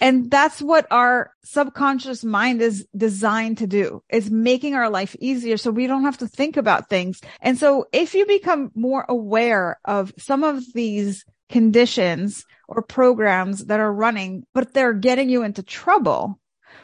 And 0.00 0.30
that's 0.30 0.60
what 0.60 0.86
our 0.90 1.32
subconscious 1.44 2.24
mind 2.24 2.60
is 2.60 2.86
designed 2.96 3.58
to 3.58 3.66
do 3.66 4.02
is 4.10 4.30
making 4.30 4.74
our 4.74 4.90
life 4.90 5.16
easier. 5.20 5.56
So 5.56 5.70
we 5.70 5.86
don't 5.86 6.04
have 6.04 6.18
to 6.18 6.28
think 6.28 6.56
about 6.56 6.88
things. 6.88 7.20
And 7.40 7.58
so 7.58 7.86
if 7.92 8.14
you 8.14 8.26
become 8.26 8.70
more 8.74 9.04
aware 9.08 9.78
of 9.84 10.12
some 10.18 10.44
of 10.44 10.62
these 10.72 11.24
conditions 11.48 12.44
or 12.68 12.82
programs 12.82 13.66
that 13.66 13.80
are 13.80 13.92
running, 13.92 14.44
but 14.52 14.74
they're 14.74 14.92
getting 14.92 15.28
you 15.28 15.42
into 15.42 15.62
trouble 15.62 16.38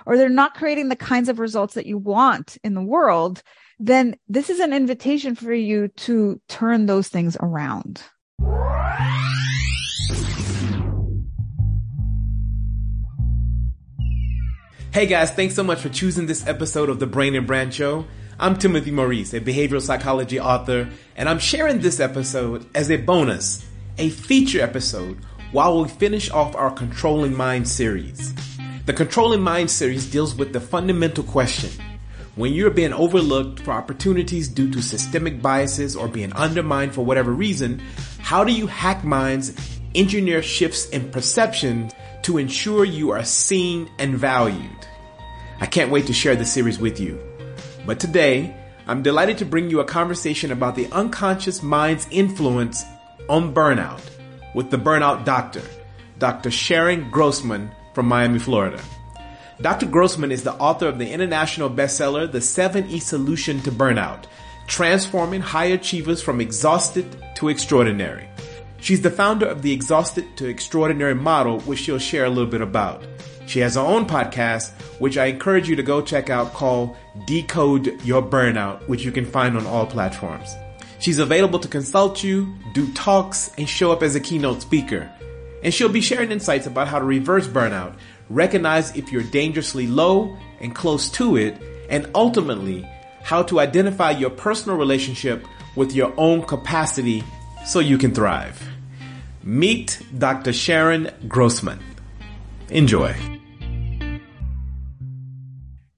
or 0.07 0.17
they're 0.17 0.29
not 0.29 0.55
creating 0.55 0.89
the 0.89 0.97
kinds 0.97 1.29
of 1.29 1.39
results 1.39 1.75
that 1.75 1.87
you 1.87 1.99
want 1.99 2.59
in 2.65 2.75
the 2.75 2.83
world, 2.83 3.43
then 3.79 4.17
this 4.29 4.51
is 4.51 4.61
an 4.61 4.73
invitation 4.73 5.35
for 5.35 5.53
you 5.53 5.89
to 5.89 6.41
turn 6.49 6.87
those 6.87 7.09
things 7.09 7.37
around. 7.41 8.03
Hey 14.93 15.07
guys, 15.07 15.31
thanks 15.31 15.55
so 15.55 15.65
much 15.65 15.81
for 15.81 15.89
choosing 15.89 16.27
this 16.27 16.47
episode 16.47 16.91
of 16.91 16.99
the 16.99 17.07
Brain 17.07 17.35
and 17.35 17.47
Brand 17.47 17.73
Show. 17.73 18.05
I'm 18.39 18.59
Timothy 18.59 18.91
Maurice, 18.91 19.33
a 19.33 19.41
behavioral 19.41 19.81
psychology 19.81 20.39
author, 20.39 20.91
and 21.17 21.31
I'm 21.31 21.39
sharing 21.39 21.81
this 21.81 21.99
episode 21.99 22.67
as 22.75 22.91
a 22.91 22.99
bonus, 22.99 23.67
a 23.97 24.11
feature 24.11 24.61
episode, 24.61 25.17
while 25.51 25.81
we 25.83 25.89
finish 25.89 26.31
off 26.31 26.55
our 26.55 26.71
Controlling 26.71 27.35
Mind 27.35 27.67
series. 27.67 28.35
The 28.85 28.93
Controlling 28.93 29.41
Mind 29.41 29.71
series 29.71 30.11
deals 30.11 30.35
with 30.35 30.53
the 30.53 30.61
fundamental 30.61 31.25
question 31.25 31.71
when 32.35 32.53
you're 32.53 32.69
being 32.69 32.93
overlooked 32.93 33.61
for 33.61 33.71
opportunities 33.71 34.47
due 34.47 34.71
to 34.73 34.83
systemic 34.83 35.41
biases 35.41 35.97
or 35.97 36.07
being 36.07 36.35
undermined 36.35 36.95
for 36.95 37.03
whatever 37.03 37.33
reason, 37.33 37.81
how 38.19 38.45
do 38.45 38.53
you 38.53 38.67
hack 38.67 39.05
minds, 39.05 39.55
engineer 39.95 40.43
shifts 40.43 40.91
in 40.91 41.11
perception 41.11 41.91
to 42.23 42.39
ensure 42.39 42.85
you 42.85 43.11
are 43.11 43.25
seen 43.25 43.91
and 43.99 44.17
valued? 44.17 44.87
I 45.61 45.67
can't 45.67 45.91
wait 45.91 46.07
to 46.07 46.13
share 46.13 46.37
this 46.37 46.53
series 46.53 46.79
with 46.79 46.99
you. 46.99 47.21
But 47.87 48.01
today, 48.01 48.57
I'm 48.87 49.03
delighted 49.03 49.39
to 49.39 49.45
bring 49.45 49.71
you 49.71 49.81
a 49.81 49.85
conversation 49.85 50.51
about 50.51 50.75
the 50.75 50.91
unconscious 50.93 51.63
mind's 51.63 52.07
influence 52.11 52.85
on 53.29 53.55
burnout 53.55 54.03
with 54.55 54.71
the 54.71 54.77
burnout 54.77 55.25
doctor, 55.25 55.63
Dr. 56.19 56.51
Sharon 56.51 57.11
Grossman 57.11 57.71
from 57.95 58.07
Miami, 58.07 58.39
Florida. 58.39 58.83
Dr. 59.61 59.87
Grossman 59.87 60.33
is 60.33 60.43
the 60.43 60.55
author 60.55 60.89
of 60.89 60.99
the 60.99 61.09
international 61.09 61.71
bestseller, 61.71 62.31
The 62.31 62.39
7E 62.39 63.01
Solution 63.01 63.61
to 63.63 63.71
Burnout, 63.71 64.25
transforming 64.67 65.41
high 65.41 65.67
achievers 65.67 66.21
from 66.21 66.41
exhausted 66.41 67.07
to 67.37 67.49
extraordinary. 67.49 68.29
She's 68.83 69.01
the 69.01 69.13
founder 69.13 69.47
of 69.47 69.63
the 69.63 69.73
Exhausted 69.73 70.37
to 70.39 70.49
Extraordinary 70.49 71.15
model, 71.15 71.61
which 71.61 71.79
she'll 71.79 72.01
share 72.01 72.25
a 72.25 72.29
little 72.29 72.51
bit 72.51 72.61
about. 72.61 73.05
She 73.47 73.61
has 73.61 73.77
her 73.77 73.81
own 73.81 74.07
podcast, 74.07 74.73
which 74.99 75.17
I 75.17 75.27
encourage 75.27 75.69
you 75.69 75.77
to 75.77 75.85
go 75.85 76.03
check 76.03 76.31
out 76.31 76.53
called 76.53 76.97
Decode 77.25 78.05
Your 78.05 78.21
Burnout, 78.21 78.89
which 78.89 79.05
you 79.05 79.13
can 79.13 79.25
find 79.25 79.57
on 79.57 79.67
all 79.67 79.87
platforms. 79.87 80.53
She's 80.99 81.21
available 81.21 81.61
to 81.61 81.69
consult 81.69 82.25
you, 82.25 82.53
do 82.75 82.93
talks, 82.93 83.53
and 83.57 83.69
show 83.69 83.93
up 83.93 84.03
as 84.03 84.17
a 84.17 84.21
keynote 84.21 84.63
speaker. 84.63 85.09
And 85.63 85.73
she'll 85.73 85.89
be 85.89 86.01
sharing 86.01 86.33
insights 86.33 86.67
about 86.67 86.89
how 86.89 86.99
to 86.99 87.05
reverse 87.05 87.47
burnout, 87.47 87.95
recognize 88.31 88.97
if 88.97 89.13
you're 89.13 89.23
dangerously 89.23 89.87
low 89.87 90.37
and 90.61 90.75
close 90.75 91.09
to 91.13 91.37
it, 91.37 91.57
and 91.89 92.11
ultimately, 92.17 92.85
how 93.23 93.45
to 93.45 93.61
identify 93.61 94.11
your 94.11 94.31
personal 94.31 94.77
relationship 94.77 95.47
with 95.77 95.93
your 95.93 96.13
own 96.17 96.43
capacity 96.43 97.23
so 97.65 97.79
you 97.79 97.97
can 97.97 98.13
thrive. 98.13 98.72
Meet 99.45 100.01
Dr. 100.19 100.53
Sharon 100.53 101.11
Grossman. 101.27 101.81
Enjoy. 102.69 103.15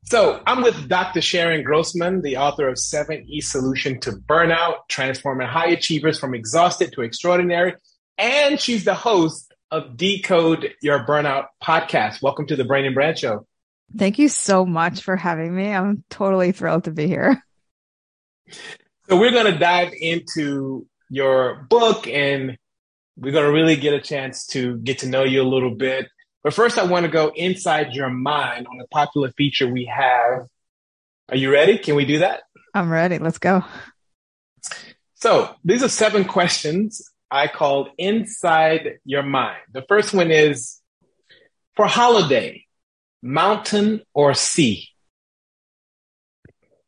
So 0.05 0.41
I'm 0.47 0.63
with 0.63 0.89
Dr. 0.89 1.21
Sharon 1.21 1.63
Grossman, 1.63 2.23
the 2.23 2.37
author 2.37 2.69
of 2.69 2.77
7E 2.77 3.43
Solution 3.43 4.01
to 4.01 4.13
Burnout, 4.13 4.89
Transforming 4.89 5.47
High 5.47 5.69
Achievers 5.69 6.19
from 6.19 6.35
Exhausted 6.35 6.93
to 6.93 7.03
Extraordinary. 7.03 7.75
And 8.17 8.61
she's 8.61 8.85
the 8.85 8.95
host 8.95 9.53
of 9.71 9.97
Decode 9.97 10.73
Your 10.81 11.05
Burnout 11.05 11.47
podcast. 11.63 12.23
Welcome 12.23 12.47
to 12.47 12.57
the 12.57 12.65
Brain 12.65 12.85
and 12.85 12.95
Brand 12.95 13.19
Show. 13.19 13.47
Thank 13.97 14.19
you 14.19 14.29
so 14.29 14.65
much 14.65 15.03
for 15.03 15.17
having 15.17 15.55
me. 15.55 15.69
I'm 15.69 16.05
totally 16.09 16.53
thrilled 16.53 16.85
to 16.85 16.93
be 16.93 17.09
here. 17.09 17.43
So 19.09 19.19
we're 19.19 19.33
going 19.33 19.53
to 19.53 19.59
dive 19.59 19.93
into 19.99 20.87
your 21.11 21.67
book 21.69 22.07
and 22.07 22.57
we're 23.17 23.33
going 23.33 23.45
to 23.45 23.53
really 23.53 23.77
get 23.77 23.95
a 23.95 24.01
chance 24.01 24.47
to 24.49 24.77
get 24.79 25.01
to 25.01 25.09
know 25.09 25.25
you 25.25 25.43
a 25.43 25.49
little 25.49 25.75
bit. 25.75 26.09
But 26.43 26.55
first, 26.55 26.79
I 26.79 26.85
want 26.85 27.07
to 27.07 27.11
go 27.11 27.33
inside 27.35 27.95
your 27.95 28.11
mind 28.11 28.67
on 28.67 28.81
a 28.81 28.87
popular 28.89 29.31
feature 29.37 29.67
we 29.67 29.87
have. 29.87 30.47
Are 31.31 31.37
you 31.37 31.51
ready? 31.53 31.79
Can 31.79 31.95
we 31.95 32.05
do 32.05 32.19
that? 32.19 32.43
I'm 32.75 32.91
ready. 32.91 33.19
Let's 33.19 33.39
go. 33.39 33.65
So 35.15 35.55
these 35.65 35.83
are 35.83 35.89
seven 35.89 36.25
questions 36.25 37.11
I 37.31 37.49
called 37.49 37.89
inside 37.97 38.99
your 39.05 39.23
mind. 39.23 39.59
The 39.73 39.83
first 39.89 40.13
one 40.13 40.31
is 40.31 40.81
for 41.77 41.87
holiday, 41.87 42.65
mountain 43.23 44.03
or 44.13 44.35
sea? 44.35 44.89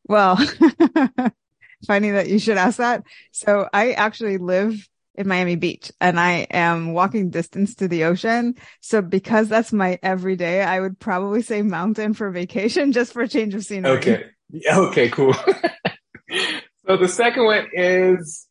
Well, 0.09 0.37
funny 1.87 2.11
that 2.11 2.29
you 2.29 2.39
should 2.39 2.59
ask 2.59 2.79
that. 2.79 3.05
So 3.33 3.69
I 3.73 3.93
actually 3.93 4.39
live 4.39 4.87
in 5.17 5.29
Miami 5.29 5.57
Beach 5.57 5.91
and 6.01 6.21
I 6.21 6.47
am 6.51 6.93
walking 6.93 7.31
distance 7.31 7.75
to 7.77 7.89
the 7.89 8.05
ocean. 8.05 8.55
So 8.81 9.03
because 9.03 9.49
that's 9.49 9.73
my 9.73 9.99
everyday, 10.03 10.63
I 10.63 10.81
would 10.81 10.99
probably 10.99 11.43
say 11.43 11.63
mountain 11.63 12.15
for 12.15 12.31
vacation 12.31 12.93
just 12.99 13.13
for 13.13 13.23
a 13.23 13.29
change 13.29 13.55
of 13.55 13.65
scenery. 13.65 13.99
Okay. 13.99 14.25
Okay, 14.71 15.09
cool. 15.09 15.35
so 16.87 16.97
the 16.97 17.09
second 17.09 17.45
one 17.45 17.67
is 17.73 18.47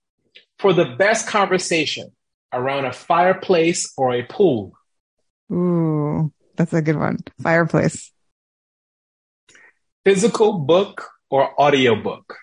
for 0.59 0.73
the 0.73 0.95
best 0.97 1.27
conversation 1.27 2.11
around 2.51 2.85
a 2.85 2.93
fireplace 2.93 3.93
or 3.97 4.13
a 4.13 4.23
pool. 4.23 4.73
Ooh, 5.51 6.31
that's 6.55 6.73
a 6.73 6.81
good 6.81 6.97
one. 6.97 7.19
Fireplace. 7.41 8.11
Physical 10.03 10.53
book 10.59 11.09
or 11.29 11.59
audio 11.59 11.95
book? 11.95 12.37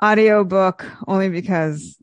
Audio 0.00 0.44
book 0.44 0.84
only 1.06 1.30
because 1.30 1.96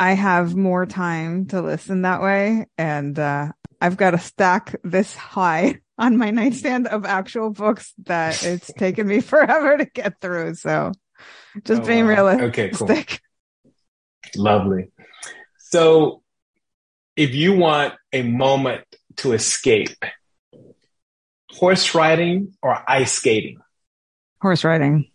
I 0.00 0.14
have 0.14 0.56
more 0.56 0.86
time 0.86 1.46
to 1.48 1.60
listen 1.60 2.02
that 2.02 2.22
way. 2.22 2.66
And, 2.78 3.18
uh, 3.18 3.52
I've 3.80 3.96
got 3.96 4.14
a 4.14 4.18
stack 4.18 4.76
this 4.84 5.14
high 5.14 5.80
on 5.98 6.16
my 6.16 6.30
nightstand 6.30 6.86
of 6.86 7.04
actual 7.04 7.50
books 7.50 7.92
that 8.06 8.42
it's 8.42 8.72
taken 8.78 9.06
me 9.06 9.20
forever 9.20 9.76
to 9.78 9.84
get 9.84 10.20
through. 10.20 10.54
So 10.54 10.92
just 11.64 11.82
oh, 11.82 11.86
being 11.86 12.06
wow. 12.06 12.10
realistic. 12.10 12.48
Okay, 12.48 12.70
cool. 12.70 13.04
Lovely. 14.36 14.90
So 15.58 16.22
if 17.16 17.34
you 17.34 17.56
want 17.56 17.94
a 18.12 18.22
moment 18.22 18.84
to 19.16 19.32
escape, 19.32 19.96
horse 21.50 21.94
riding 21.94 22.54
or 22.62 22.82
ice 22.88 23.12
skating? 23.12 23.58
Horse 24.40 24.64
riding. 24.64 25.10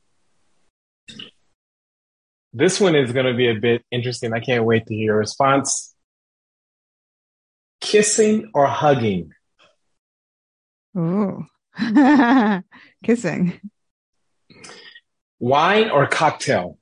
This 2.58 2.80
one 2.80 2.96
is 2.96 3.12
going 3.12 3.26
to 3.26 3.34
be 3.34 3.50
a 3.50 3.56
bit 3.56 3.84
interesting. 3.92 4.32
I 4.32 4.40
can't 4.40 4.64
wait 4.64 4.86
to 4.86 4.96
hear 4.96 5.08
your 5.08 5.18
response. 5.18 5.94
Kissing 7.82 8.50
or 8.54 8.66
hugging? 8.66 9.34
Ooh. 10.98 11.46
Kissing. 13.04 13.60
Wine 15.38 15.90
or 15.90 16.08
cocktail? 16.08 16.78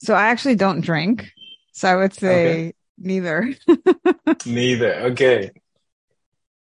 So 0.00 0.14
I 0.14 0.28
actually 0.28 0.54
don't 0.54 0.82
drink. 0.82 1.32
So 1.72 1.88
I 1.88 1.96
would 1.96 2.14
say 2.14 2.46
okay. 2.46 2.74
neither. 2.98 3.54
neither. 4.46 4.94
Okay. 5.10 5.50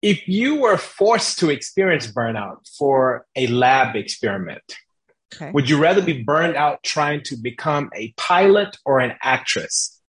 If 0.01 0.27
you 0.27 0.59
were 0.59 0.75
forced 0.75 1.39
to 1.39 1.49
experience 1.49 2.11
burnout 2.11 2.67
for 2.77 3.25
a 3.37 3.47
lab 3.47 3.95
experiment, 3.95 4.63
Okay. 5.33 5.51
Would 5.51 5.69
you 5.69 5.81
rather 5.81 6.01
be 6.01 6.23
burned 6.23 6.55
out 6.55 6.83
trying 6.83 7.23
to 7.25 7.37
become 7.37 7.89
a 7.95 8.13
pilot 8.17 8.77
or 8.85 8.99
an 8.99 9.15
actress? 9.21 9.99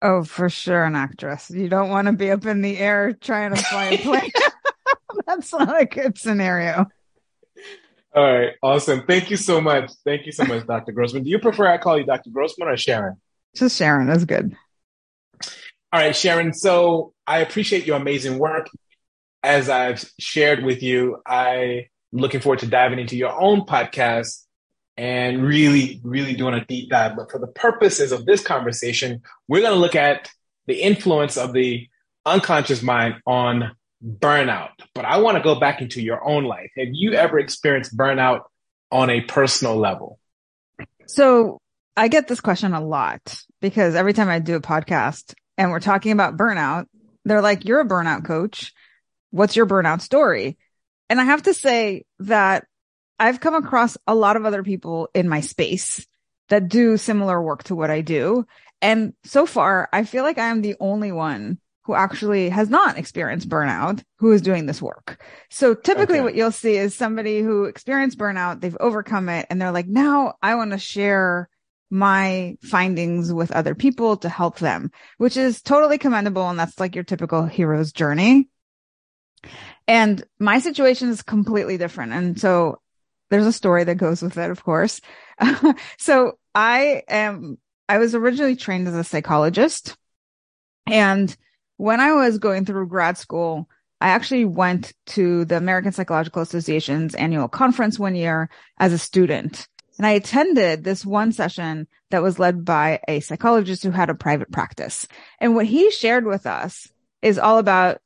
Oh, 0.00 0.24
for 0.24 0.48
sure, 0.48 0.84
an 0.84 0.96
actress. 0.96 1.48
You 1.50 1.68
don't 1.68 1.90
want 1.90 2.06
to 2.06 2.12
be 2.12 2.30
up 2.30 2.44
in 2.44 2.60
the 2.60 2.76
air 2.76 3.12
trying 3.12 3.54
to 3.54 3.62
fly 3.62 3.84
a 3.84 3.98
plane. 3.98 4.30
That's 5.26 5.52
not 5.52 5.80
a 5.80 5.84
good 5.84 6.18
scenario. 6.18 6.86
All 8.14 8.22
right, 8.22 8.52
awesome. 8.62 9.04
Thank 9.06 9.30
you 9.30 9.36
so 9.36 9.60
much. 9.60 9.90
Thank 10.04 10.26
you 10.26 10.32
so 10.32 10.44
much, 10.44 10.66
Dr. 10.66 10.92
Grossman. 10.92 11.22
Do 11.22 11.30
you 11.30 11.38
prefer 11.38 11.66
I 11.66 11.78
call 11.78 11.98
you 11.98 12.04
Dr. 12.04 12.30
Grossman 12.30 12.68
or 12.68 12.76
Sharon? 12.76 13.16
Just 13.56 13.76
Sharon. 13.76 14.06
That's 14.06 14.24
good. 14.24 14.54
All 15.92 16.00
right, 16.00 16.14
Sharon. 16.14 16.52
So 16.52 17.14
I 17.26 17.38
appreciate 17.38 17.86
your 17.86 17.96
amazing 17.96 18.38
work. 18.38 18.68
As 19.42 19.68
I've 19.68 20.04
shared 20.20 20.62
with 20.62 20.82
you, 20.82 21.20
I 21.26 21.88
looking 22.12 22.40
forward 22.40 22.60
to 22.60 22.66
diving 22.66 22.98
into 22.98 23.16
your 23.16 23.38
own 23.38 23.62
podcast 23.62 24.44
and 24.96 25.44
really, 25.44 26.00
really 26.04 26.34
doing 26.34 26.54
a 26.54 26.64
deep 26.64 26.90
dive. 26.90 27.16
But 27.16 27.30
for 27.30 27.38
the 27.38 27.46
purposes 27.46 28.12
of 28.12 28.26
this 28.26 28.42
conversation, 28.42 29.22
we're 29.48 29.62
going 29.62 29.72
to 29.72 29.78
look 29.78 29.94
at 29.94 30.30
the 30.66 30.82
influence 30.82 31.36
of 31.36 31.52
the 31.52 31.88
unconscious 32.24 32.82
mind 32.82 33.16
on 33.26 33.72
burnout, 34.04 34.70
but 34.94 35.04
I 35.04 35.18
want 35.18 35.36
to 35.36 35.42
go 35.42 35.54
back 35.58 35.80
into 35.80 36.02
your 36.02 36.24
own 36.26 36.44
life. 36.44 36.70
Have 36.76 36.88
you 36.90 37.12
ever 37.12 37.38
experienced 37.38 37.96
burnout 37.96 38.42
on 38.90 39.10
a 39.10 39.20
personal 39.22 39.76
level? 39.76 40.18
So 41.06 41.60
I 41.96 42.08
get 42.08 42.28
this 42.28 42.40
question 42.40 42.74
a 42.74 42.80
lot 42.80 43.42
because 43.60 43.94
every 43.94 44.12
time 44.12 44.28
I 44.28 44.38
do 44.38 44.56
a 44.56 44.60
podcast 44.60 45.34
and 45.56 45.70
we're 45.70 45.80
talking 45.80 46.12
about 46.12 46.36
burnout, 46.36 46.86
they're 47.24 47.42
like, 47.42 47.64
you're 47.64 47.80
a 47.80 47.88
burnout 47.88 48.24
coach. 48.24 48.72
What's 49.30 49.56
your 49.56 49.66
burnout 49.66 50.00
story? 50.00 50.58
And 51.12 51.20
I 51.20 51.24
have 51.24 51.42
to 51.42 51.52
say 51.52 52.06
that 52.20 52.64
I've 53.18 53.38
come 53.38 53.54
across 53.54 53.98
a 54.06 54.14
lot 54.14 54.36
of 54.36 54.46
other 54.46 54.62
people 54.62 55.10
in 55.12 55.28
my 55.28 55.40
space 55.40 56.06
that 56.48 56.68
do 56.70 56.96
similar 56.96 57.42
work 57.42 57.64
to 57.64 57.74
what 57.74 57.90
I 57.90 58.00
do. 58.00 58.46
And 58.80 59.12
so 59.22 59.44
far, 59.44 59.90
I 59.92 60.04
feel 60.04 60.22
like 60.22 60.38
I 60.38 60.46
am 60.46 60.62
the 60.62 60.76
only 60.80 61.12
one 61.12 61.58
who 61.82 61.94
actually 61.94 62.48
has 62.48 62.70
not 62.70 62.96
experienced 62.96 63.46
burnout 63.46 64.02
who 64.20 64.32
is 64.32 64.40
doing 64.40 64.64
this 64.64 64.80
work. 64.80 65.22
So 65.50 65.74
typically 65.74 66.20
okay. 66.20 66.24
what 66.24 66.34
you'll 66.34 66.50
see 66.50 66.76
is 66.78 66.94
somebody 66.94 67.40
who 67.42 67.66
experienced 67.66 68.16
burnout, 68.16 68.62
they've 68.62 68.74
overcome 68.80 69.28
it 69.28 69.46
and 69.50 69.60
they're 69.60 69.70
like, 69.70 69.88
now 69.88 70.36
I 70.40 70.54
want 70.54 70.70
to 70.70 70.78
share 70.78 71.50
my 71.90 72.56
findings 72.62 73.30
with 73.30 73.52
other 73.52 73.74
people 73.74 74.16
to 74.16 74.30
help 74.30 74.60
them, 74.60 74.90
which 75.18 75.36
is 75.36 75.60
totally 75.60 75.98
commendable. 75.98 76.48
And 76.48 76.58
that's 76.58 76.80
like 76.80 76.94
your 76.94 77.04
typical 77.04 77.44
hero's 77.44 77.92
journey. 77.92 78.48
And 79.88 80.22
my 80.38 80.58
situation 80.58 81.08
is 81.08 81.22
completely 81.22 81.76
different. 81.76 82.12
And 82.12 82.40
so 82.40 82.80
there's 83.30 83.46
a 83.46 83.52
story 83.52 83.84
that 83.84 83.96
goes 83.96 84.22
with 84.22 84.36
it, 84.36 84.50
of 84.50 84.62
course. 84.62 85.00
so 85.98 86.38
I 86.54 87.02
am, 87.08 87.58
I 87.88 87.98
was 87.98 88.14
originally 88.14 88.56
trained 88.56 88.88
as 88.88 88.94
a 88.94 89.04
psychologist. 89.04 89.96
And 90.86 91.34
when 91.76 92.00
I 92.00 92.12
was 92.12 92.38
going 92.38 92.64
through 92.64 92.88
grad 92.88 93.18
school, 93.18 93.68
I 94.00 94.08
actually 94.08 94.44
went 94.44 94.92
to 95.06 95.44
the 95.44 95.56
American 95.56 95.92
Psychological 95.92 96.42
Association's 96.42 97.14
annual 97.14 97.48
conference 97.48 97.98
one 97.98 98.16
year 98.16 98.50
as 98.78 98.92
a 98.92 98.98
student. 98.98 99.68
And 99.96 100.06
I 100.06 100.10
attended 100.10 100.82
this 100.82 101.06
one 101.06 101.32
session 101.32 101.86
that 102.10 102.22
was 102.22 102.38
led 102.38 102.64
by 102.64 103.00
a 103.06 103.20
psychologist 103.20 103.82
who 103.82 103.90
had 103.90 104.10
a 104.10 104.14
private 104.14 104.50
practice. 104.50 105.06
And 105.38 105.54
what 105.54 105.66
he 105.66 105.90
shared 105.90 106.24
with 106.24 106.46
us 106.46 106.90
is 107.20 107.38
all 107.38 107.58
about 107.58 108.00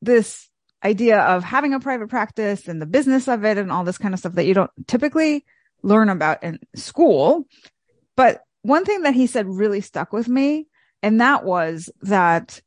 this 0.00 0.48
idea 0.84 1.18
of 1.18 1.42
having 1.42 1.74
a 1.74 1.80
private 1.80 2.08
practice 2.08 2.68
and 2.68 2.80
the 2.80 2.86
business 2.86 3.28
of 3.28 3.44
it 3.44 3.58
and 3.58 3.72
all 3.72 3.84
this 3.84 3.98
kind 3.98 4.12
of 4.12 4.20
stuff 4.20 4.34
that 4.34 4.46
you 4.46 4.54
don't 4.54 4.70
typically 4.86 5.44
learn 5.82 6.08
about 6.08 6.42
in 6.42 6.58
school. 6.74 7.46
But 8.16 8.42
one 8.62 8.84
thing 8.84 9.02
that 9.02 9.14
he 9.14 9.26
said 9.26 9.46
really 9.46 9.80
stuck 9.80 10.12
with 10.12 10.28
me. 10.28 10.66
And 11.02 11.20
that 11.20 11.44
was 11.44 11.90
that 12.02 12.60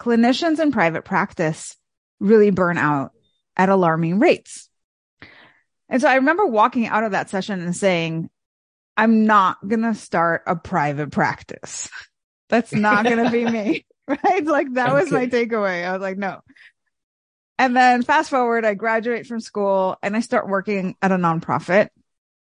clinicians 0.00 0.58
in 0.58 0.72
private 0.72 1.04
practice 1.04 1.76
really 2.20 2.50
burn 2.50 2.78
out 2.78 3.12
at 3.56 3.68
alarming 3.68 4.18
rates. 4.18 4.68
And 5.88 6.00
so 6.00 6.08
I 6.08 6.16
remember 6.16 6.46
walking 6.46 6.86
out 6.86 7.04
of 7.04 7.12
that 7.12 7.30
session 7.30 7.60
and 7.60 7.76
saying, 7.76 8.30
I'm 8.96 9.26
not 9.26 9.58
going 9.66 9.82
to 9.82 9.94
start 9.94 10.42
a 10.46 10.56
private 10.56 11.12
practice. 11.12 11.88
That's 12.48 12.72
not 12.72 13.04
going 13.04 13.24
to 13.24 13.30
be 13.30 13.44
me. 13.50 13.86
Right. 14.06 14.44
Like 14.44 14.74
that 14.74 14.92
was 14.92 15.10
my 15.10 15.28
takeaway. 15.28 15.82
I 15.82 15.92
was 15.94 16.02
like, 16.02 16.18
no, 16.18 16.42
and 17.58 17.76
then 17.76 18.02
fast 18.02 18.30
forward, 18.30 18.64
I 18.64 18.74
graduate 18.74 19.26
from 19.26 19.40
school 19.40 19.96
and 20.02 20.16
I 20.16 20.20
start 20.20 20.48
working 20.48 20.96
at 21.00 21.12
a 21.12 21.16
nonprofit. 21.16 21.88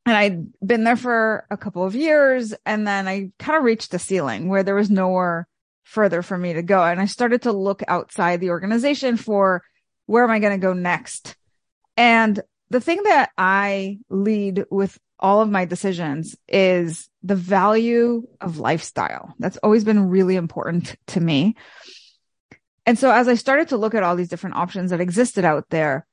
And 0.06 0.16
I'd 0.16 0.46
been 0.66 0.84
there 0.84 0.96
for 0.96 1.46
a 1.50 1.56
couple 1.56 1.84
of 1.84 1.94
years. 1.94 2.54
And 2.64 2.86
then 2.86 3.06
I 3.06 3.30
kind 3.38 3.58
of 3.58 3.64
reached 3.64 3.90
the 3.90 3.98
ceiling 3.98 4.48
where 4.48 4.62
there 4.62 4.74
was 4.74 4.90
nowhere 4.90 5.46
further 5.84 6.22
for 6.22 6.36
me 6.36 6.54
to 6.54 6.62
go. 6.62 6.82
And 6.82 7.00
I 7.00 7.06
started 7.06 7.42
to 7.42 7.52
look 7.52 7.82
outside 7.86 8.40
the 8.40 8.50
organization 8.50 9.16
for 9.16 9.62
where 10.06 10.24
am 10.24 10.30
I 10.30 10.38
going 10.38 10.58
to 10.58 10.66
go 10.66 10.72
next? 10.72 11.36
And 11.96 12.40
the 12.70 12.80
thing 12.80 13.02
that 13.04 13.30
I 13.36 13.98
lead 14.08 14.64
with 14.70 14.98
all 15.20 15.40
of 15.42 15.50
my 15.50 15.64
decisions 15.64 16.36
is 16.48 17.08
the 17.22 17.34
value 17.34 18.26
of 18.40 18.58
lifestyle. 18.58 19.34
That's 19.38 19.56
always 19.58 19.84
been 19.84 20.08
really 20.08 20.36
important 20.36 20.96
to 21.08 21.20
me. 21.20 21.56
And 22.88 22.98
so 22.98 23.10
as 23.10 23.28
I 23.28 23.34
started 23.34 23.68
to 23.68 23.76
look 23.76 23.94
at 23.94 24.02
all 24.02 24.16
these 24.16 24.30
different 24.30 24.56
options 24.56 24.92
that 24.92 25.00
existed 25.02 25.44
out 25.44 25.68
there, 25.68 26.06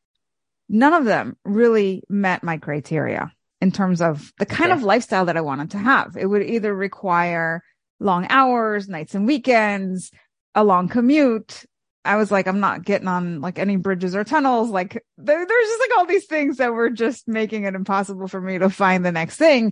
none 0.67 0.93
of 0.93 1.05
them 1.05 1.37
really 1.45 2.03
met 2.09 2.43
my 2.43 2.57
criteria 2.57 3.31
in 3.61 3.71
terms 3.71 4.01
of 4.01 4.33
the 4.39 4.45
kind 4.45 4.73
okay. 4.73 4.79
of 4.79 4.83
lifestyle 4.83 5.23
that 5.27 5.37
I 5.37 5.41
wanted 5.41 5.71
to 5.71 5.77
have. 5.77 6.17
It 6.17 6.25
would 6.25 6.43
either 6.43 6.75
require 6.75 7.63
long 8.01 8.27
hours, 8.29 8.89
nights 8.89 9.15
and 9.15 9.25
weekends, 9.25 10.11
a 10.53 10.65
long 10.65 10.89
commute. 10.89 11.63
I 12.03 12.17
was 12.17 12.29
like, 12.29 12.45
I'm 12.45 12.59
not 12.59 12.83
getting 12.83 13.07
on 13.07 13.39
like 13.39 13.57
any 13.57 13.77
bridges 13.77 14.13
or 14.13 14.25
tunnels. 14.25 14.69
Like 14.69 15.01
there, 15.17 15.45
there's 15.47 15.67
just 15.67 15.79
like 15.79 15.97
all 15.97 16.05
these 16.05 16.25
things 16.25 16.57
that 16.57 16.73
were 16.73 16.89
just 16.89 17.25
making 17.25 17.63
it 17.63 17.73
impossible 17.73 18.27
for 18.27 18.41
me 18.41 18.57
to 18.57 18.69
find 18.69 19.05
the 19.05 19.13
next 19.13 19.37
thing. 19.37 19.71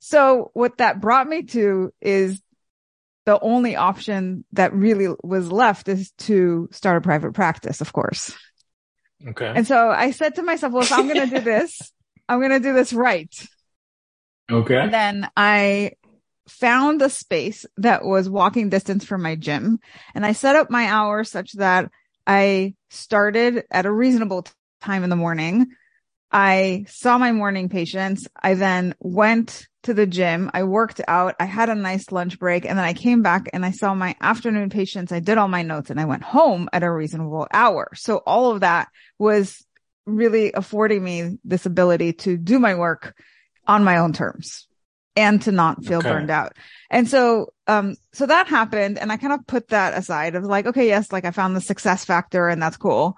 So 0.00 0.50
what 0.54 0.78
that 0.78 1.00
brought 1.00 1.28
me 1.28 1.44
to 1.44 1.92
is 2.00 2.42
the 3.26 3.38
only 3.40 3.76
option 3.76 4.44
that 4.52 4.72
really 4.72 5.14
was 5.22 5.50
left 5.52 5.88
is 5.88 6.12
to 6.12 6.68
start 6.72 6.96
a 6.96 7.00
private 7.00 7.34
practice, 7.34 7.80
of 7.80 7.92
course. 7.92 8.34
Okay. 9.26 9.52
And 9.54 9.66
so 9.66 9.90
I 9.90 10.12
said 10.12 10.36
to 10.36 10.42
myself, 10.42 10.72
well, 10.72 10.84
if 10.84 10.92
I'm 10.92 11.08
going 11.08 11.28
to 11.28 11.38
do 11.38 11.42
this, 11.42 11.92
I'm 12.28 12.38
going 12.38 12.52
to 12.52 12.60
do 12.60 12.72
this 12.72 12.92
right. 12.92 13.34
Okay. 14.50 14.78
And 14.78 14.94
then 14.94 15.28
I 15.36 15.92
found 16.48 17.02
a 17.02 17.10
space 17.10 17.66
that 17.78 18.04
was 18.04 18.30
walking 18.30 18.68
distance 18.68 19.04
from 19.04 19.22
my 19.22 19.34
gym 19.34 19.80
and 20.14 20.24
I 20.24 20.30
set 20.30 20.54
up 20.54 20.70
my 20.70 20.86
hours 20.86 21.28
such 21.28 21.52
that 21.54 21.90
I 22.26 22.74
started 22.90 23.64
at 23.72 23.86
a 23.86 23.92
reasonable 23.92 24.46
time 24.80 25.02
in 25.02 25.10
the 25.10 25.16
morning. 25.16 25.66
I 26.30 26.84
saw 26.88 27.18
my 27.18 27.32
morning 27.32 27.68
patients. 27.68 28.26
I 28.40 28.54
then 28.54 28.94
went 28.98 29.66
to 29.84 29.94
the 29.94 30.06
gym. 30.06 30.50
I 30.52 30.64
worked 30.64 31.00
out. 31.06 31.36
I 31.38 31.44
had 31.44 31.68
a 31.68 31.74
nice 31.74 32.10
lunch 32.10 32.38
break 32.38 32.64
and 32.64 32.76
then 32.76 32.84
I 32.84 32.92
came 32.92 33.22
back 33.22 33.48
and 33.52 33.64
I 33.64 33.70
saw 33.70 33.94
my 33.94 34.16
afternoon 34.20 34.68
patients. 34.68 35.12
I 35.12 35.20
did 35.20 35.38
all 35.38 35.48
my 35.48 35.62
notes 35.62 35.90
and 35.90 36.00
I 36.00 36.06
went 36.06 36.24
home 36.24 36.68
at 36.72 36.82
a 36.82 36.90
reasonable 36.90 37.46
hour. 37.52 37.90
So 37.94 38.16
all 38.18 38.50
of 38.50 38.60
that 38.60 38.88
was 39.18 39.64
really 40.04 40.52
affording 40.52 41.02
me 41.02 41.38
this 41.44 41.66
ability 41.66 42.14
to 42.14 42.36
do 42.36 42.58
my 42.58 42.74
work 42.74 43.14
on 43.66 43.84
my 43.84 43.98
own 43.98 44.12
terms 44.12 44.66
and 45.14 45.40
to 45.42 45.52
not 45.52 45.84
feel 45.84 45.98
okay. 45.98 46.10
burned 46.10 46.30
out. 46.30 46.54
And 46.90 47.08
so, 47.08 47.52
um, 47.66 47.94
so 48.12 48.26
that 48.26 48.48
happened 48.48 48.98
and 48.98 49.10
I 49.10 49.16
kind 49.16 49.32
of 49.32 49.46
put 49.46 49.68
that 49.68 49.96
aside 49.96 50.34
of 50.34 50.44
like, 50.44 50.66
okay, 50.66 50.86
yes, 50.86 51.12
like 51.12 51.24
I 51.24 51.30
found 51.30 51.54
the 51.54 51.60
success 51.60 52.04
factor 52.04 52.48
and 52.48 52.60
that's 52.60 52.76
cool. 52.76 53.16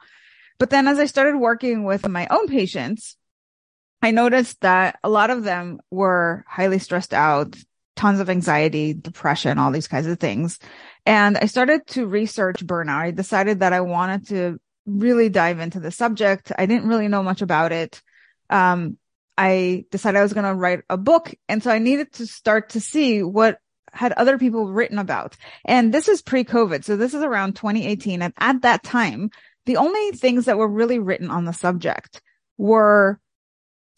But 0.59 0.71
then 0.71 0.89
as 0.89 0.99
I 0.99 1.07
started 1.07 1.39
working 1.39 1.85
with 1.85 2.09
my 2.09 2.27
own 2.31 2.49
patients, 2.49 3.17
I 4.03 4.11
noticed 4.11 4.61
that 4.61 4.99
a 5.03 5.09
lot 5.09 5.31
of 5.31 5.45
them 5.45 5.81
were 5.91 6.45
highly 6.49 6.79
stressed 6.79 7.15
out, 7.15 7.57
tons 7.97 8.21
of 8.21 8.31
anxiety, 8.31 8.95
depression, 8.95 9.59
all 9.59 9.73
these 9.73 9.89
kinds 9.89 10.07
of 10.07 10.21
things. 10.21 10.59
And 11.05 11.37
I 11.37 11.47
started 11.47 11.87
to 11.89 12.07
research 12.07 12.65
burnout. 12.65 13.01
I 13.01 13.11
decided 13.11 13.61
that 13.61 13.73
I 13.73 13.81
wanted 13.81 14.29
to 14.29 14.61
really 14.87 15.29
dive 15.29 15.59
into 15.61 15.81
the 15.81 15.91
subject. 15.91 16.53
I 16.57 16.67
didn't 16.67 16.89
really 16.89 17.09
know 17.09 17.23
much 17.23 17.43
about 17.43 17.73
it. 17.73 18.01
Um, 18.51 18.99
I 19.37 19.85
decided 19.91 20.19
I 20.19 20.23
was 20.23 20.33
going 20.33 20.47
to 20.47 20.55
write 20.55 20.81
a 20.89 20.97
book. 20.97 21.35
And 21.49 21.63
so 21.63 21.71
I 21.71 21.79
needed 21.79 22.13
to 22.15 22.27
start 22.27 22.71
to 22.71 22.81
see 22.81 23.23
what 23.23 23.59
had 23.93 24.13
other 24.13 24.39
people 24.39 24.73
written 24.73 24.99
about. 24.99 25.37
And 25.65 25.93
this 25.93 26.09
is 26.09 26.23
pre 26.23 26.45
COVID. 26.45 26.85
So 26.85 26.97
this 26.97 27.15
is 27.15 27.23
around 27.23 27.57
2018. 27.57 28.23
And 28.23 28.35
at 28.39 28.63
that 28.63 28.83
time, 28.83 29.31
the 29.69 29.77
only 29.77 30.13
things 30.13 30.47
that 30.47 30.57
were 30.57 30.67
really 30.67 30.99
written 30.99 31.31
on 31.31 31.45
the 31.45 31.53
subject 31.53 32.23
were 32.57 33.21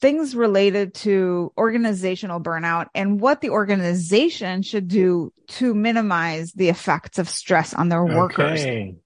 things 0.01 0.35
related 0.35 0.95
to 0.95 1.53
organizational 1.57 2.41
burnout 2.41 2.87
and 2.93 3.21
what 3.21 3.41
the 3.41 3.51
organization 3.51 4.63
should 4.63 4.89
do 4.89 5.33
to 5.47 5.73
minimize 5.73 6.51
the 6.55 6.71
effects 6.71 7.21
of 7.21 7.29
stress 7.29 7.73
on 7.73 7.89
their 7.89 8.05
workers. 8.05 8.65
And 8.65 8.99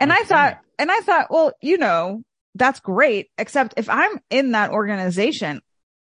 okay. 0.00 0.12
I 0.12 0.24
thought, 0.24 0.60
and 0.78 0.90
I 0.90 1.00
thought, 1.00 1.26
well, 1.30 1.52
you 1.60 1.76
know, 1.76 2.22
that's 2.54 2.80
great. 2.80 3.28
Except 3.36 3.74
if 3.76 3.90
I'm 3.90 4.18
in 4.30 4.52
that 4.52 4.70
organization, 4.70 5.60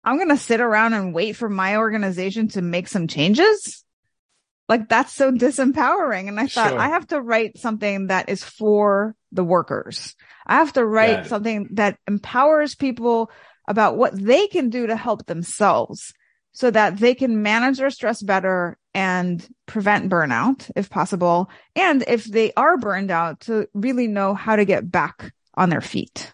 I'm 0.05 0.17
going 0.17 0.29
to 0.29 0.37
sit 0.37 0.61
around 0.61 0.93
and 0.93 1.13
wait 1.13 1.33
for 1.35 1.49
my 1.49 1.79
organization 1.79 2.47
to 2.51 2.63
make 2.63 2.87
some 2.87 3.09
changes. 3.09 3.85
Like 4.69 4.89
that's 4.89 5.13
so 5.13 5.33
disempowering. 5.33 6.29
And 6.29 6.39
I 6.39 6.47
thought 6.47 6.71
sure. 6.71 6.79
I 6.79 6.89
have 6.89 7.07
to 7.09 7.21
write 7.21 7.59
something 7.59 8.09
that 8.09 8.29
is 8.29 8.45
for 8.45 9.15
the 9.33 9.45
workers. 9.45 10.15
I 10.47 10.57
have 10.57 10.73
to 10.75 10.85
write 10.85 11.27
something 11.27 11.69
that 11.73 11.99
empowers 12.07 12.75
people 12.75 13.31
about 13.67 13.97
what 13.97 14.19
they 14.19 14.47
can 14.47 14.71
do 14.71 14.87
to 14.87 14.97
help 14.97 15.27
themselves 15.27 16.13
so 16.53 16.71
that 16.71 16.97
they 16.99 17.15
can 17.15 17.43
manage 17.43 17.79
their 17.79 17.91
stress 17.91 18.23
better 18.23 18.79
and 18.95 19.47
prevent 19.67 20.11
burnout 20.11 20.71
if 20.75 20.91
possible. 20.91 21.51
And 21.77 22.03
if 22.09 22.25
they 22.25 22.53
are 22.55 22.77
burned 22.77 23.11
out 23.11 23.41
to 23.41 23.69
really 23.75 24.07
know 24.07 24.35
how 24.35 24.57
to 24.57 24.65
get 24.65 24.91
back 24.91 25.33
on 25.55 25.71
their 25.71 25.81
feet. 25.81 26.33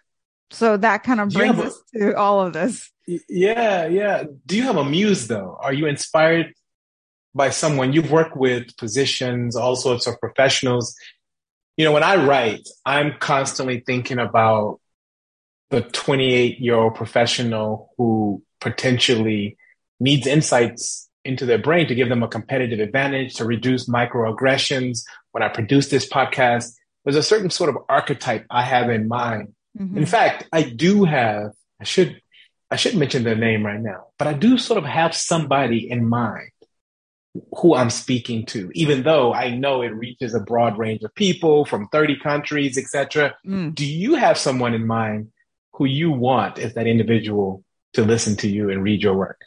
So 0.50 0.76
that 0.76 1.02
kind 1.02 1.20
of 1.20 1.30
brings 1.30 1.58
us 1.58 1.82
to 1.94 2.16
all 2.16 2.40
of 2.40 2.52
this. 2.52 2.90
Yeah, 3.28 3.86
yeah. 3.86 4.24
Do 4.46 4.56
you 4.56 4.62
have 4.62 4.76
a 4.76 4.84
muse 4.84 5.26
though? 5.26 5.58
Are 5.60 5.72
you 5.72 5.86
inspired 5.86 6.54
by 7.34 7.50
someone 7.50 7.92
you've 7.92 8.10
worked 8.10 8.36
with, 8.36 8.70
physicians, 8.78 9.56
all 9.56 9.76
sorts 9.76 10.06
of 10.06 10.18
professionals? 10.20 10.96
you 11.76 11.84
know, 11.84 11.92
when 11.92 12.02
I 12.02 12.24
write, 12.24 12.68
I'm 12.84 13.14
constantly 13.18 13.80
thinking 13.80 14.18
about 14.18 14.80
the 15.70 15.82
28 15.82 16.60
year 16.60 16.76
old 16.76 16.94
professional 16.94 17.90
who 17.98 18.42
potentially 18.60 19.56
needs 19.98 20.26
insights 20.26 21.08
into 21.24 21.46
their 21.46 21.58
brain 21.58 21.88
to 21.88 21.94
give 21.94 22.08
them 22.08 22.22
a 22.22 22.28
competitive 22.28 22.80
advantage, 22.80 23.34
to 23.36 23.44
reduce 23.44 23.88
microaggressions. 23.88 25.00
When 25.32 25.42
I 25.42 25.48
produce 25.48 25.88
this 25.88 26.08
podcast, 26.08 26.72
there's 27.04 27.16
a 27.16 27.22
certain 27.22 27.50
sort 27.50 27.70
of 27.70 27.78
archetype 27.88 28.46
I 28.50 28.62
have 28.62 28.88
in 28.90 29.08
mind. 29.08 29.54
Mm-hmm. 29.78 29.98
In 29.98 30.06
fact, 30.06 30.46
I 30.52 30.62
do 30.62 31.04
have, 31.04 31.52
I 31.80 31.84
should, 31.84 32.20
I 32.70 32.76
should 32.76 32.94
mention 32.94 33.24
their 33.24 33.34
name 33.34 33.66
right 33.66 33.80
now, 33.80 34.06
but 34.18 34.28
I 34.28 34.32
do 34.32 34.58
sort 34.58 34.78
of 34.78 34.84
have 34.84 35.14
somebody 35.14 35.90
in 35.90 36.08
mind 36.08 36.50
who 37.56 37.74
I'm 37.74 37.90
speaking 37.90 38.46
to, 38.46 38.70
even 38.74 39.02
though 39.02 39.34
I 39.34 39.50
know 39.50 39.82
it 39.82 39.88
reaches 39.88 40.34
a 40.34 40.40
broad 40.40 40.78
range 40.78 41.02
of 41.02 41.14
people 41.14 41.64
from 41.64 41.88
30 41.88 42.18
countries, 42.20 42.78
etc. 42.78 43.34
Mm. 43.46 43.74
Do 43.74 43.84
you 43.84 44.14
have 44.14 44.38
someone 44.38 44.74
in 44.74 44.86
mind 44.86 45.32
who 45.72 45.84
you 45.84 46.12
want 46.12 46.58
as 46.58 46.74
that 46.74 46.86
individual 46.86 47.64
to 47.94 48.04
listen 48.04 48.36
to 48.36 48.48
you 48.48 48.70
and 48.70 48.82
read 48.82 49.02
your 49.02 49.14
work? 49.14 49.40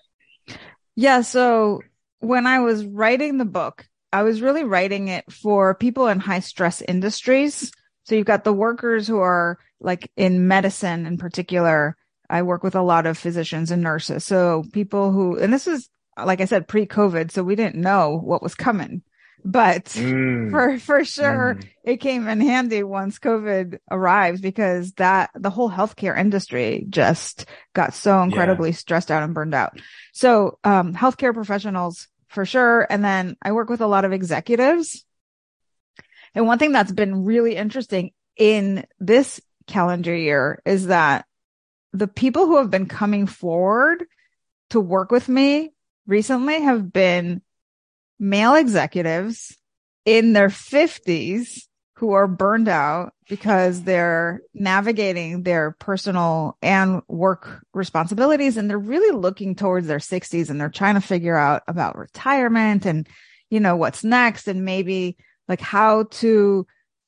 Yeah. 0.95 1.21
So 1.21 1.81
when 2.19 2.45
I 2.45 2.59
was 2.59 2.85
writing 2.85 3.37
the 3.37 3.45
book, 3.45 3.87
I 4.11 4.23
was 4.23 4.41
really 4.41 4.63
writing 4.63 5.07
it 5.07 5.31
for 5.31 5.75
people 5.75 6.07
in 6.07 6.19
high 6.19 6.39
stress 6.39 6.81
industries. 6.81 7.71
So 8.03 8.15
you've 8.15 8.25
got 8.25 8.43
the 8.43 8.53
workers 8.53 9.07
who 9.07 9.19
are 9.19 9.59
like 9.79 10.11
in 10.17 10.47
medicine 10.47 11.05
in 11.05 11.17
particular. 11.17 11.95
I 12.29 12.41
work 12.41 12.63
with 12.63 12.75
a 12.75 12.81
lot 12.81 13.05
of 13.05 13.17
physicians 13.17 13.71
and 13.71 13.81
nurses. 13.81 14.25
So 14.25 14.65
people 14.73 15.11
who, 15.11 15.37
and 15.37 15.53
this 15.53 15.67
is 15.67 15.89
like 16.25 16.41
I 16.41 16.45
said, 16.45 16.67
pre 16.67 16.85
COVID. 16.85 17.31
So 17.31 17.43
we 17.43 17.55
didn't 17.55 17.75
know 17.75 18.17
what 18.17 18.41
was 18.41 18.55
coming, 18.55 19.01
but 19.43 19.85
mm. 19.85 20.51
for, 20.51 20.79
for 20.79 21.05
sure 21.05 21.55
mm. 21.55 21.69
it 21.83 21.97
came 21.97 22.27
in 22.27 22.41
handy 22.41 22.83
once 22.83 23.19
COVID 23.19 23.79
arrives 23.89 24.41
because 24.41 24.93
that 24.93 25.29
the 25.35 25.49
whole 25.49 25.69
healthcare 25.69 26.17
industry 26.17 26.85
just 26.89 27.45
got 27.73 27.93
so 27.93 28.21
incredibly 28.21 28.69
yeah. 28.69 28.75
stressed 28.75 29.11
out 29.11 29.23
and 29.23 29.33
burned 29.33 29.55
out. 29.55 29.79
So, 30.13 30.59
um, 30.63 30.93
healthcare 30.93 31.33
professionals 31.33 32.07
for 32.27 32.45
sure. 32.45 32.85
And 32.89 33.03
then 33.03 33.37
I 33.41 33.51
work 33.51 33.69
with 33.69 33.81
a 33.81 33.87
lot 33.87 34.05
of 34.05 34.13
executives. 34.13 35.05
And 36.35 36.45
one 36.45 36.59
thing 36.59 36.71
that's 36.71 36.91
been 36.91 37.23
really 37.23 37.55
interesting 37.55 38.11
in 38.35 38.85
this 38.99 39.41
calendar 39.65 40.15
year 40.15 40.61
is 40.65 40.87
that 40.87 41.25
the 41.93 42.07
people 42.07 42.45
who 42.45 42.57
have 42.57 42.69
been 42.69 42.87
coming 42.87 43.27
forward 43.27 44.05
to 44.69 44.79
work 44.79 45.11
with 45.11 45.27
me 45.27 45.73
recently 46.07 46.61
have 46.61 46.91
been 46.91 47.41
male 48.19 48.55
executives 48.55 49.55
in 50.05 50.33
their 50.33 50.49
50s 50.49 51.67
who 51.97 52.11
are 52.11 52.27
burned 52.27 52.69
out 52.69 53.13
because 53.27 53.83
they're 53.83 54.39
navigating 54.53 55.43
their 55.43 55.71
personal 55.79 56.57
and 56.61 57.01
work 57.07 57.63
responsibilities 57.73 58.55
and 58.55 58.69
they're 58.69 58.77
really 58.77 59.15
looking 59.15 59.55
towards 59.55 59.87
their 59.87 59.97
60s 59.97 60.49
and 60.49 60.61
they're 60.61 60.69
trying 60.69 60.95
to 60.95 61.01
figure 61.01 61.35
out 61.35 61.63
about 61.67 61.97
retirement 61.97 62.85
and 62.85 63.07
you 63.49 63.59
know 63.59 63.75
what's 63.75 64.03
next 64.03 64.47
and 64.47 64.63
maybe 64.63 65.17
like 65.47 65.61
how 65.61 66.03
to 66.03 66.67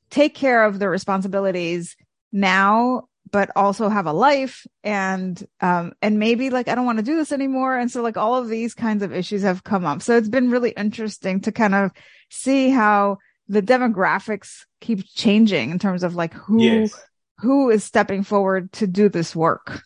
take 0.09 0.33
care 0.33 0.63
of 0.63 0.79
their 0.79 0.89
responsibilities 0.89 1.95
now 2.31 3.03
but 3.31 3.51
also 3.55 3.89
have 3.89 4.05
a 4.05 4.13
life 4.13 4.65
and 4.83 5.45
um 5.61 5.93
and 6.01 6.19
maybe 6.19 6.49
like 6.49 6.67
I 6.67 6.75
don't 6.75 6.85
want 6.85 6.99
to 6.99 7.03
do 7.03 7.15
this 7.15 7.31
anymore 7.31 7.77
and 7.77 7.91
so 7.91 8.01
like 8.01 8.17
all 8.17 8.35
of 8.35 8.47
these 8.47 8.73
kinds 8.73 9.03
of 9.03 9.13
issues 9.13 9.43
have 9.43 9.63
come 9.63 9.85
up. 9.85 10.01
So 10.01 10.17
it's 10.17 10.29
been 10.29 10.51
really 10.51 10.71
interesting 10.71 11.41
to 11.41 11.51
kind 11.51 11.75
of 11.75 11.91
see 12.29 12.69
how 12.69 13.17
the 13.47 13.61
demographics 13.61 14.65
keep 14.79 15.05
changing 15.05 15.71
in 15.71 15.79
terms 15.79 16.03
of 16.03 16.15
like 16.15 16.33
who 16.33 16.61
yes. 16.61 17.01
who 17.39 17.69
is 17.69 17.83
stepping 17.83 18.23
forward 18.23 18.71
to 18.73 18.87
do 18.87 19.09
this 19.09 19.35
work. 19.35 19.83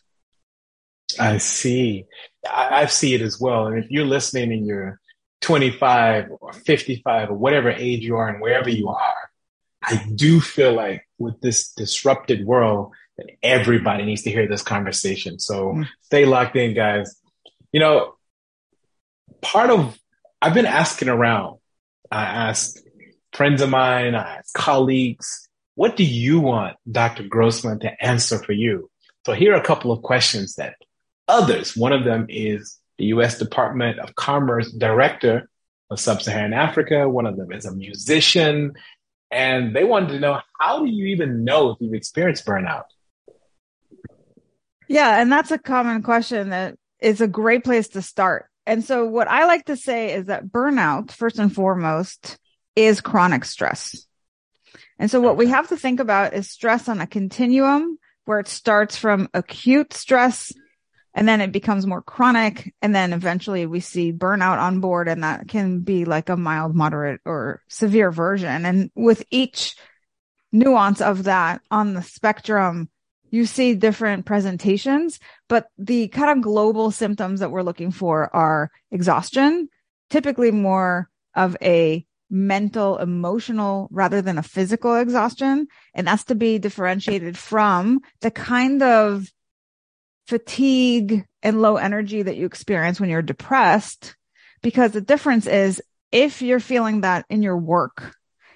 I 1.18 1.38
see. 1.38 2.06
I, 2.48 2.82
I 2.82 2.86
see 2.86 3.14
it 3.14 3.22
as 3.22 3.40
well. 3.40 3.66
And 3.66 3.82
if 3.82 3.90
you're 3.90 4.04
listening 4.04 4.52
and 4.52 4.66
you're 4.66 5.00
25 5.40 6.28
or 6.40 6.52
55 6.52 7.30
or 7.30 7.34
whatever 7.34 7.70
age 7.70 8.02
you 8.02 8.16
are 8.16 8.28
and 8.28 8.40
wherever 8.40 8.68
you 8.68 8.88
are, 8.88 9.30
I 9.82 10.02
do 10.14 10.40
feel 10.40 10.72
like 10.72 11.06
with 11.18 11.40
this 11.40 11.72
disrupted 11.72 12.46
world, 12.46 12.92
that 13.16 13.30
everybody 13.42 14.04
needs 14.04 14.22
to 14.22 14.30
hear 14.30 14.48
this 14.48 14.62
conversation. 14.62 15.38
So 15.38 15.72
mm. 15.72 15.88
stay 16.00 16.24
locked 16.26 16.56
in, 16.56 16.74
guys. 16.74 17.16
You 17.72 17.80
know, 17.80 18.14
part 19.40 19.70
of, 19.70 19.98
I've 20.40 20.54
been 20.54 20.66
asking 20.66 21.08
around. 21.08 21.58
I 22.10 22.24
asked 22.24 22.82
friends 23.32 23.62
of 23.62 23.70
mine, 23.70 24.14
I 24.14 24.36
asked 24.36 24.54
colleagues, 24.54 25.48
what 25.74 25.96
do 25.96 26.04
you 26.04 26.40
want 26.40 26.76
Dr. 26.90 27.24
Grossman 27.24 27.80
to 27.80 28.04
answer 28.04 28.38
for 28.38 28.52
you? 28.52 28.90
So 29.26 29.32
here 29.32 29.54
are 29.54 29.60
a 29.60 29.64
couple 29.64 29.90
of 29.90 30.02
questions 30.02 30.54
that 30.56 30.76
others, 31.26 31.76
one 31.76 31.92
of 31.92 32.04
them 32.04 32.26
is 32.28 32.78
the 32.98 33.06
U.S. 33.06 33.38
Department 33.38 33.98
of 33.98 34.14
Commerce 34.14 34.70
Director 34.70 35.48
of 35.90 35.98
Sub-Saharan 35.98 36.52
Africa. 36.52 37.08
One 37.08 37.26
of 37.26 37.36
them 37.36 37.50
is 37.50 37.64
a 37.64 37.74
musician. 37.74 38.74
And 39.30 39.74
they 39.74 39.82
wanted 39.82 40.10
to 40.10 40.20
know, 40.20 40.40
how 40.60 40.84
do 40.84 40.86
you 40.86 41.06
even 41.06 41.42
know 41.42 41.70
if 41.70 41.78
you've 41.80 41.94
experienced 41.94 42.46
burnout? 42.46 42.84
Yeah. 44.88 45.20
And 45.20 45.30
that's 45.30 45.50
a 45.50 45.58
common 45.58 46.02
question 46.02 46.50
that 46.50 46.76
is 47.00 47.20
a 47.20 47.28
great 47.28 47.64
place 47.64 47.88
to 47.88 48.02
start. 48.02 48.46
And 48.66 48.82
so 48.84 49.06
what 49.06 49.28
I 49.28 49.46
like 49.46 49.66
to 49.66 49.76
say 49.76 50.14
is 50.14 50.26
that 50.26 50.46
burnout, 50.46 51.10
first 51.10 51.38
and 51.38 51.54
foremost, 51.54 52.38
is 52.74 53.00
chronic 53.00 53.44
stress. 53.44 54.06
And 54.98 55.10
so 55.10 55.20
what 55.20 55.36
we 55.36 55.48
have 55.48 55.68
to 55.68 55.76
think 55.76 56.00
about 56.00 56.34
is 56.34 56.50
stress 56.50 56.88
on 56.88 57.00
a 57.00 57.06
continuum 57.06 57.98
where 58.24 58.40
it 58.40 58.48
starts 58.48 58.96
from 58.96 59.28
acute 59.34 59.92
stress 59.92 60.52
and 61.14 61.28
then 61.28 61.40
it 61.40 61.52
becomes 61.52 61.86
more 61.86 62.02
chronic. 62.02 62.74
And 62.82 62.94
then 62.94 63.12
eventually 63.12 63.66
we 63.66 63.80
see 63.80 64.12
burnout 64.12 64.58
on 64.58 64.80
board 64.80 65.08
and 65.08 65.22
that 65.22 65.46
can 65.48 65.80
be 65.80 66.04
like 66.04 66.28
a 66.28 66.36
mild, 66.36 66.74
moderate 66.74 67.20
or 67.24 67.62
severe 67.68 68.10
version. 68.10 68.64
And 68.64 68.90
with 68.94 69.24
each 69.30 69.76
nuance 70.52 71.00
of 71.00 71.24
that 71.24 71.60
on 71.70 71.94
the 71.94 72.02
spectrum, 72.02 72.88
you 73.34 73.46
see 73.46 73.74
different 73.74 74.26
presentations, 74.26 75.18
but 75.48 75.66
the 75.76 76.06
kind 76.08 76.30
of 76.30 76.42
global 76.42 76.92
symptoms 76.92 77.40
that 77.40 77.50
we're 77.50 77.62
looking 77.62 77.90
for 77.90 78.34
are 78.34 78.70
exhaustion, 78.92 79.68
typically 80.08 80.52
more 80.52 81.08
of 81.34 81.56
a 81.60 82.06
mental, 82.30 82.96
emotional 82.98 83.88
rather 83.90 84.22
than 84.22 84.38
a 84.38 84.42
physical 84.42 84.94
exhaustion. 84.94 85.66
And 85.94 86.06
that's 86.06 86.24
to 86.24 86.36
be 86.36 86.58
differentiated 86.58 87.36
from 87.36 88.00
the 88.20 88.30
kind 88.30 88.82
of 88.84 89.28
fatigue 90.28 91.26
and 91.42 91.60
low 91.60 91.76
energy 91.76 92.22
that 92.22 92.36
you 92.36 92.46
experience 92.46 93.00
when 93.00 93.10
you're 93.10 93.20
depressed. 93.20 94.14
Because 94.62 94.92
the 94.92 95.00
difference 95.00 95.48
is 95.48 95.82
if 96.12 96.40
you're 96.40 96.60
feeling 96.60 97.00
that 97.00 97.26
in 97.28 97.42
your 97.42 97.58
work 97.58 98.14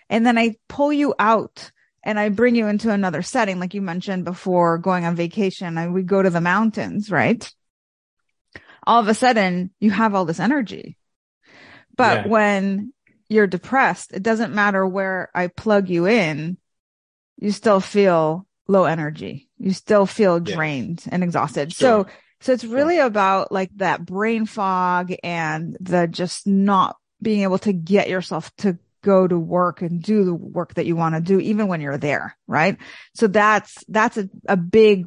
and 0.09 0.25
then 0.25 0.39
I 0.39 0.55
pull 0.69 0.93
you 0.93 1.15
out 1.19 1.73
and 2.03 2.19
I 2.19 2.29
bring 2.29 2.55
you 2.55 2.69
into 2.69 2.91
another 2.91 3.23
setting, 3.23 3.59
like 3.59 3.75
you 3.75 3.83
mentioned 3.83 4.25
before 4.25 4.79
going 4.79 5.05
on 5.05 5.17
vacation 5.17 5.77
and 5.77 5.93
we 5.93 6.03
go 6.03 6.23
to 6.23 6.31
the 6.31 6.41
mountains, 6.41 7.11
right? 7.11 7.51
All 8.87 9.01
of 9.01 9.09
a 9.09 9.15
sudden 9.15 9.71
you 9.81 9.91
have 9.91 10.15
all 10.15 10.25
this 10.25 10.41
energy. 10.41 10.97
But 11.97 12.25
yeah. 12.25 12.29
when 12.29 12.93
you're 13.29 13.47
depressed, 13.47 14.13
it 14.13 14.23
doesn't 14.23 14.55
matter 14.55 14.87
where 14.87 15.31
I 15.35 15.49
plug 15.49 15.89
you 15.89 16.07
in, 16.07 16.57
you 17.37 17.51
still 17.51 17.81
feel 17.81 18.47
low 18.69 18.85
energy. 18.85 19.49
You 19.59 19.73
still 19.73 20.07
feel 20.07 20.41
drained 20.41 21.03
yeah. 21.05 21.15
and 21.15 21.25
exhausted. 21.25 21.73
Sure. 21.73 22.07
So, 22.07 22.13
so 22.41 22.53
it's 22.53 22.65
really 22.65 22.97
sure. 22.97 23.07
about 23.07 23.51
like 23.51 23.71
that 23.77 24.07
brain 24.07 24.47
fog 24.47 25.13
and 25.25 25.77
the 25.81 26.07
just 26.07 26.47
not 26.47 26.97
being 27.21 27.43
able 27.43 27.59
to 27.59 27.73
get 27.73 28.09
yourself 28.09 28.55
to 28.59 28.79
go 29.03 29.27
to 29.27 29.39
work 29.39 29.83
and 29.83 30.03
do 30.03 30.25
the 30.25 30.35
work 30.35 30.75
that 30.75 30.87
you 30.87 30.97
want 30.97 31.15
to 31.15 31.21
do, 31.21 31.41
even 31.41 31.69
when 31.69 31.81
you're 31.81 31.99
there. 31.99 32.37
Right. 32.47 32.77
So 33.15 33.27
that's, 33.27 33.85
that's 33.89 34.17
a, 34.17 34.29
a 34.49 34.57
big, 34.57 35.07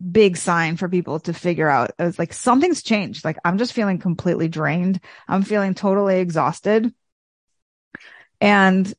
big 0.00 0.36
sign 0.36 0.76
for 0.76 0.88
people 0.88 1.20
to 1.20 1.32
figure 1.32 1.68
out. 1.68 1.92
It's 1.98 2.18
like 2.18 2.32
something's 2.32 2.82
changed. 2.82 3.24
Like 3.24 3.38
I'm 3.44 3.58
just 3.58 3.72
feeling 3.72 3.98
completely 3.98 4.48
drained. 4.48 5.00
I'm 5.28 5.42
feeling 5.42 5.74
totally 5.74 6.20
exhausted. 6.20 6.92
And, 8.40 8.92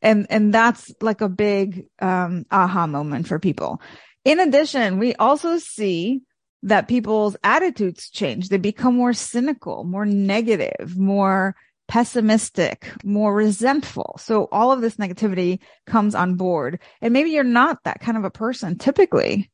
and, 0.00 0.26
and 0.30 0.52
that's 0.52 0.92
like 1.00 1.20
a 1.20 1.28
big, 1.28 1.86
um, 1.98 2.46
aha 2.50 2.86
moment 2.86 3.28
for 3.28 3.38
people. 3.38 3.80
In 4.24 4.40
addition, 4.40 4.98
we 4.98 5.14
also 5.14 5.58
see 5.58 6.22
that 6.62 6.88
people's 6.88 7.36
attitudes 7.44 8.08
change. 8.08 8.48
They 8.48 8.56
become 8.56 8.96
more 8.96 9.12
cynical, 9.12 9.84
more 9.84 10.06
negative, 10.06 10.96
more 10.96 11.54
pessimistic, 11.88 12.90
more 13.04 13.34
resentful. 13.34 14.16
So 14.18 14.48
all 14.50 14.72
of 14.72 14.80
this 14.80 14.96
negativity 14.96 15.60
comes 15.86 16.14
on 16.14 16.36
board. 16.36 16.80
And 17.00 17.12
maybe 17.12 17.30
you're 17.30 17.44
not 17.44 17.78
that 17.84 18.00
kind 18.00 18.16
of 18.16 18.24
a 18.24 18.30
person 18.30 18.78
typically. 18.78 19.50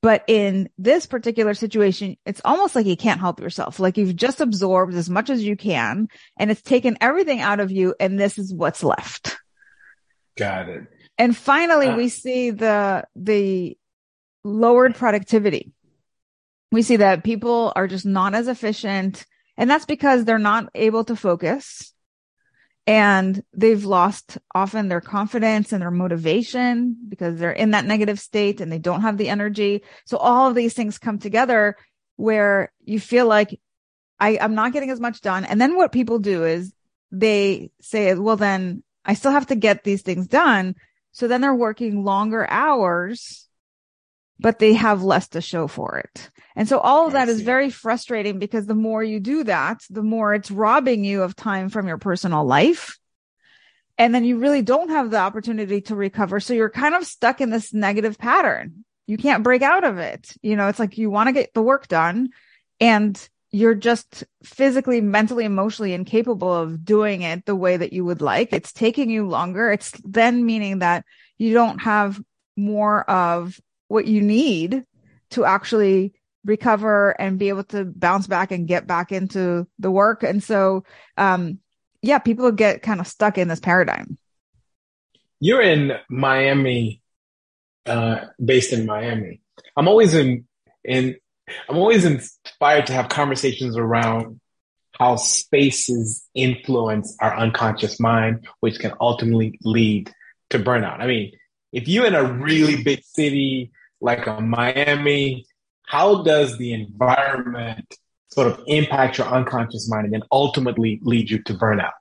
But 0.00 0.22
in 0.26 0.68
this 0.76 1.06
particular 1.06 1.54
situation, 1.54 2.16
it's 2.26 2.42
almost 2.44 2.74
like 2.74 2.84
you 2.84 2.96
can't 2.96 3.20
help 3.20 3.40
yourself. 3.40 3.80
Like 3.80 3.96
you've 3.96 4.14
just 4.14 4.42
absorbed 4.42 4.94
as 4.94 5.08
much 5.08 5.30
as 5.30 5.42
you 5.42 5.56
can 5.56 6.08
and 6.38 6.50
it's 6.50 6.60
taken 6.60 6.98
everything 7.00 7.40
out 7.40 7.60
of 7.60 7.70
you 7.70 7.94
and 7.98 8.20
this 8.20 8.38
is 8.38 8.52
what's 8.52 8.84
left. 8.84 9.38
Got 10.36 10.68
it. 10.68 10.82
And 11.16 11.36
finally, 11.36 11.86
uh, 11.86 11.96
we 11.96 12.08
see 12.08 12.50
the, 12.50 13.04
the 13.16 13.78
lowered 14.42 14.94
productivity. 14.94 15.72
We 16.70 16.82
see 16.82 16.96
that 16.96 17.24
people 17.24 17.72
are 17.74 17.86
just 17.86 18.04
not 18.04 18.34
as 18.34 18.48
efficient 18.48 19.24
and 19.56 19.70
that's 19.70 19.86
because 19.86 20.24
they're 20.24 20.38
not 20.38 20.68
able 20.74 21.04
to 21.04 21.16
focus 21.16 21.94
and 22.86 23.42
they've 23.54 23.84
lost 23.84 24.36
often 24.54 24.88
their 24.88 25.00
confidence 25.00 25.72
and 25.72 25.80
their 25.80 25.90
motivation 25.90 26.96
because 27.08 27.38
they're 27.38 27.50
in 27.50 27.70
that 27.70 27.86
negative 27.86 28.20
state 28.20 28.60
and 28.60 28.70
they 28.70 28.78
don't 28.78 29.00
have 29.00 29.16
the 29.16 29.30
energy. 29.30 29.82
So 30.04 30.18
all 30.18 30.48
of 30.48 30.54
these 30.54 30.74
things 30.74 30.98
come 30.98 31.18
together 31.18 31.76
where 32.16 32.72
you 32.84 33.00
feel 33.00 33.26
like 33.26 33.58
I, 34.20 34.38
I'm 34.40 34.54
not 34.54 34.72
getting 34.72 34.90
as 34.90 35.00
much 35.00 35.22
done. 35.22 35.44
And 35.44 35.60
then 35.60 35.76
what 35.76 35.92
people 35.92 36.18
do 36.18 36.44
is 36.44 36.72
they 37.10 37.70
say, 37.80 38.14
well, 38.14 38.36
then 38.36 38.82
I 39.04 39.14
still 39.14 39.32
have 39.32 39.46
to 39.46 39.56
get 39.56 39.82
these 39.82 40.02
things 40.02 40.26
done. 40.26 40.74
So 41.12 41.26
then 41.26 41.40
they're 41.40 41.54
working 41.54 42.04
longer 42.04 42.46
hours, 42.48 43.43
but 44.38 44.58
they 44.58 44.74
have 44.74 45.02
less 45.02 45.28
to 45.28 45.40
show 45.40 45.66
for 45.66 45.98
it. 45.98 46.30
And 46.56 46.68
so 46.68 46.78
all 46.78 47.06
of 47.06 47.12
that 47.12 47.28
is 47.28 47.40
very 47.40 47.70
frustrating 47.70 48.38
because 48.38 48.66
the 48.66 48.74
more 48.74 49.02
you 49.02 49.20
do 49.20 49.44
that, 49.44 49.82
the 49.90 50.02
more 50.02 50.34
it's 50.34 50.50
robbing 50.50 51.04
you 51.04 51.22
of 51.22 51.34
time 51.36 51.68
from 51.68 51.88
your 51.88 51.98
personal 51.98 52.44
life. 52.44 52.98
And 53.96 54.14
then 54.14 54.24
you 54.24 54.38
really 54.38 54.62
don't 54.62 54.90
have 54.90 55.10
the 55.10 55.18
opportunity 55.18 55.80
to 55.82 55.94
recover. 55.94 56.40
So 56.40 56.52
you're 56.52 56.70
kind 56.70 56.94
of 56.94 57.06
stuck 57.06 57.40
in 57.40 57.50
this 57.50 57.72
negative 57.72 58.18
pattern. 58.18 58.84
You 59.06 59.16
can't 59.16 59.44
break 59.44 59.62
out 59.62 59.84
of 59.84 59.98
it. 59.98 60.32
You 60.42 60.56
know, 60.56 60.68
it's 60.68 60.78
like 60.78 60.98
you 60.98 61.10
want 61.10 61.28
to 61.28 61.32
get 61.32 61.54
the 61.54 61.62
work 61.62 61.86
done 61.88 62.30
and 62.80 63.28
you're 63.52 63.74
just 63.74 64.24
physically, 64.42 65.00
mentally, 65.00 65.44
emotionally 65.44 65.92
incapable 65.92 66.52
of 66.52 66.84
doing 66.84 67.22
it 67.22 67.46
the 67.46 67.54
way 67.54 67.76
that 67.76 67.92
you 67.92 68.04
would 68.04 68.20
like. 68.20 68.52
It's 68.52 68.72
taking 68.72 69.10
you 69.10 69.28
longer. 69.28 69.70
It's 69.70 69.92
then 70.04 70.44
meaning 70.44 70.80
that 70.80 71.04
you 71.38 71.54
don't 71.54 71.78
have 71.78 72.20
more 72.56 73.08
of 73.08 73.60
what 73.88 74.06
you 74.06 74.20
need 74.20 74.84
to 75.30 75.44
actually 75.44 76.14
recover 76.44 77.10
and 77.20 77.38
be 77.38 77.48
able 77.48 77.64
to 77.64 77.84
bounce 77.84 78.26
back 78.26 78.52
and 78.52 78.68
get 78.68 78.86
back 78.86 79.12
into 79.12 79.66
the 79.78 79.90
work. 79.90 80.22
And 80.22 80.42
so, 80.42 80.84
um, 81.16 81.58
yeah, 82.02 82.18
people 82.18 82.52
get 82.52 82.82
kind 82.82 83.00
of 83.00 83.06
stuck 83.06 83.38
in 83.38 83.48
this 83.48 83.60
paradigm. 83.60 84.18
You're 85.40 85.62
in 85.62 85.92
Miami, 86.08 87.00
uh, 87.86 88.26
based 88.42 88.72
in 88.72 88.86
Miami. 88.86 89.40
I'm 89.76 89.88
always 89.88 90.14
in, 90.14 90.46
in, 90.84 91.16
I'm 91.68 91.76
always 91.76 92.04
inspired 92.04 92.86
to 92.86 92.92
have 92.92 93.08
conversations 93.08 93.76
around 93.76 94.40
how 94.98 95.16
spaces 95.16 96.24
influence 96.34 97.16
our 97.20 97.36
unconscious 97.36 97.98
mind, 97.98 98.46
which 98.60 98.78
can 98.78 98.92
ultimately 99.00 99.58
lead 99.62 100.12
to 100.50 100.58
burnout. 100.58 101.00
I 101.00 101.06
mean, 101.06 101.32
if 101.74 101.88
you're 101.88 102.06
in 102.06 102.14
a 102.14 102.24
really 102.24 102.82
big 102.82 103.02
city 103.04 103.72
like 104.00 104.26
a 104.28 104.40
Miami, 104.40 105.44
how 105.86 106.22
does 106.22 106.56
the 106.56 106.72
environment 106.72 107.96
sort 108.28 108.46
of 108.46 108.60
impact 108.68 109.18
your 109.18 109.26
unconscious 109.26 109.90
mind 109.90 110.04
and 110.06 110.14
then 110.14 110.22
ultimately 110.30 111.00
lead 111.02 111.28
you 111.28 111.42
to 111.42 111.54
burnout? 111.54 111.92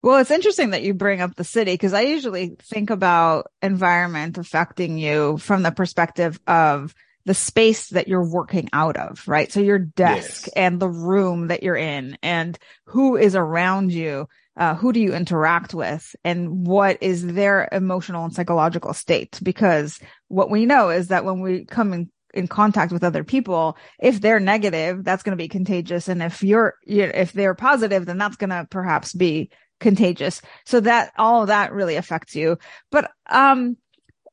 Well, 0.00 0.18
it's 0.18 0.30
interesting 0.30 0.70
that 0.70 0.82
you 0.82 0.94
bring 0.94 1.20
up 1.20 1.34
the 1.34 1.44
city 1.44 1.72
because 1.72 1.92
I 1.92 2.02
usually 2.02 2.56
think 2.60 2.90
about 2.90 3.50
environment 3.60 4.38
affecting 4.38 4.96
you 4.96 5.38
from 5.38 5.62
the 5.62 5.72
perspective 5.72 6.40
of 6.46 6.94
the 7.24 7.34
space 7.34 7.88
that 7.90 8.08
you're 8.08 8.28
working 8.28 8.68
out 8.72 8.96
of, 8.96 9.26
right? 9.26 9.50
So 9.50 9.60
your 9.60 9.78
desk 9.78 10.46
yes. 10.46 10.48
and 10.56 10.80
the 10.80 10.88
room 10.88 11.48
that 11.48 11.62
you're 11.62 11.76
in 11.76 12.16
and 12.22 12.58
who 12.86 13.16
is 13.16 13.36
around 13.36 13.92
you. 13.92 14.28
Uh, 14.54 14.74
who 14.74 14.92
do 14.92 15.00
you 15.00 15.14
interact 15.14 15.72
with 15.72 16.14
and 16.24 16.66
what 16.66 16.98
is 17.00 17.26
their 17.26 17.68
emotional 17.72 18.24
and 18.24 18.34
psychological 18.34 18.92
state? 18.92 19.40
Because 19.42 19.98
what 20.28 20.50
we 20.50 20.66
know 20.66 20.90
is 20.90 21.08
that 21.08 21.24
when 21.24 21.40
we 21.40 21.64
come 21.64 21.94
in 21.94 22.10
in 22.34 22.48
contact 22.48 22.92
with 22.92 23.04
other 23.04 23.24
people, 23.24 23.76
if 23.98 24.20
they're 24.20 24.40
negative, 24.40 25.04
that's 25.04 25.22
going 25.22 25.36
to 25.36 25.42
be 25.42 25.48
contagious. 25.48 26.08
And 26.08 26.22
if 26.22 26.42
you're, 26.42 26.74
if 26.86 27.32
they're 27.32 27.54
positive, 27.54 28.06
then 28.06 28.18
that's 28.18 28.36
going 28.36 28.50
to 28.50 28.66
perhaps 28.70 29.12
be 29.12 29.50
contagious. 29.80 30.40
So 30.64 30.80
that 30.80 31.12
all 31.18 31.42
of 31.42 31.48
that 31.48 31.72
really 31.72 31.96
affects 31.96 32.34
you. 32.34 32.58
But, 32.90 33.10
um, 33.28 33.76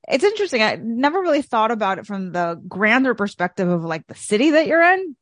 it's 0.08 0.24
interesting. 0.24 0.64
I 0.64 0.76
never 0.82 1.22
really 1.22 1.42
thought 1.44 1.72
about 1.72 2.00
it 2.00 2.08
from 2.08 2.32
the 2.32 2.60
grander 2.68 3.14
perspective 3.14 3.68
of 3.68 3.84
like 3.84 4.08
the 4.08 4.16
city 4.16 4.52
that 4.52 4.66
you're 4.66 4.82
in. 4.82 5.16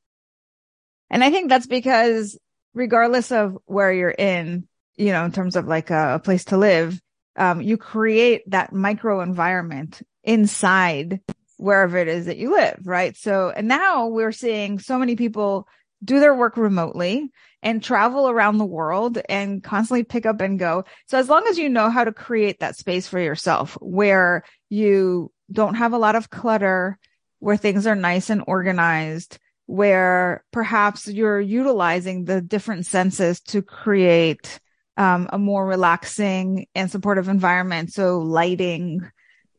And 1.10 1.24
I 1.24 1.32
think 1.32 1.50
that's 1.50 1.68
because 1.68 2.38
regardless 2.74 3.32
of 3.32 3.58
where 3.66 3.92
you're 3.92 4.10
in, 4.12 4.68
you 4.98 5.12
know, 5.12 5.24
in 5.26 5.32
terms 5.32 5.56
of 5.56 5.68
like 5.68 5.90
a, 5.90 6.16
a 6.16 6.20
place 6.20 6.46
to 6.46 6.58
live, 6.58 7.00
um, 7.36 7.62
you 7.62 7.78
create 7.78 8.50
that 8.50 8.74
micro 8.74 9.22
environment 9.22 10.02
inside 10.24 11.22
wherever 11.58 11.98
it 11.98 12.08
is 12.08 12.26
that 12.26 12.38
you 12.38 12.52
live, 12.52 12.80
right? 12.84 13.16
So, 13.16 13.52
and 13.56 13.68
now 13.68 14.08
we're 14.08 14.32
seeing 14.32 14.80
so 14.80 14.98
many 14.98 15.16
people 15.16 15.68
do 16.04 16.20
their 16.20 16.36
work 16.36 16.58
remotely 16.58 17.32
and 17.64 17.84
travel 17.84 18.30
around 18.30 18.58
the 18.58 18.66
world 18.66 19.18
and 19.30 19.64
constantly 19.64 20.04
pick 20.04 20.26
up 20.26 20.42
and 20.42 20.60
go. 20.60 20.86
So 21.08 21.18
as 21.18 21.30
long 21.30 21.48
as 21.48 21.58
you 21.58 21.70
know 21.70 21.90
how 21.90 22.04
to 22.04 22.12
create 22.12 22.60
that 22.60 22.76
space 22.78 23.08
for 23.08 23.20
yourself 23.20 23.78
where 23.82 24.44
you 24.70 25.32
don't 25.52 25.76
have 25.76 25.94
a 25.94 25.98
lot 25.98 26.16
of 26.16 26.30
clutter, 26.30 27.00
where 27.40 27.58
things 27.58 27.88
are 27.88 27.96
nice 27.96 28.30
and 28.30 28.44
organized, 28.46 29.40
where 29.66 30.44
perhaps 30.52 31.08
you're 31.08 31.42
utilizing 31.42 32.26
the 32.26 32.42
different 32.42 32.86
senses 32.86 33.42
to 33.42 33.62
create 33.62 34.60
um, 34.98 35.30
a 35.32 35.38
more 35.38 35.66
relaxing 35.66 36.68
and 36.76 36.92
supportive 36.92 37.30
environment. 37.30 37.94
So 37.94 38.20
lighting 38.20 39.10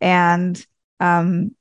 and 0.01 0.65
um, 1.01 1.55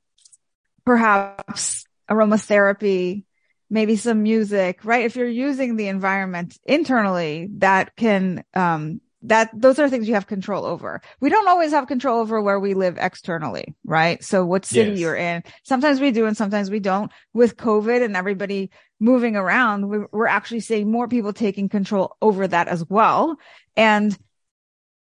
perhaps 0.85 1.85
aromatherapy, 2.09 3.23
maybe 3.69 3.95
some 3.95 4.23
music, 4.23 4.83
right? 4.83 5.05
If 5.05 5.15
you're 5.15 5.27
using 5.27 5.75
the 5.75 5.87
environment 5.87 6.57
internally, 6.65 7.49
that 7.57 7.95
can, 7.95 8.43
um, 8.53 9.01
that 9.23 9.49
those 9.53 9.79
are 9.79 9.89
things 9.89 10.07
you 10.07 10.13
have 10.13 10.27
control 10.27 10.65
over. 10.65 11.01
We 11.19 11.29
don't 11.29 11.47
always 11.47 11.71
have 11.71 11.87
control 11.87 12.19
over 12.19 12.41
where 12.41 12.59
we 12.59 12.73
live 12.73 12.97
externally, 12.99 13.75
right? 13.83 14.23
So 14.23 14.45
what 14.45 14.65
city 14.65 14.91
yes. 14.91 14.99
you're 14.99 15.15
in. 15.15 15.43
Sometimes 15.63 15.99
we 15.99 16.11
do 16.11 16.25
and 16.25 16.37
sometimes 16.37 16.69
we 16.69 16.79
don't. 16.79 17.11
With 17.33 17.57
COVID 17.57 18.03
and 18.03 18.15
everybody 18.15 18.69
moving 18.99 19.35
around, 19.35 20.07
we're 20.11 20.27
actually 20.27 20.59
seeing 20.59 20.91
more 20.91 21.07
people 21.07 21.33
taking 21.33 21.69
control 21.69 22.15
over 22.21 22.47
that 22.47 22.67
as 22.67 22.85
well. 22.87 23.37
And 23.75 24.17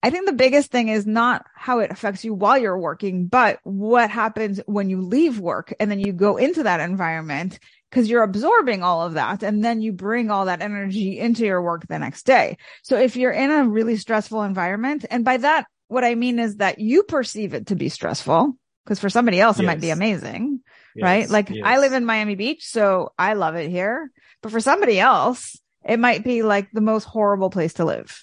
I 0.02 0.10
think 0.10 0.26
the 0.26 0.32
biggest 0.32 0.70
thing 0.70 0.88
is 0.88 1.06
not 1.06 1.46
how 1.54 1.78
it 1.78 1.90
affects 1.90 2.24
you 2.24 2.34
while 2.34 2.58
you're 2.58 2.78
working, 2.78 3.26
but 3.26 3.58
what 3.62 4.10
happens 4.10 4.60
when 4.66 4.90
you 4.90 5.00
leave 5.00 5.40
work 5.40 5.72
and 5.80 5.90
then 5.90 5.98
you 5.98 6.12
go 6.12 6.36
into 6.36 6.64
that 6.64 6.80
environment 6.80 7.58
because 7.94 8.10
you're 8.10 8.24
absorbing 8.24 8.82
all 8.82 9.02
of 9.02 9.14
that 9.14 9.44
and 9.44 9.64
then 9.64 9.80
you 9.80 9.92
bring 9.92 10.28
all 10.28 10.46
that 10.46 10.60
energy 10.60 11.16
into 11.16 11.44
your 11.44 11.62
work 11.62 11.86
the 11.86 11.96
next 11.96 12.26
day. 12.26 12.58
So 12.82 12.98
if 12.98 13.14
you're 13.14 13.30
in 13.30 13.52
a 13.52 13.68
really 13.68 13.96
stressful 13.96 14.42
environment, 14.42 15.04
and 15.08 15.24
by 15.24 15.36
that, 15.36 15.66
what 15.86 16.02
I 16.02 16.16
mean 16.16 16.40
is 16.40 16.56
that 16.56 16.80
you 16.80 17.04
perceive 17.04 17.54
it 17.54 17.68
to 17.68 17.76
be 17.76 17.88
stressful 17.88 18.52
because 18.84 18.98
for 18.98 19.08
somebody 19.08 19.40
else, 19.40 19.60
it 19.60 19.62
yes. 19.62 19.66
might 19.68 19.80
be 19.80 19.90
amazing, 19.90 20.60
yes. 20.96 21.04
right? 21.04 21.30
Like 21.30 21.50
yes. 21.50 21.62
I 21.64 21.78
live 21.78 21.92
in 21.92 22.04
Miami 22.04 22.34
Beach, 22.34 22.66
so 22.66 23.12
I 23.16 23.34
love 23.34 23.54
it 23.54 23.70
here, 23.70 24.10
but 24.42 24.50
for 24.50 24.58
somebody 24.58 24.98
else, 24.98 25.56
it 25.84 26.00
might 26.00 26.24
be 26.24 26.42
like 26.42 26.72
the 26.72 26.80
most 26.80 27.04
horrible 27.04 27.48
place 27.48 27.74
to 27.74 27.84
live, 27.84 28.20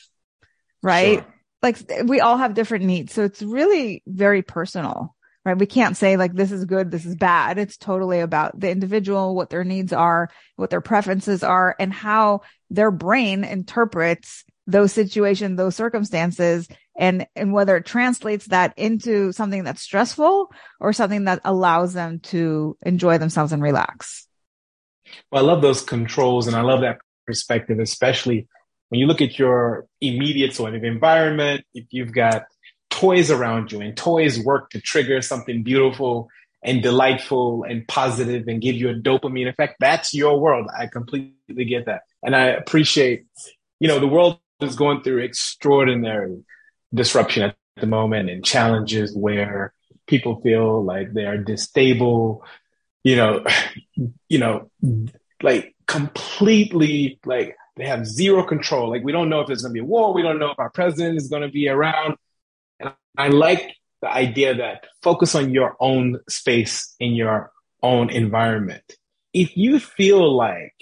right? 0.83 1.19
Sure 1.19 1.33
like 1.61 1.77
we 2.05 2.19
all 2.19 2.37
have 2.37 2.55
different 2.55 2.85
needs. 2.85 3.13
So 3.13 3.23
it's 3.23 3.41
really 3.41 4.01
very 4.07 4.41
personal, 4.41 5.15
right? 5.45 5.57
We 5.57 5.65
can't 5.65 5.97
say 5.97 6.17
like 6.17 6.33
this 6.33 6.51
is 6.51 6.65
good, 6.65 6.91
this 6.91 7.05
is 7.05 7.15
bad. 7.15 7.57
It's 7.57 7.77
totally 7.77 8.19
about 8.19 8.59
the 8.59 8.69
individual, 8.69 9.35
what 9.35 9.49
their 9.49 9.63
needs 9.63 9.93
are, 9.93 10.29
what 10.55 10.69
their 10.69 10.81
preferences 10.81 11.43
are, 11.43 11.75
and 11.79 11.91
how 11.91 12.41
their 12.69 12.91
brain 12.91 13.43
interprets 13.43 14.43
those 14.67 14.93
situations, 14.93 15.57
those 15.57 15.75
circumstances, 15.75 16.67
and, 16.97 17.25
and 17.35 17.51
whether 17.51 17.75
it 17.77 17.85
translates 17.85 18.45
that 18.47 18.73
into 18.77 19.31
something 19.31 19.63
that's 19.63 19.81
stressful 19.81 20.51
or 20.79 20.93
something 20.93 21.25
that 21.25 21.41
allows 21.43 21.93
them 21.93 22.19
to 22.19 22.77
enjoy 22.83 23.17
themselves 23.17 23.51
and 23.51 23.61
relax. 23.61 24.27
Well, 25.31 25.43
I 25.43 25.47
love 25.47 25.61
those 25.61 25.81
controls 25.81 26.47
and 26.47 26.55
I 26.55 26.61
love 26.61 26.81
that 26.81 26.99
perspective, 27.25 27.79
especially 27.79 28.47
when 28.89 28.99
you 28.99 29.07
look 29.07 29.21
at 29.21 29.39
your 29.39 29.87
immediate 30.01 30.53
sort 30.53 30.75
of 30.75 30.83
environment, 30.83 31.63
if 31.73 31.85
you've 31.91 32.13
got 32.13 32.43
toys 33.01 33.31
around 33.31 33.71
you 33.71 33.81
and 33.81 33.97
toys 33.97 34.39
work 34.39 34.69
to 34.69 34.79
trigger 34.79 35.21
something 35.23 35.63
beautiful 35.63 36.29
and 36.63 36.83
delightful 36.83 37.63
and 37.63 37.87
positive 37.87 38.47
and 38.47 38.61
give 38.61 38.75
you 38.75 38.89
a 38.89 38.93
dopamine 38.93 39.49
effect, 39.49 39.77
that's 39.79 40.13
your 40.13 40.39
world. 40.39 40.67
I 40.77 40.85
completely 40.85 41.65
get 41.65 41.87
that. 41.87 42.01
And 42.21 42.35
I 42.35 42.45
appreciate, 42.49 43.25
you 43.79 43.87
know, 43.87 43.99
the 43.99 44.07
world 44.07 44.39
is 44.61 44.75
going 44.75 45.01
through 45.01 45.23
extraordinary 45.23 46.43
disruption 46.93 47.41
at 47.41 47.55
the 47.77 47.87
moment 47.87 48.29
and 48.29 48.45
challenges 48.45 49.15
where 49.15 49.73
people 50.05 50.39
feel 50.41 50.83
like 50.83 51.11
they 51.13 51.25
are 51.25 51.39
distable, 51.39 52.41
you 53.03 53.15
know, 53.15 53.43
you 54.29 54.37
know, 54.37 54.69
like 55.41 55.75
completely 55.87 57.19
like 57.25 57.57
they 57.77 57.87
have 57.87 58.05
zero 58.05 58.43
control. 58.43 58.91
Like 58.91 59.03
we 59.03 59.11
don't 59.11 59.29
know 59.29 59.41
if 59.41 59.47
there's 59.47 59.63
going 59.63 59.73
to 59.73 59.81
be 59.81 59.83
a 59.83 59.89
war. 59.89 60.13
We 60.13 60.21
don't 60.21 60.37
know 60.37 60.51
if 60.51 60.59
our 60.59 60.69
president 60.69 61.17
is 61.17 61.29
going 61.29 61.41
to 61.41 61.49
be 61.49 61.67
around. 61.67 62.17
And 62.81 62.93
I 63.17 63.27
like 63.29 63.75
the 64.01 64.09
idea 64.09 64.55
that 64.55 64.85
focus 65.01 65.35
on 65.35 65.53
your 65.53 65.75
own 65.79 66.19
space 66.27 66.95
in 66.99 67.13
your 67.13 67.51
own 67.83 68.09
environment. 68.09 68.83
If 69.33 69.55
you 69.55 69.79
feel 69.79 70.35
like 70.35 70.73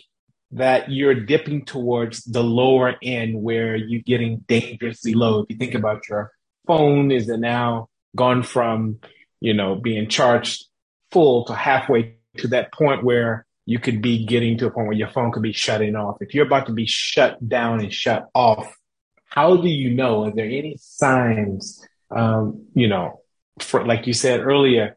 that 0.52 0.90
you're 0.90 1.14
dipping 1.14 1.66
towards 1.66 2.24
the 2.24 2.44
lower 2.44 2.96
end 3.04 3.42
where 3.42 3.76
you're 3.76 4.02
getting 4.02 4.40
dangerously 4.48 5.14
low, 5.14 5.42
if 5.42 5.50
you 5.50 5.58
think 5.58 5.76
about 5.76 6.08
your 6.10 6.32
phone, 6.66 7.12
is 7.12 7.30
it 7.30 7.40
now 7.40 7.90
gone 8.16 8.42
from, 8.44 9.00
you 9.40 9.54
know, 9.54 9.76
being 9.76 10.10
charged 10.10 10.66
full 11.12 11.46
to 11.46 11.54
halfway 11.54 12.16
to 12.38 12.48
that 12.48 12.74
point 12.74 13.04
where 13.04 13.46
you 13.66 13.80
could 13.80 14.02
be 14.02 14.26
getting 14.26 14.58
to 14.58 14.66
a 14.66 14.72
point 14.72 14.88
where 14.88 14.98
your 14.98 15.10
phone 15.10 15.32
could 15.32 15.44
be 15.44 15.54
shutting 15.54 15.96
off. 15.96 16.18
If 16.22 16.34
you're 16.34 16.48
about 16.48 16.66
to 16.68 16.74
be 16.74 16.88
shut 16.88 17.48
down 17.48 17.82
and 17.82 17.94
shut 17.94 18.28
off, 18.34 18.74
how 19.26 19.58
do 19.58 19.70
you 19.70 19.92
know? 19.92 20.26
Are 20.26 20.32
there 20.32 20.46
any 20.46 20.78
signs, 20.80 21.86
um, 22.16 22.66
you 22.74 22.88
know, 22.88 23.22
for, 23.60 23.86
like 23.86 24.08
you 24.08 24.14
said 24.14 24.42
earlier, 24.42 24.96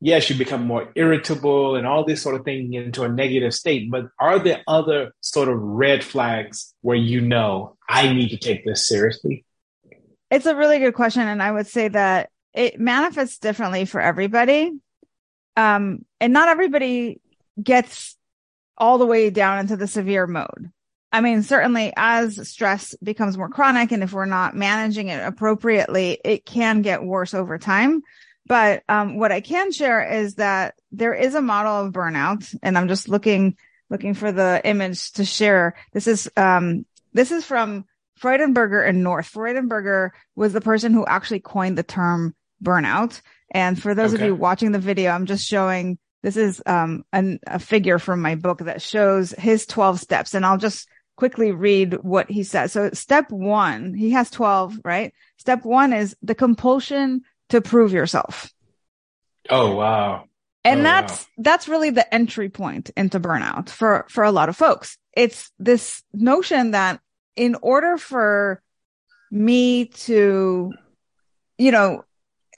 yes, 0.00 0.30
you 0.30 0.36
become 0.36 0.66
more 0.66 0.90
irritable 0.94 1.76
and 1.76 1.86
all 1.86 2.04
this 2.04 2.22
sort 2.22 2.34
of 2.34 2.44
thing 2.44 2.72
into 2.72 3.02
a 3.02 3.08
negative 3.08 3.54
state, 3.54 3.90
but 3.90 4.06
are 4.18 4.38
there 4.38 4.62
other 4.66 5.12
sort 5.20 5.48
of 5.48 5.58
red 5.58 6.04
flags 6.04 6.74
where 6.82 6.96
you 6.96 7.20
know 7.20 7.76
I 7.88 8.12
need 8.12 8.28
to 8.30 8.36
take 8.36 8.64
this 8.64 8.86
seriously? 8.86 9.44
It's 10.30 10.46
a 10.46 10.56
really 10.56 10.78
good 10.78 10.94
question. 10.94 11.22
And 11.22 11.42
I 11.42 11.50
would 11.50 11.66
say 11.66 11.88
that 11.88 12.30
it 12.54 12.78
manifests 12.78 13.38
differently 13.38 13.84
for 13.84 14.00
everybody. 14.00 14.72
Um, 15.56 16.04
and 16.20 16.32
not 16.32 16.48
everybody 16.48 17.20
gets 17.60 18.16
all 18.76 18.98
the 18.98 19.06
way 19.06 19.30
down 19.30 19.58
into 19.58 19.76
the 19.76 19.88
severe 19.88 20.26
mode. 20.26 20.70
I 21.10 21.20
mean, 21.20 21.42
certainly 21.42 21.92
as 21.96 22.48
stress 22.48 22.94
becomes 23.02 23.38
more 23.38 23.48
chronic 23.48 23.92
and 23.92 24.02
if 24.02 24.12
we're 24.12 24.26
not 24.26 24.54
managing 24.54 25.08
it 25.08 25.24
appropriately, 25.24 26.20
it 26.24 26.44
can 26.44 26.82
get 26.82 27.02
worse 27.02 27.32
over 27.32 27.58
time. 27.58 28.02
But 28.46 28.82
um, 28.88 29.18
what 29.18 29.32
I 29.32 29.40
can 29.40 29.72
share 29.72 30.02
is 30.10 30.36
that 30.36 30.74
there 30.92 31.14
is 31.14 31.34
a 31.34 31.42
model 31.42 31.86
of 31.86 31.92
burnout 31.92 32.54
and 32.62 32.76
I'm 32.76 32.88
just 32.88 33.08
looking, 33.08 33.56
looking 33.90 34.14
for 34.14 34.32
the 34.32 34.60
image 34.64 35.12
to 35.12 35.24
share. 35.24 35.76
This 35.92 36.06
is, 36.06 36.30
um, 36.36 36.84
this 37.12 37.30
is 37.30 37.44
from 37.44 37.86
Freudenberger 38.20 38.86
and 38.86 39.02
North. 39.02 39.30
Freudenberger 39.32 40.10
was 40.34 40.52
the 40.52 40.60
person 40.60 40.92
who 40.92 41.06
actually 41.06 41.40
coined 41.40 41.78
the 41.78 41.82
term 41.82 42.34
burnout. 42.62 43.20
And 43.50 43.80
for 43.80 43.94
those 43.94 44.12
okay. 44.12 44.22
of 44.22 44.28
you 44.28 44.34
watching 44.34 44.72
the 44.72 44.78
video, 44.78 45.10
I'm 45.10 45.26
just 45.26 45.46
showing 45.46 45.98
this 46.22 46.36
is 46.36 46.62
um, 46.66 47.04
an, 47.12 47.38
a 47.46 47.58
figure 47.58 47.98
from 47.98 48.20
my 48.20 48.34
book 48.34 48.58
that 48.58 48.82
shows 48.82 49.30
his 49.30 49.66
12 49.66 50.00
steps. 50.00 50.34
And 50.34 50.44
I'll 50.44 50.58
just 50.58 50.88
quickly 51.18 51.50
read 51.50 51.94
what 52.04 52.30
he 52.30 52.44
says. 52.44 52.70
So 52.70 52.90
step 52.92 53.32
one, 53.32 53.92
he 53.92 54.10
has 54.10 54.30
12, 54.30 54.78
right? 54.84 55.12
Step 55.36 55.64
one 55.64 55.92
is 55.92 56.16
the 56.22 56.36
compulsion 56.36 57.22
to 57.48 57.60
prove 57.60 57.92
yourself. 57.92 58.52
Oh, 59.50 59.74
wow. 59.74 60.26
And 60.64 60.80
oh, 60.80 60.82
that's, 60.84 61.22
wow. 61.22 61.26
that's 61.38 61.66
really 61.66 61.90
the 61.90 62.14
entry 62.14 62.50
point 62.50 62.90
into 62.96 63.18
burnout 63.18 63.68
for, 63.68 64.06
for 64.08 64.22
a 64.22 64.30
lot 64.30 64.48
of 64.48 64.56
folks. 64.56 64.96
It's 65.12 65.50
this 65.58 66.04
notion 66.14 66.70
that 66.70 67.00
in 67.34 67.56
order 67.62 67.98
for 67.98 68.62
me 69.32 69.86
to, 69.86 70.72
you 71.58 71.72
know, 71.72 72.04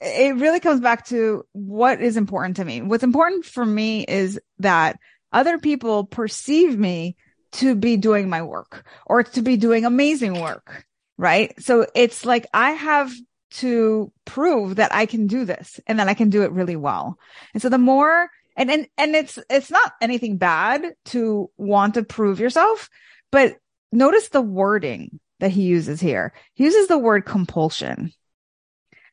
it 0.01 0.35
really 0.35 0.59
comes 0.59 0.81
back 0.81 1.07
to 1.07 1.47
what 1.53 1.99
is 1.99 2.15
important 2.15 2.57
to 2.57 2.65
me. 2.65 2.83
What's 2.83 3.03
important 3.03 3.43
for 3.43 3.65
me 3.65 4.03
is 4.03 4.39
that 4.59 4.99
other 5.33 5.57
people 5.57 6.05
perceive 6.05 6.77
me 6.77 7.15
to 7.53 7.75
be 7.75 7.97
doing 7.97 8.29
my 8.29 8.41
work 8.41 8.85
or 9.05 9.23
to 9.23 9.41
be 9.41 9.57
doing 9.57 9.85
amazing 9.85 10.39
work. 10.39 10.85
Right. 11.17 11.53
So 11.61 11.85
it's 11.93 12.25
like 12.25 12.47
I 12.53 12.71
have 12.71 13.11
to 13.51 14.11
prove 14.25 14.77
that 14.77 14.93
I 14.93 15.05
can 15.05 15.27
do 15.27 15.45
this 15.45 15.79
and 15.85 15.99
that 15.99 16.07
I 16.07 16.13
can 16.13 16.29
do 16.29 16.43
it 16.43 16.51
really 16.51 16.77
well. 16.77 17.19
And 17.53 17.61
so 17.61 17.69
the 17.69 17.77
more 17.77 18.29
and, 18.55 18.69
and, 18.69 18.87
and 18.97 19.15
it's, 19.15 19.39
it's 19.49 19.71
not 19.71 19.93
anything 20.01 20.37
bad 20.37 20.83
to 21.05 21.49
want 21.57 21.95
to 21.95 22.03
prove 22.03 22.39
yourself, 22.39 22.89
but 23.31 23.55
notice 23.91 24.29
the 24.29 24.41
wording 24.41 25.19
that 25.39 25.51
he 25.51 25.63
uses 25.63 25.99
here. 25.99 26.33
He 26.53 26.65
uses 26.65 26.87
the 26.87 26.97
word 26.97 27.25
compulsion. 27.25 28.11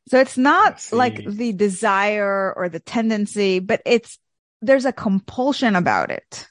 So 0.09 0.19
it's 0.19 0.39
not 0.39 0.87
like 0.93 1.25
the 1.25 1.53
desire 1.53 2.53
or 2.57 2.69
the 2.69 2.81
tendency, 2.81 3.59
but 3.61 3.83
it's, 3.85 4.19
there's 4.61 4.87
a 4.87 4.93
compulsion 4.93 5.77
about 5.77 6.11
it. 6.11 6.49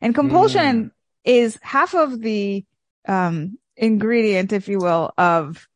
And 0.00 0.14
compulsion 0.14 0.84
mm. 0.84 0.90
Is 1.24 1.58
half 1.62 1.94
of 1.94 2.20
the, 2.20 2.64
um, 3.06 3.58
ingredient, 3.76 4.52
if 4.52 4.68
you 4.68 4.78
will, 4.78 5.12
of 5.16 5.68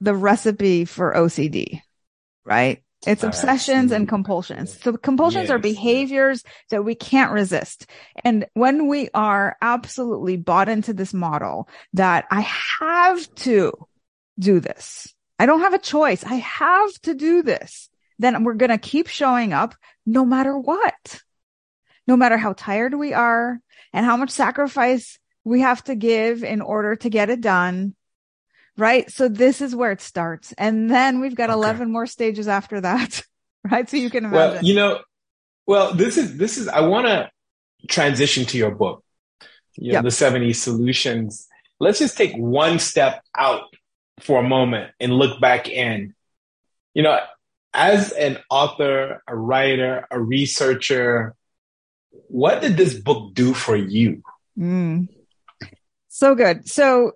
the 0.00 0.14
recipe 0.14 0.84
for 0.84 1.14
OCD, 1.14 1.80
right? 2.44 2.82
It's 3.06 3.22
obsessions 3.22 3.92
and 3.92 4.08
compulsions. 4.08 4.80
So 4.82 4.96
compulsions 4.96 5.44
yes. 5.44 5.50
are 5.50 5.58
behaviors 5.58 6.42
that 6.70 6.84
we 6.84 6.94
can't 6.94 7.32
resist. 7.32 7.86
And 8.24 8.46
when 8.54 8.88
we 8.88 9.10
are 9.14 9.56
absolutely 9.62 10.36
bought 10.36 10.68
into 10.68 10.92
this 10.92 11.14
model 11.14 11.68
that 11.92 12.26
I 12.30 12.40
have 12.80 13.32
to 13.36 13.72
do 14.38 14.58
this, 14.58 15.14
I 15.38 15.46
don't 15.46 15.60
have 15.60 15.74
a 15.74 15.78
choice. 15.78 16.24
I 16.24 16.34
have 16.34 16.92
to 17.02 17.14
do 17.14 17.42
this. 17.42 17.88
Then 18.18 18.42
we're 18.42 18.54
going 18.54 18.70
to 18.70 18.78
keep 18.78 19.06
showing 19.06 19.52
up 19.52 19.74
no 20.04 20.24
matter 20.24 20.58
what, 20.58 21.20
no 22.08 22.16
matter 22.16 22.38
how 22.38 22.54
tired 22.54 22.94
we 22.94 23.12
are 23.12 23.60
and 23.96 24.04
how 24.04 24.16
much 24.18 24.28
sacrifice 24.30 25.18
we 25.42 25.62
have 25.62 25.82
to 25.84 25.94
give 25.94 26.44
in 26.44 26.60
order 26.60 26.96
to 26.96 27.08
get 27.08 27.30
it 27.30 27.40
done. 27.40 27.96
Right. 28.76 29.10
So 29.10 29.26
this 29.26 29.62
is 29.62 29.74
where 29.74 29.90
it 29.90 30.02
starts. 30.02 30.52
And 30.58 30.90
then 30.90 31.20
we've 31.20 31.34
got 31.34 31.48
okay. 31.48 31.54
11 31.54 31.90
more 31.90 32.06
stages 32.06 32.46
after 32.46 32.80
that. 32.82 33.24
Right. 33.68 33.90
So 33.90 33.96
you 33.96 34.10
can 34.10 34.24
imagine. 34.24 34.54
Well, 34.54 34.64
you 34.64 34.76
know, 34.76 35.00
well, 35.66 35.92
this 35.92 36.16
is, 36.16 36.36
this 36.36 36.56
is, 36.56 36.68
I 36.68 36.82
want 36.82 37.08
to 37.08 37.28
transition 37.88 38.44
to 38.44 38.56
your 38.56 38.70
book, 38.70 39.02
you 39.74 39.88
know, 39.88 39.94
yep. 39.94 40.04
the 40.04 40.10
7E 40.10 40.54
solutions. 40.54 41.48
Let's 41.80 41.98
just 41.98 42.16
take 42.16 42.36
one 42.36 42.78
step 42.78 43.24
out 43.36 43.62
for 44.20 44.38
a 44.38 44.48
moment 44.48 44.92
and 45.00 45.12
look 45.12 45.40
back 45.40 45.68
in, 45.68 46.14
you 46.94 47.02
know, 47.02 47.18
as 47.74 48.12
an 48.12 48.38
author, 48.50 49.20
a 49.26 49.34
writer, 49.34 50.06
a 50.12 50.20
researcher, 50.20 51.34
what 52.28 52.60
did 52.60 52.76
this 52.76 52.94
book 52.94 53.34
do 53.34 53.54
for 53.54 53.76
you? 53.76 54.22
Mm. 54.58 55.08
So 56.08 56.34
good. 56.34 56.68
So, 56.68 57.12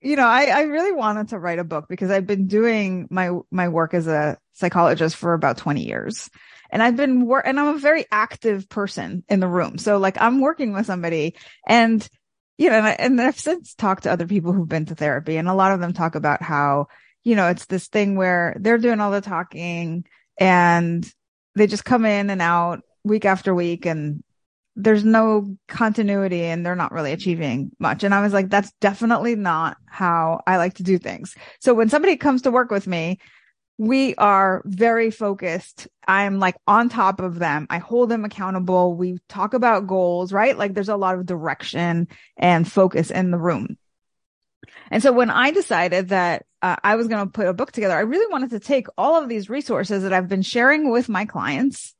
you 0.00 0.16
know, 0.16 0.26
I, 0.26 0.46
I 0.46 0.62
really 0.62 0.92
wanted 0.92 1.28
to 1.28 1.38
write 1.38 1.58
a 1.58 1.64
book 1.64 1.86
because 1.88 2.10
I've 2.10 2.26
been 2.26 2.46
doing 2.46 3.08
my, 3.10 3.30
my 3.50 3.68
work 3.68 3.94
as 3.94 4.06
a 4.06 4.38
psychologist 4.52 5.16
for 5.16 5.34
about 5.34 5.58
20 5.58 5.86
years. 5.86 6.30
And 6.70 6.82
I've 6.82 6.96
been 6.96 7.26
work, 7.26 7.44
and 7.46 7.60
I'm 7.60 7.74
a 7.74 7.78
very 7.78 8.06
active 8.10 8.68
person 8.68 9.24
in 9.28 9.40
the 9.40 9.48
room. 9.48 9.76
So 9.76 9.98
like 9.98 10.18
I'm 10.20 10.40
working 10.40 10.72
with 10.72 10.86
somebody 10.86 11.36
and 11.66 12.08
you 12.58 12.70
know, 12.70 12.76
and, 12.76 12.86
I, 12.86 12.90
and 12.92 13.20
I've 13.20 13.38
since 13.38 13.74
talked 13.74 14.04
to 14.04 14.12
other 14.12 14.26
people 14.26 14.52
who've 14.52 14.68
been 14.68 14.86
to 14.86 14.94
therapy 14.94 15.36
and 15.36 15.48
a 15.48 15.54
lot 15.54 15.72
of 15.72 15.80
them 15.80 15.92
talk 15.92 16.14
about 16.14 16.42
how, 16.42 16.86
you 17.24 17.34
know, 17.34 17.48
it's 17.48 17.66
this 17.66 17.88
thing 17.88 18.16
where 18.16 18.56
they're 18.60 18.78
doing 18.78 19.00
all 19.00 19.10
the 19.10 19.20
talking 19.20 20.04
and 20.38 21.10
they 21.54 21.66
just 21.66 21.84
come 21.84 22.04
in 22.04 22.30
and 22.30 22.40
out 22.42 22.82
week 23.04 23.24
after 23.24 23.54
week 23.54 23.86
and 23.86 24.22
there's 24.74 25.04
no 25.04 25.56
continuity 25.68 26.44
and 26.44 26.64
they're 26.64 26.74
not 26.74 26.92
really 26.92 27.12
achieving 27.12 27.72
much. 27.78 28.04
And 28.04 28.14
I 28.14 28.22
was 28.22 28.32
like, 28.32 28.48
that's 28.48 28.72
definitely 28.80 29.34
not 29.34 29.76
how 29.86 30.40
I 30.46 30.56
like 30.56 30.74
to 30.74 30.82
do 30.82 30.98
things. 30.98 31.34
So 31.60 31.74
when 31.74 31.90
somebody 31.90 32.16
comes 32.16 32.42
to 32.42 32.50
work 32.50 32.70
with 32.70 32.86
me, 32.86 33.18
we 33.78 34.14
are 34.14 34.62
very 34.64 35.10
focused. 35.10 35.88
I'm 36.06 36.38
like 36.38 36.56
on 36.66 36.88
top 36.88 37.20
of 37.20 37.38
them. 37.38 37.66
I 37.68 37.78
hold 37.78 38.08
them 38.08 38.24
accountable. 38.24 38.94
We 38.94 39.18
talk 39.28 39.54
about 39.54 39.86
goals, 39.86 40.32
right? 40.32 40.56
Like 40.56 40.72
there's 40.74 40.88
a 40.88 40.96
lot 40.96 41.16
of 41.16 41.26
direction 41.26 42.08
and 42.36 42.70
focus 42.70 43.10
in 43.10 43.30
the 43.30 43.38
room. 43.38 43.76
And 44.90 45.02
so 45.02 45.12
when 45.12 45.30
I 45.30 45.50
decided 45.50 46.10
that 46.10 46.46
uh, 46.62 46.76
I 46.84 46.96
was 46.96 47.08
going 47.08 47.26
to 47.26 47.30
put 47.30 47.46
a 47.46 47.54
book 47.54 47.72
together, 47.72 47.96
I 47.96 48.00
really 48.00 48.30
wanted 48.30 48.50
to 48.50 48.60
take 48.60 48.86
all 48.96 49.20
of 49.20 49.28
these 49.28 49.50
resources 49.50 50.02
that 50.02 50.12
I've 50.12 50.28
been 50.28 50.42
sharing 50.42 50.90
with 50.90 51.08
my 51.08 51.24
clients 51.24 51.94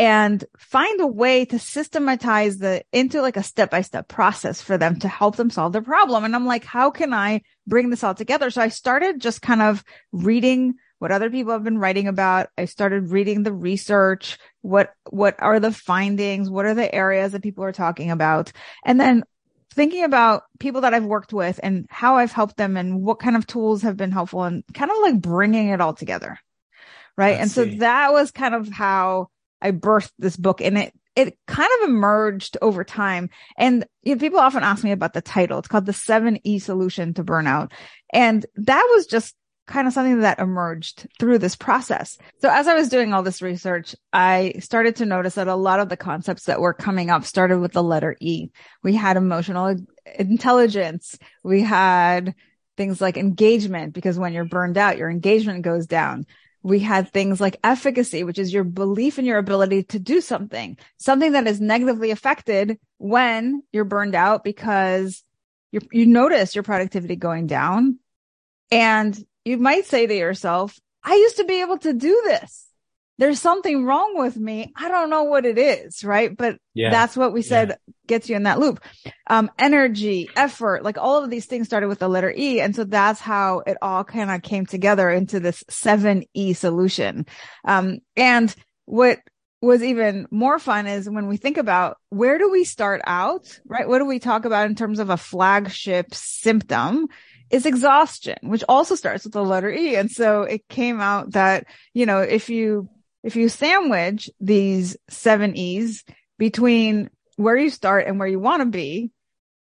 and 0.00 0.42
find 0.56 0.98
a 1.02 1.06
way 1.06 1.44
to 1.44 1.58
systematize 1.58 2.56
the 2.56 2.82
into 2.90 3.20
like 3.20 3.36
a 3.36 3.42
step 3.42 3.70
by 3.70 3.82
step 3.82 4.08
process 4.08 4.62
for 4.62 4.78
them 4.78 4.98
to 4.98 5.08
help 5.08 5.36
them 5.36 5.50
solve 5.50 5.74
their 5.74 5.82
problem. 5.82 6.24
And 6.24 6.34
I'm 6.34 6.46
like, 6.46 6.64
how 6.64 6.90
can 6.90 7.12
I 7.12 7.42
bring 7.66 7.90
this 7.90 8.02
all 8.02 8.14
together? 8.14 8.48
So 8.48 8.62
I 8.62 8.68
started 8.68 9.20
just 9.20 9.42
kind 9.42 9.60
of 9.60 9.84
reading 10.10 10.76
what 11.00 11.12
other 11.12 11.28
people 11.28 11.52
have 11.52 11.64
been 11.64 11.76
writing 11.76 12.08
about. 12.08 12.48
I 12.56 12.64
started 12.64 13.10
reading 13.10 13.42
the 13.42 13.52
research. 13.52 14.38
What, 14.62 14.90
what 15.10 15.36
are 15.38 15.60
the 15.60 15.70
findings? 15.70 16.48
What 16.48 16.64
are 16.64 16.74
the 16.74 16.94
areas 16.94 17.32
that 17.32 17.42
people 17.42 17.64
are 17.64 17.72
talking 17.72 18.10
about? 18.10 18.52
And 18.82 18.98
then 18.98 19.22
thinking 19.74 20.04
about 20.04 20.44
people 20.58 20.80
that 20.80 20.94
I've 20.94 21.04
worked 21.04 21.34
with 21.34 21.60
and 21.62 21.84
how 21.90 22.16
I've 22.16 22.32
helped 22.32 22.56
them 22.56 22.78
and 22.78 23.02
what 23.02 23.18
kind 23.18 23.36
of 23.36 23.46
tools 23.46 23.82
have 23.82 23.98
been 23.98 24.12
helpful 24.12 24.44
and 24.44 24.64
kind 24.72 24.90
of 24.90 24.96
like 25.02 25.20
bringing 25.20 25.68
it 25.68 25.82
all 25.82 25.92
together. 25.92 26.38
Right. 27.18 27.38
and 27.38 27.50
see. 27.50 27.54
so 27.54 27.64
that 27.80 28.12
was 28.14 28.30
kind 28.30 28.54
of 28.54 28.70
how 28.70 29.28
I 29.60 29.72
birthed 29.72 30.12
this 30.18 30.36
book 30.36 30.60
and 30.60 30.78
it, 30.78 30.94
it 31.16 31.38
kind 31.46 31.68
of 31.80 31.88
emerged 31.88 32.56
over 32.62 32.84
time. 32.84 33.30
And 33.56 33.84
you 34.02 34.14
know, 34.14 34.20
people 34.20 34.38
often 34.38 34.62
ask 34.62 34.84
me 34.84 34.92
about 34.92 35.12
the 35.12 35.20
title. 35.20 35.58
It's 35.58 35.68
called 35.68 35.86
the 35.86 35.92
seven 35.92 36.38
E 36.44 36.58
solution 36.58 37.14
to 37.14 37.24
burnout. 37.24 37.72
And 38.12 38.44
that 38.56 38.86
was 38.94 39.06
just 39.06 39.34
kind 39.70 39.86
of 39.86 39.94
something 39.94 40.20
that 40.20 40.40
emerged 40.40 41.06
through 41.18 41.38
this 41.38 41.54
process. 41.56 42.18
So 42.40 42.50
as 42.50 42.66
I 42.66 42.74
was 42.74 42.88
doing 42.88 43.14
all 43.14 43.22
this 43.22 43.40
research, 43.40 43.94
I 44.12 44.54
started 44.58 44.96
to 44.96 45.06
notice 45.06 45.36
that 45.36 45.46
a 45.46 45.54
lot 45.54 45.80
of 45.80 45.88
the 45.88 45.96
concepts 45.96 46.44
that 46.44 46.60
were 46.60 46.74
coming 46.74 47.08
up 47.08 47.24
started 47.24 47.60
with 47.60 47.72
the 47.72 47.82
letter 47.82 48.16
E. 48.20 48.48
We 48.82 48.94
had 48.96 49.16
emotional 49.16 49.76
intelligence. 50.18 51.16
We 51.44 51.62
had 51.62 52.34
things 52.76 53.00
like 53.00 53.16
engagement 53.16 53.92
because 53.92 54.18
when 54.18 54.32
you're 54.32 54.44
burned 54.44 54.76
out, 54.76 54.98
your 54.98 55.10
engagement 55.10 55.62
goes 55.62 55.86
down. 55.86 56.26
We 56.62 56.80
had 56.80 57.08
things 57.08 57.40
like 57.40 57.56
efficacy, 57.64 58.22
which 58.22 58.38
is 58.38 58.52
your 58.52 58.64
belief 58.64 59.18
in 59.18 59.24
your 59.24 59.38
ability 59.38 59.84
to 59.84 59.98
do 59.98 60.20
something, 60.20 60.76
something 60.98 61.32
that 61.32 61.46
is 61.46 61.60
negatively 61.60 62.10
affected 62.10 62.78
when 62.98 63.62
you're 63.72 63.84
burned 63.84 64.14
out 64.14 64.44
because 64.44 65.22
you 65.72 65.80
you 65.92 66.06
notice 66.06 66.54
your 66.54 66.64
productivity 66.64 67.16
going 67.16 67.46
down 67.46 67.98
and 68.70 69.18
you 69.44 69.58
might 69.58 69.86
say 69.86 70.06
to 70.06 70.14
yourself, 70.14 70.78
I 71.02 71.14
used 71.14 71.36
to 71.36 71.44
be 71.44 71.62
able 71.62 71.78
to 71.78 71.92
do 71.92 72.22
this. 72.24 72.69
There's 73.20 73.38
something 73.38 73.84
wrong 73.84 74.14
with 74.16 74.38
me. 74.38 74.72
I 74.74 74.88
don't 74.88 75.10
know 75.10 75.24
what 75.24 75.44
it 75.44 75.58
is. 75.58 76.02
Right. 76.02 76.34
But 76.34 76.56
yeah. 76.72 76.90
that's 76.90 77.18
what 77.18 77.34
we 77.34 77.42
said 77.42 77.68
yeah. 77.68 77.92
gets 78.06 78.30
you 78.30 78.34
in 78.34 78.44
that 78.44 78.58
loop. 78.58 78.82
Um, 79.26 79.50
energy, 79.58 80.30
effort, 80.34 80.82
like 80.82 80.96
all 80.96 81.22
of 81.22 81.28
these 81.28 81.44
things 81.44 81.66
started 81.66 81.88
with 81.88 81.98
the 81.98 82.08
letter 82.08 82.32
E. 82.34 82.62
And 82.62 82.74
so 82.74 82.84
that's 82.84 83.20
how 83.20 83.58
it 83.66 83.76
all 83.82 84.04
kind 84.04 84.30
of 84.30 84.40
came 84.40 84.64
together 84.64 85.10
into 85.10 85.38
this 85.38 85.62
seven 85.68 86.24
E 86.32 86.54
solution. 86.54 87.26
Um, 87.62 87.98
and 88.16 88.54
what 88.86 89.18
was 89.60 89.82
even 89.82 90.26
more 90.30 90.58
fun 90.58 90.86
is 90.86 91.08
when 91.08 91.26
we 91.26 91.36
think 91.36 91.58
about 91.58 91.98
where 92.08 92.38
do 92.38 92.50
we 92.50 92.64
start 92.64 93.02
out, 93.06 93.60
right? 93.66 93.86
What 93.86 93.98
do 93.98 94.06
we 94.06 94.18
talk 94.18 94.46
about 94.46 94.66
in 94.66 94.74
terms 94.74 94.98
of 94.98 95.10
a 95.10 95.18
flagship 95.18 96.14
symptom? 96.14 97.08
is 97.50 97.66
exhaustion, 97.66 98.36
which 98.42 98.62
also 98.68 98.94
starts 98.94 99.24
with 99.24 99.32
the 99.32 99.42
letter 99.42 99.68
E. 99.68 99.96
And 99.96 100.08
so 100.08 100.42
it 100.42 100.68
came 100.68 101.00
out 101.00 101.32
that, 101.32 101.66
you 101.92 102.06
know, 102.06 102.20
if 102.20 102.48
you, 102.48 102.88
if 103.22 103.36
you 103.36 103.48
sandwich 103.48 104.30
these 104.40 104.96
seven 105.08 105.56
E's 105.56 106.04
between 106.38 107.10
where 107.36 107.56
you 107.56 107.70
start 107.70 108.06
and 108.06 108.18
where 108.18 108.28
you 108.28 108.38
want 108.38 108.60
to 108.62 108.66
be, 108.66 109.10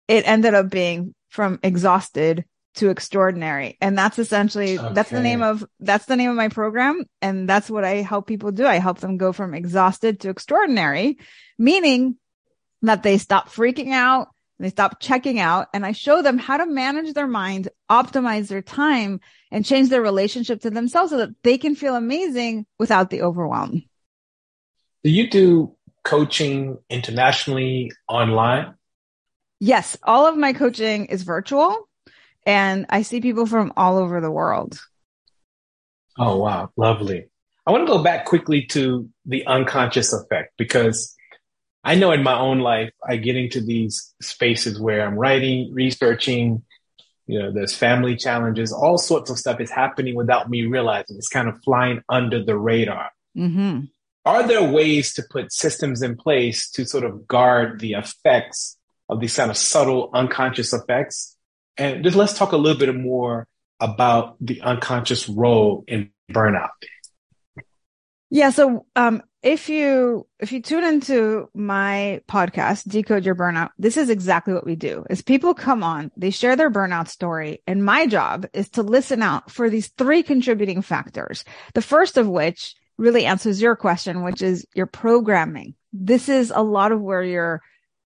it 0.08 0.26
ended 0.26 0.54
up 0.54 0.70
being 0.70 1.14
from 1.30 1.58
exhausted 1.62 2.44
to 2.76 2.90
extraordinary. 2.90 3.76
And 3.80 3.96
that's 3.96 4.18
essentially, 4.18 4.78
okay. 4.78 4.94
that's 4.94 5.10
the 5.10 5.20
name 5.20 5.42
of, 5.42 5.64
that's 5.78 6.06
the 6.06 6.16
name 6.16 6.30
of 6.30 6.36
my 6.36 6.48
program. 6.48 7.04
And 7.22 7.48
that's 7.48 7.70
what 7.70 7.84
I 7.84 7.96
help 7.96 8.26
people 8.26 8.50
do. 8.50 8.66
I 8.66 8.76
help 8.76 8.98
them 8.98 9.16
go 9.16 9.32
from 9.32 9.54
exhausted 9.54 10.20
to 10.20 10.30
extraordinary, 10.30 11.18
meaning 11.58 12.16
that 12.82 13.02
they 13.02 13.18
stop 13.18 13.48
freaking 13.48 13.92
out. 13.92 14.28
They 14.58 14.70
stop 14.70 15.00
checking 15.00 15.40
out 15.40 15.68
and 15.74 15.84
I 15.84 15.92
show 15.92 16.22
them 16.22 16.38
how 16.38 16.56
to 16.56 16.66
manage 16.66 17.12
their 17.12 17.26
mind, 17.26 17.68
optimize 17.90 18.48
their 18.48 18.62
time 18.62 19.20
and 19.50 19.64
change 19.64 19.88
their 19.88 20.02
relationship 20.02 20.60
to 20.62 20.70
themselves 20.70 21.10
so 21.10 21.18
that 21.18 21.30
they 21.42 21.58
can 21.58 21.74
feel 21.74 21.96
amazing 21.96 22.66
without 22.78 23.10
the 23.10 23.22
overwhelm. 23.22 23.82
Do 25.02 25.10
you 25.10 25.28
do 25.28 25.76
coaching 26.04 26.78
internationally 26.88 27.90
online? 28.08 28.74
Yes. 29.58 29.96
All 30.02 30.26
of 30.26 30.36
my 30.36 30.52
coaching 30.52 31.06
is 31.06 31.22
virtual 31.22 31.88
and 32.46 32.86
I 32.88 33.02
see 33.02 33.20
people 33.20 33.46
from 33.46 33.72
all 33.76 33.98
over 33.98 34.20
the 34.20 34.30
world. 34.30 34.78
Oh, 36.16 36.36
wow. 36.36 36.70
Lovely. 36.76 37.28
I 37.66 37.70
want 37.72 37.86
to 37.86 37.92
go 37.92 38.02
back 38.02 38.26
quickly 38.26 38.66
to 38.66 39.08
the 39.24 39.46
unconscious 39.46 40.12
effect 40.12 40.52
because 40.58 41.13
I 41.84 41.94
know 41.96 42.12
in 42.12 42.22
my 42.22 42.38
own 42.38 42.60
life, 42.60 42.92
I 43.06 43.16
get 43.16 43.36
into 43.36 43.60
these 43.60 44.14
spaces 44.22 44.80
where 44.80 45.06
I'm 45.06 45.16
writing, 45.16 45.72
researching, 45.74 46.62
you 47.26 47.38
know, 47.38 47.52
there's 47.52 47.76
family 47.76 48.16
challenges, 48.16 48.72
all 48.72 48.98
sorts 48.98 49.30
of 49.30 49.38
stuff 49.38 49.60
is 49.60 49.70
happening 49.70 50.14
without 50.14 50.48
me 50.48 50.64
realizing. 50.64 51.16
It's 51.16 51.28
kind 51.28 51.48
of 51.48 51.62
flying 51.62 52.02
under 52.08 52.42
the 52.42 52.56
radar. 52.56 53.10
Mm-hmm. 53.36 53.80
Are 54.24 54.46
there 54.46 54.62
ways 54.62 55.14
to 55.14 55.22
put 55.30 55.52
systems 55.52 56.02
in 56.02 56.16
place 56.16 56.70
to 56.70 56.86
sort 56.86 57.04
of 57.04 57.28
guard 57.28 57.80
the 57.80 57.92
effects 57.92 58.78
of 59.08 59.20
these 59.20 59.36
kind 59.36 59.50
of 59.50 59.56
subtle 59.56 60.10
unconscious 60.14 60.72
effects? 60.72 61.36
And 61.76 62.02
just 62.02 62.16
let's 62.16 62.36
talk 62.36 62.52
a 62.52 62.56
little 62.56 62.78
bit 62.78 62.94
more 62.94 63.46
about 63.80 64.36
the 64.40 64.62
unconscious 64.62 65.28
role 65.28 65.84
in 65.86 66.10
burnout. 66.30 66.70
Yeah. 68.30 68.50
So, 68.50 68.86
um, 68.96 69.22
if 69.44 69.68
you 69.68 70.26
if 70.40 70.52
you 70.52 70.62
tune 70.62 70.84
into 70.84 71.48
my 71.52 72.22
podcast 72.26 72.88
decode 72.88 73.26
your 73.26 73.34
burnout 73.34 73.68
this 73.78 73.98
is 73.98 74.08
exactly 74.08 74.54
what 74.54 74.64
we 74.64 74.74
do 74.74 75.04
is 75.10 75.20
people 75.20 75.52
come 75.52 75.84
on 75.84 76.10
they 76.16 76.30
share 76.30 76.56
their 76.56 76.70
burnout 76.70 77.08
story 77.08 77.62
and 77.66 77.84
my 77.84 78.06
job 78.06 78.46
is 78.54 78.70
to 78.70 78.82
listen 78.82 79.22
out 79.22 79.50
for 79.50 79.68
these 79.68 79.88
three 79.98 80.22
contributing 80.22 80.80
factors 80.80 81.44
the 81.74 81.82
first 81.82 82.16
of 82.16 82.26
which 82.26 82.74
really 82.96 83.26
answers 83.26 83.60
your 83.60 83.76
question 83.76 84.24
which 84.24 84.40
is 84.40 84.66
your 84.74 84.86
programming 84.86 85.74
this 85.92 86.30
is 86.30 86.50
a 86.54 86.62
lot 86.62 86.90
of 86.90 87.00
where 87.02 87.22
your 87.22 87.60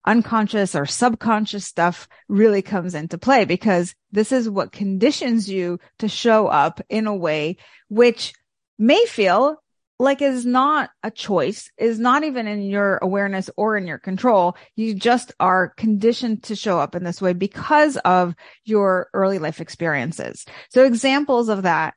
unconscious 0.05 0.75
or 0.75 0.85
subconscious 0.85 1.65
stuff 1.65 2.09
really 2.27 2.61
comes 2.61 2.93
into 2.93 3.17
play 3.17 3.45
because 3.45 3.95
this 4.11 4.33
is 4.33 4.49
what 4.49 4.71
conditions 4.73 5.49
you 5.49 5.79
to 5.99 6.09
show 6.09 6.47
up 6.47 6.81
in 6.89 7.07
a 7.07 7.15
way 7.15 7.55
which 7.87 8.33
may 8.77 9.05
feel 9.05 9.60
like 10.01 10.21
is 10.21 10.47
not 10.47 10.89
a 11.03 11.11
choice, 11.11 11.71
is 11.77 11.99
not 11.99 12.23
even 12.23 12.47
in 12.47 12.63
your 12.63 12.97
awareness 12.97 13.51
or 13.55 13.77
in 13.77 13.85
your 13.85 13.99
control. 13.99 14.57
You 14.75 14.95
just 14.95 15.31
are 15.39 15.73
conditioned 15.77 16.43
to 16.43 16.55
show 16.55 16.79
up 16.79 16.95
in 16.95 17.03
this 17.03 17.21
way 17.21 17.33
because 17.33 17.97
of 17.97 18.33
your 18.65 19.09
early 19.13 19.37
life 19.37 19.61
experiences. 19.61 20.45
So 20.69 20.85
examples 20.85 21.49
of 21.49 21.63
that, 21.63 21.93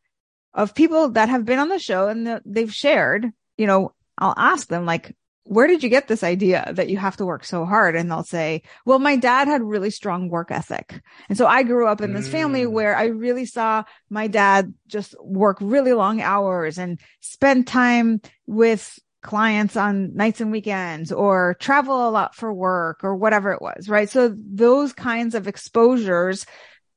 of 0.53 0.75
people 0.75 1.13
that 1.13 1.31
have 1.31 1.47
been 1.47 1.59
on 1.59 1.71
the 1.71 1.79
show 1.79 2.09
and 2.09 2.43
they've 2.45 2.73
shared, 2.73 3.31
you 3.57 3.67
know, 3.67 3.95
I'll 4.19 4.35
ask 4.37 4.69
them 4.69 4.85
like, 4.85 5.17
where 5.45 5.67
did 5.67 5.83
you 5.83 5.91
get 5.91 6.09
this 6.09 6.23
idea 6.23 6.73
that 6.75 6.89
you 6.89 6.97
have 6.97 7.19
to 7.19 7.27
work 7.27 7.45
so 7.45 7.65
hard? 7.65 7.97
And 7.97 8.11
they'll 8.11 8.25
say, 8.25 8.63
well, 8.87 8.99
my 8.99 9.17
dad 9.17 9.47
had 9.47 9.63
really 9.63 9.91
strong 9.91 10.29
work 10.29 10.51
ethic. 10.51 11.01
And 11.29 11.37
so 11.37 11.47
I 11.47 11.63
grew 11.63 11.87
up 11.87 12.01
in 12.01 12.15
this 12.15 12.29
mm. 12.29 12.33
family 12.33 12.67
where 12.67 12.97
I 12.97 13.07
really 13.07 13.45
saw 13.45 13.85
my 14.09 14.27
dad 14.27 14.73
just 14.87 15.15
work 15.23 15.59
really 15.61 15.93
long 15.93 16.23
hours 16.23 16.79
and 16.79 16.99
spend 17.21 17.67
time 17.67 18.23
with 18.47 18.99
clients 19.23 19.77
on 19.77 20.15
nights 20.17 20.41
and 20.41 20.51
weekends 20.51 21.13
or 21.13 21.57
travel 21.61 22.09
a 22.09 22.11
lot 22.11 22.35
for 22.35 22.53
work 22.53 23.01
or 23.03 23.15
whatever 23.15 23.53
it 23.53 23.61
was. 23.61 23.89
Right. 23.89 24.09
So 24.09 24.35
those 24.37 24.95
kinds 24.95 25.35
of 25.35 25.47
exposures, 25.47 26.47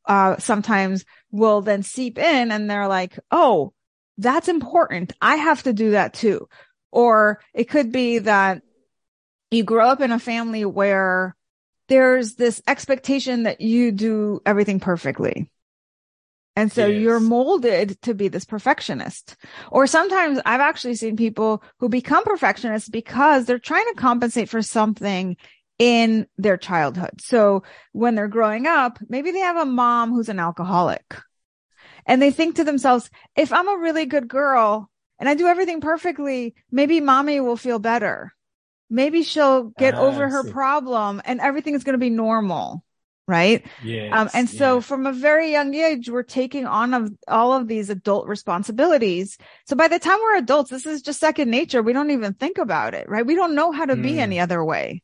uh, 0.05 0.37
sometimes 0.37 1.03
will 1.31 1.61
then 1.61 1.83
seep 1.83 2.17
in 2.17 2.51
and 2.51 2.69
they're 2.69 2.87
like, 2.87 3.19
Oh, 3.29 3.73
that's 4.17 4.47
important. 4.47 5.13
I 5.21 5.35
have 5.35 5.63
to 5.63 5.73
do 5.73 5.91
that 5.91 6.13
too. 6.13 6.47
Or 6.91 7.39
it 7.53 7.69
could 7.69 7.91
be 7.91 8.19
that 8.19 8.61
you 9.51 9.63
grow 9.63 9.87
up 9.87 10.01
in 10.01 10.11
a 10.11 10.19
family 10.19 10.65
where 10.65 11.35
there's 11.87 12.35
this 12.35 12.61
expectation 12.67 13.43
that 13.43 13.61
you 13.61 13.91
do 13.91 14.41
everything 14.45 14.79
perfectly. 14.79 15.49
And 16.55 16.71
so 16.71 16.87
yes. 16.87 17.01
you're 17.01 17.19
molded 17.19 18.01
to 18.01 18.15
be 18.15 18.29
this 18.29 18.43
perfectionist. 18.43 19.35
Or 19.71 19.85
sometimes 19.85 20.39
I've 20.43 20.59
actually 20.59 20.95
seen 20.95 21.15
people 21.15 21.61
who 21.79 21.87
become 21.87 22.23
perfectionists 22.23 22.89
because 22.89 23.45
they're 23.45 23.59
trying 23.59 23.85
to 23.85 23.93
compensate 23.93 24.49
for 24.49 24.63
something 24.63 25.37
in 25.77 26.25
their 26.39 26.57
childhood. 26.57 27.21
So 27.21 27.61
when 27.91 28.15
they're 28.15 28.27
growing 28.27 28.65
up, 28.65 28.97
maybe 29.07 29.31
they 29.31 29.39
have 29.39 29.57
a 29.57 29.65
mom 29.65 30.09
who's 30.09 30.29
an 30.29 30.39
alcoholic 30.39 31.15
and 32.07 32.21
they 32.21 32.31
think 32.31 32.55
to 32.55 32.63
themselves, 32.63 33.09
if 33.35 33.53
I'm 33.53 33.67
a 33.67 33.77
really 33.77 34.05
good 34.05 34.27
girl, 34.27 34.89
and 35.19 35.27
I 35.27 35.35
do 35.35 35.47
everything 35.47 35.81
perfectly, 35.81 36.55
maybe 36.71 36.99
mommy 36.99 37.39
will 37.39 37.57
feel 37.57 37.79
better. 37.79 38.33
Maybe 38.89 39.23
she'll 39.23 39.65
get 39.77 39.95
uh, 39.95 40.01
over 40.01 40.29
her 40.29 40.49
problem 40.51 41.21
and 41.25 41.41
everything 41.41 41.73
is 41.75 41.83
going 41.83 41.93
to 41.93 41.99
be 41.99 42.09
normal. 42.09 42.83
Right. 43.27 43.65
Yeah. 43.83 44.17
Um, 44.17 44.29
and 44.33 44.49
so 44.49 44.79
from 44.79 45.05
a 45.05 45.11
very 45.11 45.51
young 45.51 45.73
age, 45.75 46.09
we're 46.09 46.23
taking 46.23 46.65
on 46.65 46.93
of 46.93 47.11
all 47.27 47.51
of 47.51 47.67
these 47.67 47.89
adult 47.89 48.25
responsibilities. 48.25 49.37
So 49.65 49.75
by 49.75 49.89
the 49.89 49.99
time 49.99 50.17
we're 50.23 50.37
adults, 50.37 50.69
this 50.69 50.85
is 50.85 51.01
just 51.01 51.19
second 51.19 51.51
nature. 51.51 51.81
We 51.81 51.91
don't 51.91 52.11
even 52.11 52.35
think 52.35 52.57
about 52.57 52.93
it, 52.93 53.09
right? 53.09 53.25
We 53.25 53.35
don't 53.35 53.53
know 53.53 53.73
how 53.73 53.83
to 53.83 53.95
mm. 53.95 54.01
be 54.01 54.19
any 54.21 54.39
other 54.39 54.63
way. 54.63 55.03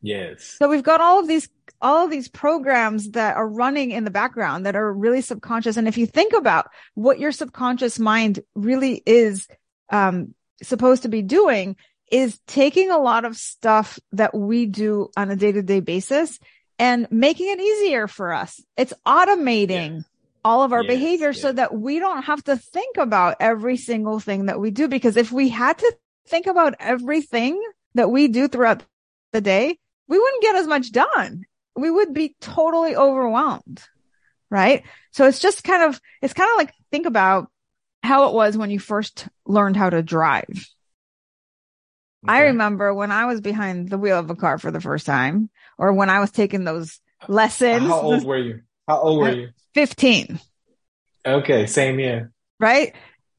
Yes. 0.00 0.56
So 0.58 0.66
we've 0.66 0.82
got 0.82 1.02
all 1.02 1.20
of 1.20 1.28
these, 1.28 1.46
all 1.82 2.04
of 2.04 2.10
these 2.10 2.28
programs 2.28 3.10
that 3.10 3.36
are 3.36 3.48
running 3.48 3.90
in 3.90 4.04
the 4.04 4.10
background 4.10 4.64
that 4.64 4.76
are 4.76 4.92
really 4.92 5.20
subconscious. 5.20 5.76
And 5.76 5.88
if 5.88 5.98
you 5.98 6.06
think 6.06 6.32
about 6.32 6.70
what 6.94 7.18
your 7.18 7.32
subconscious 7.32 7.98
mind 7.98 8.40
really 8.54 9.02
is, 9.04 9.48
um, 9.90 10.34
supposed 10.62 11.02
to 11.02 11.08
be 11.08 11.22
doing 11.22 11.76
is 12.10 12.38
taking 12.46 12.90
a 12.90 12.98
lot 12.98 13.24
of 13.24 13.36
stuff 13.36 13.98
that 14.12 14.34
we 14.34 14.66
do 14.66 15.10
on 15.16 15.30
a 15.30 15.36
day 15.36 15.50
to 15.50 15.62
day 15.62 15.80
basis 15.80 16.38
and 16.78 17.08
making 17.10 17.48
it 17.48 17.60
easier 17.60 18.06
for 18.06 18.32
us. 18.32 18.62
It's 18.76 18.92
automating 19.06 19.96
yes. 19.96 20.04
all 20.44 20.62
of 20.62 20.72
our 20.72 20.82
yes, 20.84 20.90
behavior 20.90 21.30
yes. 21.30 21.40
so 21.40 21.52
that 21.52 21.74
we 21.74 21.98
don't 21.98 22.22
have 22.24 22.44
to 22.44 22.56
think 22.56 22.96
about 22.96 23.36
every 23.40 23.76
single 23.76 24.20
thing 24.20 24.46
that 24.46 24.60
we 24.60 24.70
do. 24.70 24.88
Because 24.88 25.16
if 25.16 25.32
we 25.32 25.48
had 25.48 25.78
to 25.78 25.96
think 26.28 26.46
about 26.46 26.74
everything 26.78 27.60
that 27.94 28.10
we 28.10 28.28
do 28.28 28.46
throughout 28.46 28.84
the 29.32 29.40
day, 29.40 29.78
we 30.08 30.18
wouldn't 30.18 30.42
get 30.42 30.56
as 30.56 30.66
much 30.66 30.92
done. 30.92 31.44
We 31.76 31.90
would 31.90 32.12
be 32.12 32.36
totally 32.40 32.96
overwhelmed. 32.96 33.82
Right. 34.50 34.82
So 35.12 35.26
it's 35.26 35.38
just 35.38 35.64
kind 35.64 35.82
of, 35.82 36.00
it's 36.20 36.34
kind 36.34 36.50
of 36.50 36.58
like 36.58 36.74
think 36.90 37.06
about 37.06 37.48
how 38.02 38.28
it 38.28 38.34
was 38.34 38.56
when 38.56 38.70
you 38.70 38.78
first 38.78 39.26
learned 39.46 39.76
how 39.76 39.88
to 39.88 40.02
drive. 40.02 40.48
Okay. 42.24 42.28
I 42.28 42.40
remember 42.42 42.92
when 42.92 43.10
I 43.10 43.26
was 43.26 43.40
behind 43.40 43.88
the 43.88 43.98
wheel 43.98 44.18
of 44.18 44.30
a 44.30 44.36
car 44.36 44.58
for 44.58 44.70
the 44.70 44.80
first 44.80 45.06
time, 45.06 45.50
or 45.78 45.92
when 45.92 46.10
I 46.10 46.20
was 46.20 46.30
taking 46.30 46.64
those 46.64 47.00
lessons. 47.28 47.86
How 47.86 48.00
old 48.00 48.24
were 48.24 48.38
you? 48.38 48.60
How 48.86 49.00
old 49.00 49.20
were 49.20 49.32
you? 49.32 49.48
15. 49.74 50.38
Okay, 51.24 51.66
same 51.66 51.98
year. 51.98 52.32
Right? 52.60 52.94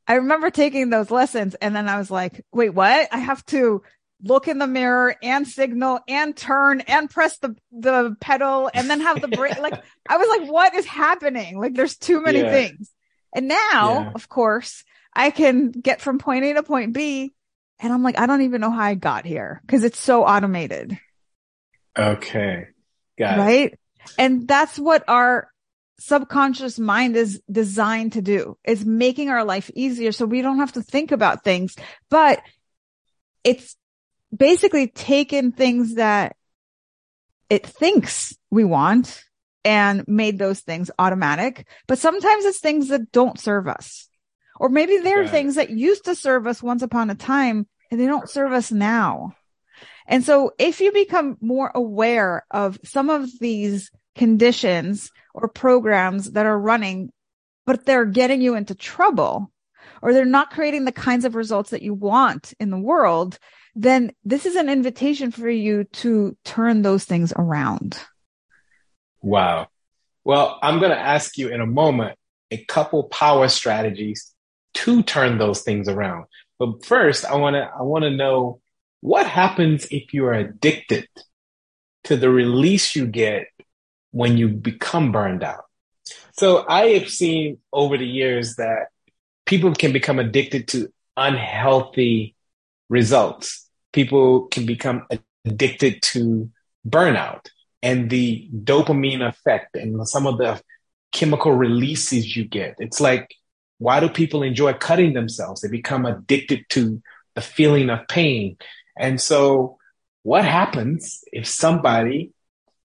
I 0.08 0.15
remember 0.15 0.50
taking 0.50 0.89
those 0.89 1.12
lessons 1.12 1.56
and 1.56 1.76
then 1.76 1.88
I 1.88 1.98
was 1.98 2.12
like, 2.12 2.46
wait, 2.52 2.72
what? 2.72 3.08
I 3.12 3.19
have 3.19 3.46
to 3.48 3.84
look 4.23 4.47
in 4.47 4.57
the 4.57 4.67
mirror 4.67 5.15
and 5.21 5.47
signal 5.47 5.99
and 6.07 6.36
turn 6.36 6.81
and 6.81 7.09
press 7.09 7.38
the, 7.39 7.55
the 7.71 8.15
pedal 8.19 8.69
and 8.73 8.89
then 8.89 9.01
have 9.01 9.21
the 9.21 9.27
brake. 9.27 9.57
like 9.62 9.81
I 10.07 10.17
was 10.17 10.39
like, 10.39 10.51
what 10.51 10.73
is 10.73 10.86
happening? 10.86 11.59
Like 11.59 11.73
there's 11.73 11.97
too 11.97 12.21
many 12.21 12.39
yeah. 12.39 12.51
things. 12.51 12.91
And 13.36 13.47
now, 13.47 13.59
yeah. 13.71 14.12
of 14.15 14.29
course, 14.29 14.83
I 15.13 15.31
can 15.31 15.71
get 15.71 16.01
from 16.01 16.19
point 16.19 16.45
A 16.45 16.53
to 16.53 16.63
point 16.63 16.93
B. 16.93 17.33
And 17.79 17.91
I'm 17.91 18.03
like, 18.03 18.17
I 18.17 18.25
don't 18.27 18.43
even 18.43 18.62
know 18.62 18.71
how 18.71 18.81
I 18.83 18.95
got 18.95 19.25
here 19.25 19.62
because 19.65 19.83
it's 19.83 19.99
so 19.99 20.23
automated. 20.23 20.97
Okay. 21.97 22.67
Got 23.17 23.38
right. 23.39 23.73
It. 23.73 23.79
And 24.17 24.47
that's 24.47 24.79
what 24.79 25.03
our 25.07 25.49
subconscious 25.99 26.79
mind 26.79 27.15
is 27.15 27.41
designed 27.51 28.13
to 28.13 28.21
do. 28.21 28.57
is 28.63 28.86
making 28.86 29.29
our 29.29 29.43
life 29.43 29.69
easier 29.75 30.12
so 30.12 30.25
we 30.25 30.41
don't 30.41 30.59
have 30.59 30.73
to 30.73 30.81
think 30.81 31.12
about 31.12 31.43
things, 31.43 31.75
but 32.09 32.41
it's 33.43 33.75
basically 34.36 34.88
taken 34.88 35.52
things 35.52 35.96
that 35.96 36.36
it 37.50 37.65
thinks 37.65 38.36
we 38.50 38.63
want 38.63 39.24
and 39.63 40.08
made 40.08 40.39
those 40.39 40.60
things 40.60 40.91
automatic. 40.98 41.67
But 41.88 42.00
sometimes 42.00 42.46
it's 42.46 42.60
things 42.60 42.89
that 42.89 43.12
don't 43.12 43.39
serve 43.39 43.67
us. 43.67 44.08
Or 44.60 44.69
maybe 44.69 44.98
they're 44.98 45.28
things 45.28 45.56
that 45.56 45.72
used 45.72 46.06
to 46.06 46.15
serve 46.15 46.48
us 46.48 46.62
once 46.62 46.84
upon 46.84 47.10
a 47.10 47.15
time 47.15 47.67
and 47.89 48.00
they 48.00 48.06
don't 48.06 48.30
serve 48.30 48.52
us 48.52 48.72
now. 48.72 49.36
And 50.08 50.24
so 50.24 50.52
if 50.60 50.82
you 50.82 50.91
become 50.91 51.38
more 51.41 51.72
aware 51.74 52.46
of 52.52 52.80
some 52.84 53.10
of 53.10 53.30
these 53.39 53.89
conditions 54.15 55.12
or 55.34 55.48
programs 55.48 56.32
that 56.32 56.46
are 56.46 56.60
running, 56.60 57.12
but 57.65 57.86
they're 57.86 58.06
getting 58.06 58.41
you 58.41 58.56
into 58.56 58.76
trouble 58.76 59.52
or 60.02 60.13
they're 60.13 60.26
not 60.26 60.52
creating 60.52 60.86
the 60.86 60.91
kinds 60.91 61.26
of 61.26 61.36
results 61.36 61.72
that 61.72 61.82
you 61.82 61.93
want 61.93 62.54
in 62.60 62.69
the 62.69 62.78
world, 62.78 63.39
then 63.75 64.12
this 64.23 64.45
is 64.45 64.55
an 64.55 64.69
invitation 64.69 65.31
for 65.31 65.49
you 65.49 65.86
to 65.86 66.38
turn 66.43 66.81
those 66.81 67.05
things 67.05 67.33
around. 67.36 67.99
Wow. 69.21 69.67
Well, 70.23 70.59
I'm 70.62 70.79
going 70.79 70.91
to 70.91 70.99
ask 70.99 71.38
you 71.38 71.49
in 71.49 71.62
a 71.62 71.65
moment 71.65 72.17
a 72.51 72.63
couple 72.65 73.03
power 73.03 73.47
strategies 73.47 74.33
to 74.75 75.03
turn 75.03 75.38
those 75.38 75.62
things 75.62 75.88
around. 75.88 76.25
But 76.59 76.86
first, 76.86 77.25
I 77.25 77.36
want 77.36 77.55
to 77.55 77.69
I 77.77 77.81
want 77.81 78.03
to 78.03 78.12
know 78.12 78.62
what 79.01 79.27
happens 79.27 79.88
if 79.91 80.13
you 80.13 80.25
are 80.25 80.33
addicted 80.33 81.07
to 82.05 82.15
the 82.15 82.29
release 82.29 82.95
you 82.95 83.05
get 83.05 83.47
when 84.12 84.38
you 84.38 84.49
become 84.49 85.12
burned 85.12 85.43
out. 85.43 85.65
So 86.33 86.65
I 86.67 86.89
have 86.89 87.09
seen 87.09 87.57
over 87.71 87.97
the 87.97 88.07
years 88.07 88.55
that 88.55 88.88
people 89.45 89.73
can 89.73 89.91
become 89.93 90.19
addicted 90.19 90.67
to 90.69 90.91
unhealthy 91.17 92.36
results. 92.89 93.62
People 93.93 94.47
can 94.47 94.65
become 94.65 95.08
addicted 95.45 96.01
to 96.01 96.49
burnout 96.88 97.47
and 97.82 98.10
the 98.10 98.49
dopamine 98.53 99.25
effect 99.27 99.75
and 99.75 100.08
some 100.08 100.27
of 100.27 100.38
the 100.38 100.62
chemical 101.12 101.53
releases 101.53 102.36
you 102.36 102.45
get. 102.45 102.75
It's 102.79 102.99
like, 102.99 103.34
why 103.77 103.99
do 103.99 104.10
people 104.10 104.43
enjoy 104.43 104.73
cutting 104.73 105.13
themselves? 105.13 105.62
They 105.62 105.69
become 105.69 106.06
addicted 106.06 106.65
to 106.69 107.01
the 107.36 107.41
feeling 107.41 107.89
of 107.89 108.08
pain. 108.08 108.58
And 108.97 109.19
so 109.21 109.77
what 110.23 110.45
happens 110.45 111.23
if 111.32 111.47
somebody 111.47 112.34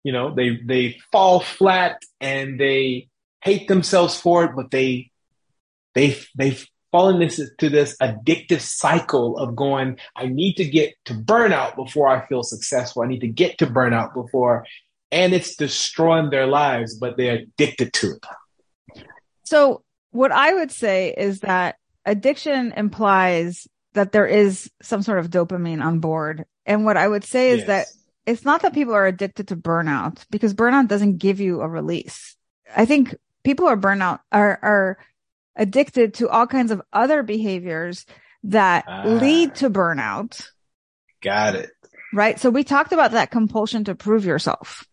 you 0.04 0.12
know, 0.12 0.32
they 0.32 0.58
they 0.64 0.98
fall 1.10 1.40
flat 1.40 2.02
and 2.20 2.60
they 2.60 3.08
hate 3.42 3.66
themselves 3.66 4.20
for 4.20 4.44
it, 4.44 4.52
but 4.54 4.70
they 4.70 5.10
they 5.94 6.16
they 6.36 6.58
fall 6.94 7.08
into 7.08 7.26
this, 7.26 7.50
this 7.58 7.96
addictive 8.00 8.60
cycle 8.60 9.36
of 9.36 9.56
going, 9.56 9.98
I 10.14 10.28
need 10.28 10.54
to 10.54 10.64
get 10.64 10.94
to 11.06 11.14
burnout 11.14 11.74
before 11.74 12.06
I 12.06 12.24
feel 12.28 12.44
successful. 12.44 13.02
I 13.02 13.08
need 13.08 13.22
to 13.22 13.26
get 13.26 13.58
to 13.58 13.66
burnout 13.66 14.14
before, 14.14 14.64
and 15.10 15.34
it's 15.34 15.56
destroying 15.56 16.30
their 16.30 16.46
lives, 16.46 16.94
but 16.94 17.16
they're 17.16 17.38
addicted 17.38 17.92
to 17.94 18.12
it. 18.12 19.04
So 19.42 19.82
what 20.12 20.30
I 20.30 20.54
would 20.54 20.70
say 20.70 21.12
is 21.18 21.40
that 21.40 21.78
addiction 22.06 22.72
implies 22.76 23.66
that 23.94 24.12
there 24.12 24.26
is 24.28 24.70
some 24.80 25.02
sort 25.02 25.18
of 25.18 25.30
dopamine 25.30 25.84
on 25.84 25.98
board. 25.98 26.44
And 26.64 26.84
what 26.84 26.96
I 26.96 27.08
would 27.08 27.24
say 27.24 27.50
is 27.50 27.58
yes. 27.58 27.66
that 27.66 27.86
it's 28.24 28.44
not 28.44 28.62
that 28.62 28.72
people 28.72 28.94
are 28.94 29.06
addicted 29.06 29.48
to 29.48 29.56
burnout 29.56 30.24
because 30.30 30.54
burnout 30.54 30.86
doesn't 30.86 31.18
give 31.18 31.40
you 31.40 31.60
a 31.60 31.68
release. 31.68 32.36
I 32.76 32.84
think 32.84 33.16
people 33.42 33.66
are 33.66 33.76
burnout 33.76 34.20
are, 34.30 34.60
are 34.62 34.98
addicted 35.56 36.14
to 36.14 36.28
all 36.28 36.46
kinds 36.46 36.70
of 36.70 36.82
other 36.92 37.22
behaviors 37.22 38.06
that 38.44 38.84
ah, 38.86 39.04
lead 39.06 39.54
to 39.56 39.70
burnout. 39.70 40.46
Got 41.22 41.54
it. 41.54 41.70
Right. 42.12 42.38
So 42.38 42.50
we 42.50 42.64
talked 42.64 42.92
about 42.92 43.12
that 43.12 43.30
compulsion 43.30 43.84
to 43.84 43.94
prove 43.94 44.24
yourself. 44.24 44.86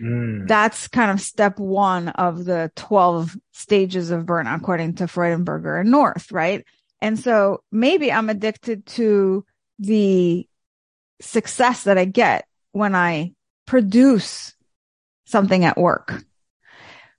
Mm. 0.00 0.46
That's 0.46 0.88
kind 0.88 1.10
of 1.10 1.20
step 1.20 1.58
one 1.58 2.08
of 2.08 2.44
the 2.44 2.70
12 2.76 3.36
stages 3.52 4.10
of 4.10 4.24
burnout, 4.24 4.56
according 4.56 4.96
to 4.96 5.04
Freudenberger 5.04 5.80
and 5.80 5.90
North. 5.90 6.30
Right. 6.30 6.64
And 7.00 7.18
so 7.18 7.62
maybe 7.70 8.12
I'm 8.12 8.28
addicted 8.28 8.86
to 8.86 9.44
the 9.78 10.48
success 11.20 11.84
that 11.84 11.98
I 11.98 12.04
get 12.04 12.46
when 12.72 12.94
I 12.94 13.34
produce 13.66 14.54
something 15.26 15.64
at 15.64 15.78
work. 15.78 16.22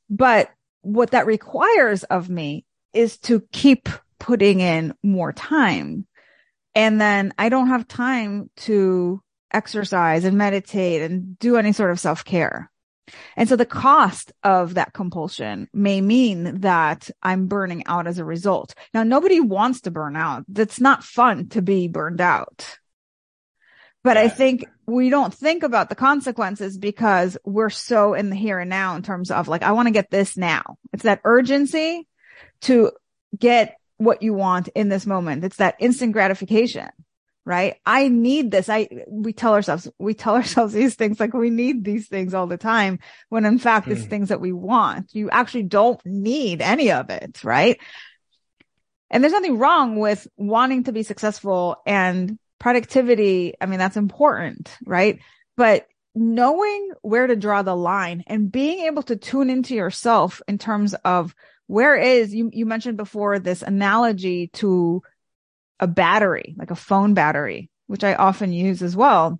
But 0.09 0.49
what 0.81 1.11
that 1.11 1.25
requires 1.25 2.03
of 2.05 2.29
me 2.29 2.65
is 2.93 3.17
to 3.19 3.41
keep 3.51 3.89
putting 4.19 4.59
in 4.59 4.93
more 5.03 5.33
time. 5.33 6.05
And 6.75 6.99
then 6.99 7.33
I 7.37 7.49
don't 7.49 7.67
have 7.67 7.87
time 7.87 8.49
to 8.57 9.21
exercise 9.51 10.23
and 10.23 10.37
meditate 10.37 11.01
and 11.01 11.37
do 11.39 11.57
any 11.57 11.71
sort 11.73 11.91
of 11.91 11.99
self 11.99 12.23
care. 12.23 12.71
And 13.35 13.49
so 13.49 13.55
the 13.55 13.65
cost 13.65 14.31
of 14.43 14.75
that 14.75 14.93
compulsion 14.93 15.67
may 15.73 16.01
mean 16.01 16.61
that 16.61 17.09
I'm 17.23 17.47
burning 17.47 17.85
out 17.87 18.07
as 18.07 18.19
a 18.19 18.25
result. 18.25 18.75
Now, 18.93 19.03
nobody 19.03 19.39
wants 19.39 19.81
to 19.81 19.91
burn 19.91 20.15
out. 20.15 20.45
That's 20.47 20.79
not 20.79 21.03
fun 21.03 21.49
to 21.49 21.61
be 21.61 21.87
burned 21.87 22.21
out. 22.21 22.78
But 24.03 24.17
I 24.17 24.29
think 24.29 24.65
we 24.85 25.09
don't 25.09 25.33
think 25.33 25.63
about 25.63 25.89
the 25.89 25.95
consequences 25.95 26.77
because 26.77 27.37
we're 27.43 27.69
so 27.69 28.13
in 28.13 28.29
the 28.29 28.35
here 28.35 28.59
and 28.59 28.69
now 28.69 28.95
in 28.95 29.03
terms 29.03 29.29
of 29.29 29.47
like, 29.47 29.61
I 29.61 29.73
want 29.73 29.87
to 29.87 29.93
get 29.93 30.09
this 30.09 30.37
now. 30.37 30.77
It's 30.93 31.03
that 31.03 31.21
urgency 31.25 32.07
to 32.61 32.91
get 33.37 33.75
what 33.97 34.21
you 34.21 34.33
want 34.33 34.69
in 34.69 34.87
this 34.87 35.05
moment. 35.05 35.43
It's 35.43 35.57
that 35.57 35.75
instant 35.79 36.13
gratification, 36.13 36.89
right? 37.45 37.75
I 37.85 38.07
need 38.07 38.51
this. 38.51 38.69
I, 38.69 38.87
we 39.09 39.33
tell 39.33 39.53
ourselves, 39.53 39.89
we 39.99 40.13
tell 40.13 40.35
ourselves 40.41 40.73
these 40.73 40.95
things 40.95 41.19
like 41.19 41.33
we 41.33 41.49
need 41.49 41.83
these 41.83 42.07
things 42.07 42.33
all 42.33 42.47
the 42.47 42.57
time 42.57 42.99
when 43.27 43.45
in 43.45 43.59
fact 43.59 43.87
mm. 43.87 43.91
it's 43.91 44.03
hmm. 44.03 44.09
things 44.09 44.29
that 44.29 44.41
we 44.41 44.53
want. 44.53 45.13
You 45.13 45.29
actually 45.29 45.63
don't 45.63 46.03
need 46.05 46.61
any 46.61 46.91
of 46.91 47.09
it, 47.09 47.43
right? 47.43 47.77
And 49.11 49.21
there's 49.23 49.33
nothing 49.33 49.57
wrong 49.57 49.99
with 49.99 50.25
wanting 50.37 50.85
to 50.85 50.93
be 50.93 51.03
successful 51.03 51.81
and 51.85 52.39
productivity, 52.59 53.53
I 53.59 53.65
mean, 53.65 53.79
that's 53.79 53.97
important, 53.97 54.75
right? 54.85 55.19
But 55.57 55.87
knowing 56.15 56.91
where 57.01 57.27
to 57.27 57.35
draw 57.35 57.61
the 57.61 57.75
line 57.75 58.23
and 58.27 58.51
being 58.51 58.85
able 58.85 59.03
to 59.03 59.15
tune 59.15 59.49
into 59.49 59.75
yourself 59.75 60.41
in 60.47 60.57
terms 60.57 60.93
of 61.05 61.33
where 61.67 61.95
is 61.95 62.33
you, 62.33 62.49
you 62.51 62.65
mentioned 62.65 62.97
before 62.97 63.39
this 63.39 63.61
analogy 63.61 64.47
to 64.47 65.01
a 65.79 65.87
battery, 65.87 66.55
like 66.57 66.71
a 66.71 66.75
phone 66.75 67.13
battery, 67.13 67.69
which 67.87 68.03
I 68.03 68.15
often 68.15 68.51
use 68.51 68.81
as 68.81 68.95
well. 68.95 69.39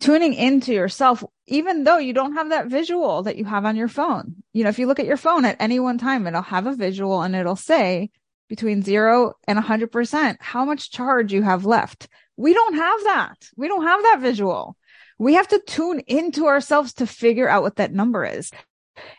Tuning 0.00 0.32
into 0.32 0.72
yourself, 0.72 1.22
even 1.46 1.84
though 1.84 1.98
you 1.98 2.14
don't 2.14 2.34
have 2.34 2.48
that 2.48 2.68
visual 2.68 3.24
that 3.24 3.36
you 3.36 3.44
have 3.44 3.66
on 3.66 3.76
your 3.76 3.88
phone. 3.88 4.36
You 4.54 4.64
know, 4.64 4.70
if 4.70 4.78
you 4.78 4.86
look 4.86 4.98
at 4.98 5.06
your 5.06 5.18
phone 5.18 5.44
at 5.44 5.60
any 5.60 5.78
one 5.78 5.98
time, 5.98 6.26
it'll 6.26 6.42
have 6.42 6.66
a 6.66 6.74
visual 6.74 7.20
and 7.20 7.36
it'll 7.36 7.56
say, 7.56 8.10
between 8.50 8.82
zero 8.82 9.34
and 9.46 9.58
100%, 9.58 10.36
how 10.40 10.64
much 10.64 10.90
charge 10.90 11.32
you 11.32 11.40
have 11.42 11.64
left. 11.64 12.08
We 12.36 12.52
don't 12.52 12.74
have 12.74 13.04
that. 13.04 13.48
We 13.56 13.68
don't 13.68 13.86
have 13.86 14.02
that 14.02 14.20
visual. 14.20 14.76
We 15.18 15.34
have 15.34 15.46
to 15.48 15.62
tune 15.64 16.00
into 16.00 16.46
ourselves 16.46 16.94
to 16.94 17.06
figure 17.06 17.48
out 17.48 17.62
what 17.62 17.76
that 17.76 17.94
number 17.94 18.24
is. 18.24 18.50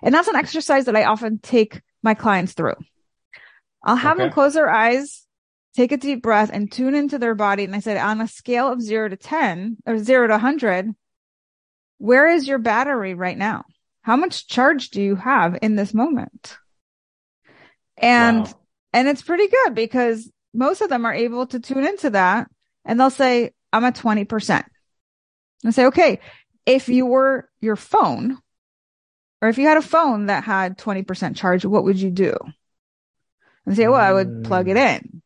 And 0.04 0.14
that's 0.14 0.28
an 0.28 0.36
exercise 0.36 0.86
that 0.86 0.98
I 0.98 1.06
often 1.06 1.40
take 1.40 1.82
my 2.04 2.14
clients 2.14 2.54
through. 2.54 2.76
I'll 3.84 3.96
have 3.96 4.18
okay. 4.18 4.26
them 4.26 4.34
close 4.34 4.54
their 4.54 4.70
eyes, 4.70 5.26
take 5.76 5.94
a 5.94 5.98
deep 5.98 6.22
breath 6.22 6.50
and 6.52 6.70
tune 6.70 6.94
into 6.94 7.18
their 7.18 7.34
body. 7.34 7.64
And 7.64 7.74
I 7.74 7.80
said, 7.80 7.98
on 7.98 8.20
a 8.20 8.28
scale 8.28 8.70
of 8.70 8.82
zero 8.82 9.08
to 9.08 9.16
10 9.16 9.78
or 9.86 9.98
zero 9.98 10.28
to 10.28 10.34
100, 10.34 10.94
where 12.00 12.28
is 12.28 12.50
your 12.50 12.60
battery 12.60 13.14
right 13.14 13.38
now? 13.38 13.64
How 14.02 14.18
much 14.18 14.48
charge 14.48 14.90
do 14.90 15.02
you 15.02 15.16
have 15.16 15.58
in 15.62 15.78
this 15.78 15.94
moment? 15.94 16.58
And, 17.96 18.46
Wow. 18.46 18.54
And 18.94 19.08
it's 19.08 19.22
pretty 19.22 19.48
good 19.48 19.76
because 19.76 20.30
most 20.54 20.82
of 20.82 20.90
them 20.90 21.06
are 21.06 21.14
able 21.14 21.48
to 21.48 21.60
tune 21.60 21.86
into 21.86 22.10
that 22.12 22.50
and 22.86 23.00
they'll 23.00 23.10
say, 23.10 23.54
I'm 23.72 23.86
at 23.86 23.96
20%. 23.96 24.64
And 25.64 25.76
say, 25.76 25.86
okay, 25.86 26.20
if 26.66 26.90
you 26.90 27.06
were 27.06 27.50
your 27.62 27.76
phone 27.76 28.38
or 29.42 29.50
if 29.50 29.58
you 29.58 29.68
had 29.68 29.78
a 29.78 29.82
phone 29.82 30.28
that 30.28 30.44
had 30.44 30.78
20% 30.78 31.36
charge, 31.36 31.66
what 31.66 31.84
would 31.84 32.00
you 32.00 32.12
do? 32.12 32.36
And 33.66 33.76
say, 33.76 33.88
well, 33.88 34.02
I 34.02 34.12
would 34.12 34.44
plug 34.44 34.68
it 34.70 34.78
in. 34.78 35.22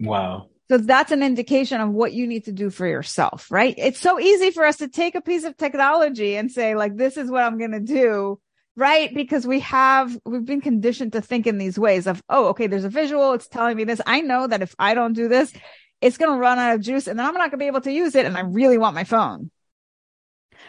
Wow. 0.00 0.48
So 0.70 0.78
that's 0.78 1.12
an 1.12 1.22
indication 1.22 1.80
of 1.80 1.90
what 1.90 2.12
you 2.12 2.26
need 2.26 2.44
to 2.44 2.52
do 2.52 2.70
for 2.70 2.86
yourself, 2.86 3.50
right? 3.50 3.74
It's 3.78 3.98
so 3.98 4.20
easy 4.20 4.50
for 4.50 4.64
us 4.64 4.76
to 4.76 4.88
take 4.88 5.14
a 5.14 5.20
piece 5.22 5.44
of 5.44 5.56
technology 5.56 6.36
and 6.36 6.52
say, 6.52 6.74
like, 6.74 6.96
this 6.96 7.16
is 7.16 7.30
what 7.30 7.42
I'm 7.42 7.58
going 7.58 7.72
to 7.72 7.80
do, 7.80 8.38
right? 8.78 9.12
Because 9.12 9.44
we 9.44 9.58
have, 9.60 10.16
we've 10.24 10.44
been 10.44 10.60
conditioned 10.60 11.12
to 11.14 11.20
think 11.20 11.48
in 11.48 11.58
these 11.58 11.78
ways 11.80 12.06
of, 12.06 12.22
oh, 12.28 12.46
okay, 12.50 12.68
there's 12.68 12.84
a 12.84 12.88
visual. 12.88 13.32
It's 13.32 13.48
telling 13.48 13.76
me 13.76 13.82
this. 13.82 14.00
I 14.06 14.20
know 14.20 14.46
that 14.46 14.62
if 14.62 14.74
I 14.78 14.94
don't 14.94 15.14
do 15.14 15.26
this, 15.26 15.52
it's 16.00 16.16
going 16.16 16.30
to 16.30 16.38
run 16.38 16.60
out 16.60 16.76
of 16.76 16.80
juice 16.80 17.08
and 17.08 17.18
then 17.18 17.26
I'm 17.26 17.34
not 17.34 17.50
going 17.50 17.50
to 17.50 17.56
be 17.56 17.66
able 17.66 17.80
to 17.80 17.92
use 17.92 18.14
it. 18.14 18.24
And 18.24 18.36
I 18.36 18.42
really 18.42 18.78
want 18.78 18.94
my 18.94 19.02
phone. 19.02 19.50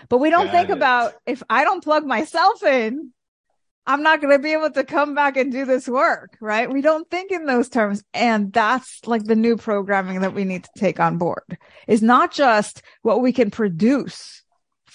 But 0.09 0.17
we 0.17 0.31
don't 0.31 0.45
Got 0.45 0.51
think 0.53 0.69
it. 0.69 0.73
about 0.73 1.13
if 1.27 1.43
I 1.51 1.63
don't 1.63 1.83
plug 1.83 2.03
myself 2.03 2.63
in, 2.63 3.13
I'm 3.85 4.01
not 4.01 4.21
going 4.21 4.35
to 4.35 4.41
be 4.41 4.53
able 4.53 4.71
to 4.71 4.83
come 4.83 5.13
back 5.13 5.37
and 5.37 5.51
do 5.51 5.65
this 5.65 5.87
work, 5.87 6.35
right? 6.41 6.71
We 6.71 6.81
don't 6.81 7.07
think 7.11 7.31
in 7.31 7.45
those 7.45 7.69
terms. 7.69 8.03
And 8.15 8.51
that's 8.51 9.01
like 9.05 9.25
the 9.25 9.35
new 9.35 9.55
programming 9.55 10.21
that 10.21 10.33
we 10.33 10.45
need 10.45 10.63
to 10.63 10.69
take 10.79 10.99
on 10.99 11.19
board 11.19 11.59
is 11.87 12.01
not 12.01 12.31
just 12.31 12.81
what 13.03 13.21
we 13.21 13.33
can 13.33 13.51
produce 13.51 14.38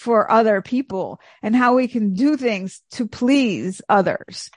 for 0.05 0.31
other 0.31 0.61
people 0.61 1.19
and 1.43 1.57
how 1.57 1.75
we 1.75 1.89
can 1.89 2.13
do 2.13 2.37
things 2.37 2.83
to 2.91 3.09
please 3.09 3.81
others. 3.89 4.51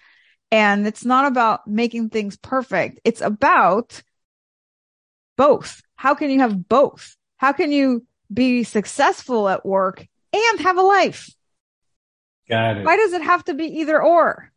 And 0.52 0.86
it's 0.86 1.06
not 1.06 1.26
about 1.26 1.66
making 1.68 2.10
things 2.10 2.36
perfect. 2.36 3.00
It's 3.06 3.22
about 3.22 4.04
both. 5.38 5.82
How 5.96 6.16
can 6.16 6.30
you 6.32 6.42
have 6.42 6.68
both? 6.68 7.16
How 7.38 7.54
can 7.54 7.72
you 7.72 8.06
be 8.32 8.66
successful 8.66 9.48
at 9.48 9.66
work 9.66 10.06
and 10.34 10.60
have 10.60 10.78
a 10.78 10.82
life? 10.82 11.30
Got 12.50 12.78
it. 12.78 12.86
Why 12.86 12.98
does 12.98 13.14
it 13.14 13.22
have 13.22 13.46
to 13.46 13.54
be 13.54 13.80
either 13.80 14.02
or? 14.04 14.52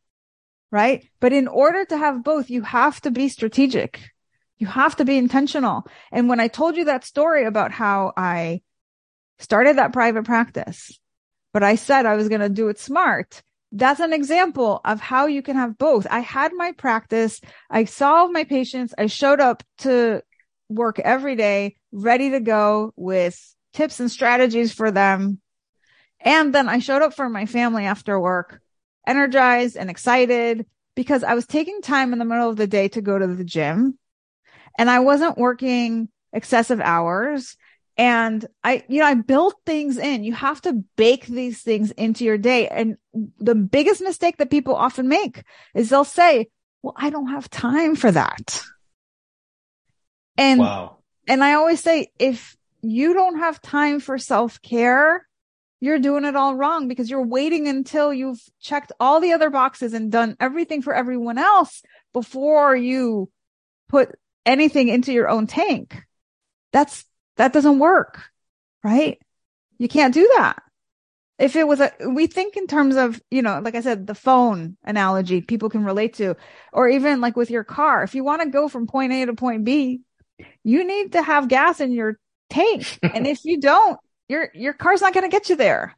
Right. 0.72 1.08
But 1.20 1.32
in 1.32 1.46
order 1.46 1.84
to 1.84 1.96
have 1.96 2.24
both, 2.24 2.50
you 2.50 2.62
have 2.62 3.00
to 3.02 3.12
be 3.12 3.28
strategic. 3.28 4.00
You 4.58 4.66
have 4.66 4.96
to 4.96 5.04
be 5.04 5.16
intentional. 5.16 5.86
And 6.10 6.28
when 6.28 6.40
I 6.40 6.48
told 6.48 6.76
you 6.76 6.86
that 6.86 7.04
story 7.04 7.44
about 7.46 7.70
how 7.70 8.12
I 8.16 8.62
started 9.40 9.76
that 9.76 9.92
private 9.92 10.24
practice, 10.24 10.98
but 11.52 11.62
I 11.62 11.74
said 11.74 12.06
I 12.06 12.16
was 12.16 12.28
going 12.28 12.40
to 12.40 12.48
do 12.48 12.68
it 12.68 12.78
smart. 12.78 13.42
That's 13.72 14.00
an 14.00 14.12
example 14.12 14.80
of 14.84 15.00
how 15.00 15.26
you 15.26 15.42
can 15.42 15.56
have 15.56 15.78
both. 15.78 16.06
I 16.10 16.20
had 16.20 16.52
my 16.52 16.72
practice. 16.72 17.40
I 17.68 17.84
saw 17.84 18.26
my 18.26 18.44
patients. 18.44 18.94
I 18.96 19.06
showed 19.06 19.40
up 19.40 19.62
to 19.78 20.22
work 20.68 20.98
every 20.98 21.36
day, 21.36 21.76
ready 21.92 22.30
to 22.30 22.40
go 22.40 22.92
with 22.96 23.38
tips 23.72 24.00
and 24.00 24.10
strategies 24.10 24.72
for 24.72 24.90
them. 24.90 25.40
And 26.20 26.54
then 26.54 26.68
I 26.68 26.80
showed 26.80 27.02
up 27.02 27.14
for 27.14 27.28
my 27.28 27.46
family 27.46 27.86
after 27.86 28.20
work, 28.20 28.60
energized 29.06 29.76
and 29.76 29.88
excited 29.88 30.66
because 30.94 31.24
I 31.24 31.34
was 31.34 31.46
taking 31.46 31.80
time 31.80 32.12
in 32.12 32.18
the 32.18 32.24
middle 32.24 32.50
of 32.50 32.56
the 32.56 32.66
day 32.66 32.88
to 32.88 33.00
go 33.00 33.18
to 33.18 33.26
the 33.26 33.44
gym 33.44 33.98
and 34.78 34.90
I 34.90 35.00
wasn't 35.00 35.38
working 35.38 36.08
excessive 36.32 36.80
hours. 36.80 37.56
And 37.96 38.46
I, 38.64 38.84
you 38.88 39.00
know, 39.00 39.06
I 39.06 39.14
built 39.14 39.56
things 39.66 39.98
in. 39.98 40.24
You 40.24 40.32
have 40.32 40.62
to 40.62 40.84
bake 40.96 41.26
these 41.26 41.60
things 41.60 41.90
into 41.90 42.24
your 42.24 42.38
day. 42.38 42.68
And 42.68 42.96
the 43.38 43.54
biggest 43.54 44.00
mistake 44.00 44.38
that 44.38 44.50
people 44.50 44.74
often 44.74 45.08
make 45.08 45.42
is 45.74 45.90
they'll 45.90 46.04
say, 46.04 46.48
well, 46.82 46.94
I 46.96 47.10
don't 47.10 47.28
have 47.28 47.50
time 47.50 47.96
for 47.96 48.10
that. 48.10 48.62
And 50.38 50.60
Wow. 50.60 50.96
and 51.28 51.44
I 51.44 51.54
always 51.54 51.80
say, 51.80 52.10
if 52.18 52.56
you 52.80 53.12
don't 53.12 53.38
have 53.38 53.60
time 53.60 54.00
for 54.00 54.16
self 54.16 54.62
care, 54.62 55.26
you're 55.80 55.98
doing 55.98 56.24
it 56.24 56.36
all 56.36 56.54
wrong 56.56 56.88
because 56.88 57.10
you're 57.10 57.26
waiting 57.26 57.68
until 57.68 58.12
you've 58.12 58.40
checked 58.60 58.92
all 58.98 59.20
the 59.20 59.32
other 59.32 59.50
boxes 59.50 59.92
and 59.92 60.12
done 60.12 60.36
everything 60.40 60.82
for 60.82 60.94
everyone 60.94 61.38
else 61.38 61.82
before 62.12 62.74
you 62.74 63.30
put 63.88 64.18
anything 64.46 64.88
into 64.88 65.12
your 65.12 65.28
own 65.28 65.46
tank. 65.46 66.02
That's, 66.72 67.04
that 67.40 67.54
doesn't 67.54 67.78
work, 67.78 68.20
right? 68.84 69.18
You 69.78 69.88
can't 69.88 70.12
do 70.12 70.30
that. 70.36 70.62
If 71.38 71.56
it 71.56 71.66
was 71.66 71.80
a, 71.80 71.90
we 72.06 72.26
think 72.26 72.54
in 72.54 72.66
terms 72.66 72.96
of, 72.96 73.18
you 73.30 73.40
know, 73.40 73.60
like 73.64 73.74
I 73.74 73.80
said, 73.80 74.06
the 74.06 74.14
phone 74.14 74.76
analogy 74.84 75.40
people 75.40 75.70
can 75.70 75.82
relate 75.82 76.12
to, 76.16 76.36
or 76.70 76.90
even 76.90 77.22
like 77.22 77.36
with 77.36 77.50
your 77.50 77.64
car. 77.64 78.02
If 78.02 78.14
you 78.14 78.24
want 78.24 78.42
to 78.42 78.50
go 78.50 78.68
from 78.68 78.86
point 78.86 79.14
A 79.14 79.24
to 79.24 79.32
point 79.32 79.64
B, 79.64 80.02
you 80.64 80.84
need 80.86 81.12
to 81.12 81.22
have 81.22 81.48
gas 81.48 81.80
in 81.80 81.92
your 81.92 82.18
tank. 82.50 82.98
and 83.02 83.26
if 83.26 83.42
you 83.46 83.58
don't, 83.58 83.98
your, 84.28 84.50
your 84.52 84.74
car's 84.74 85.00
not 85.00 85.14
going 85.14 85.24
to 85.24 85.34
get 85.34 85.48
you 85.48 85.56
there. 85.56 85.96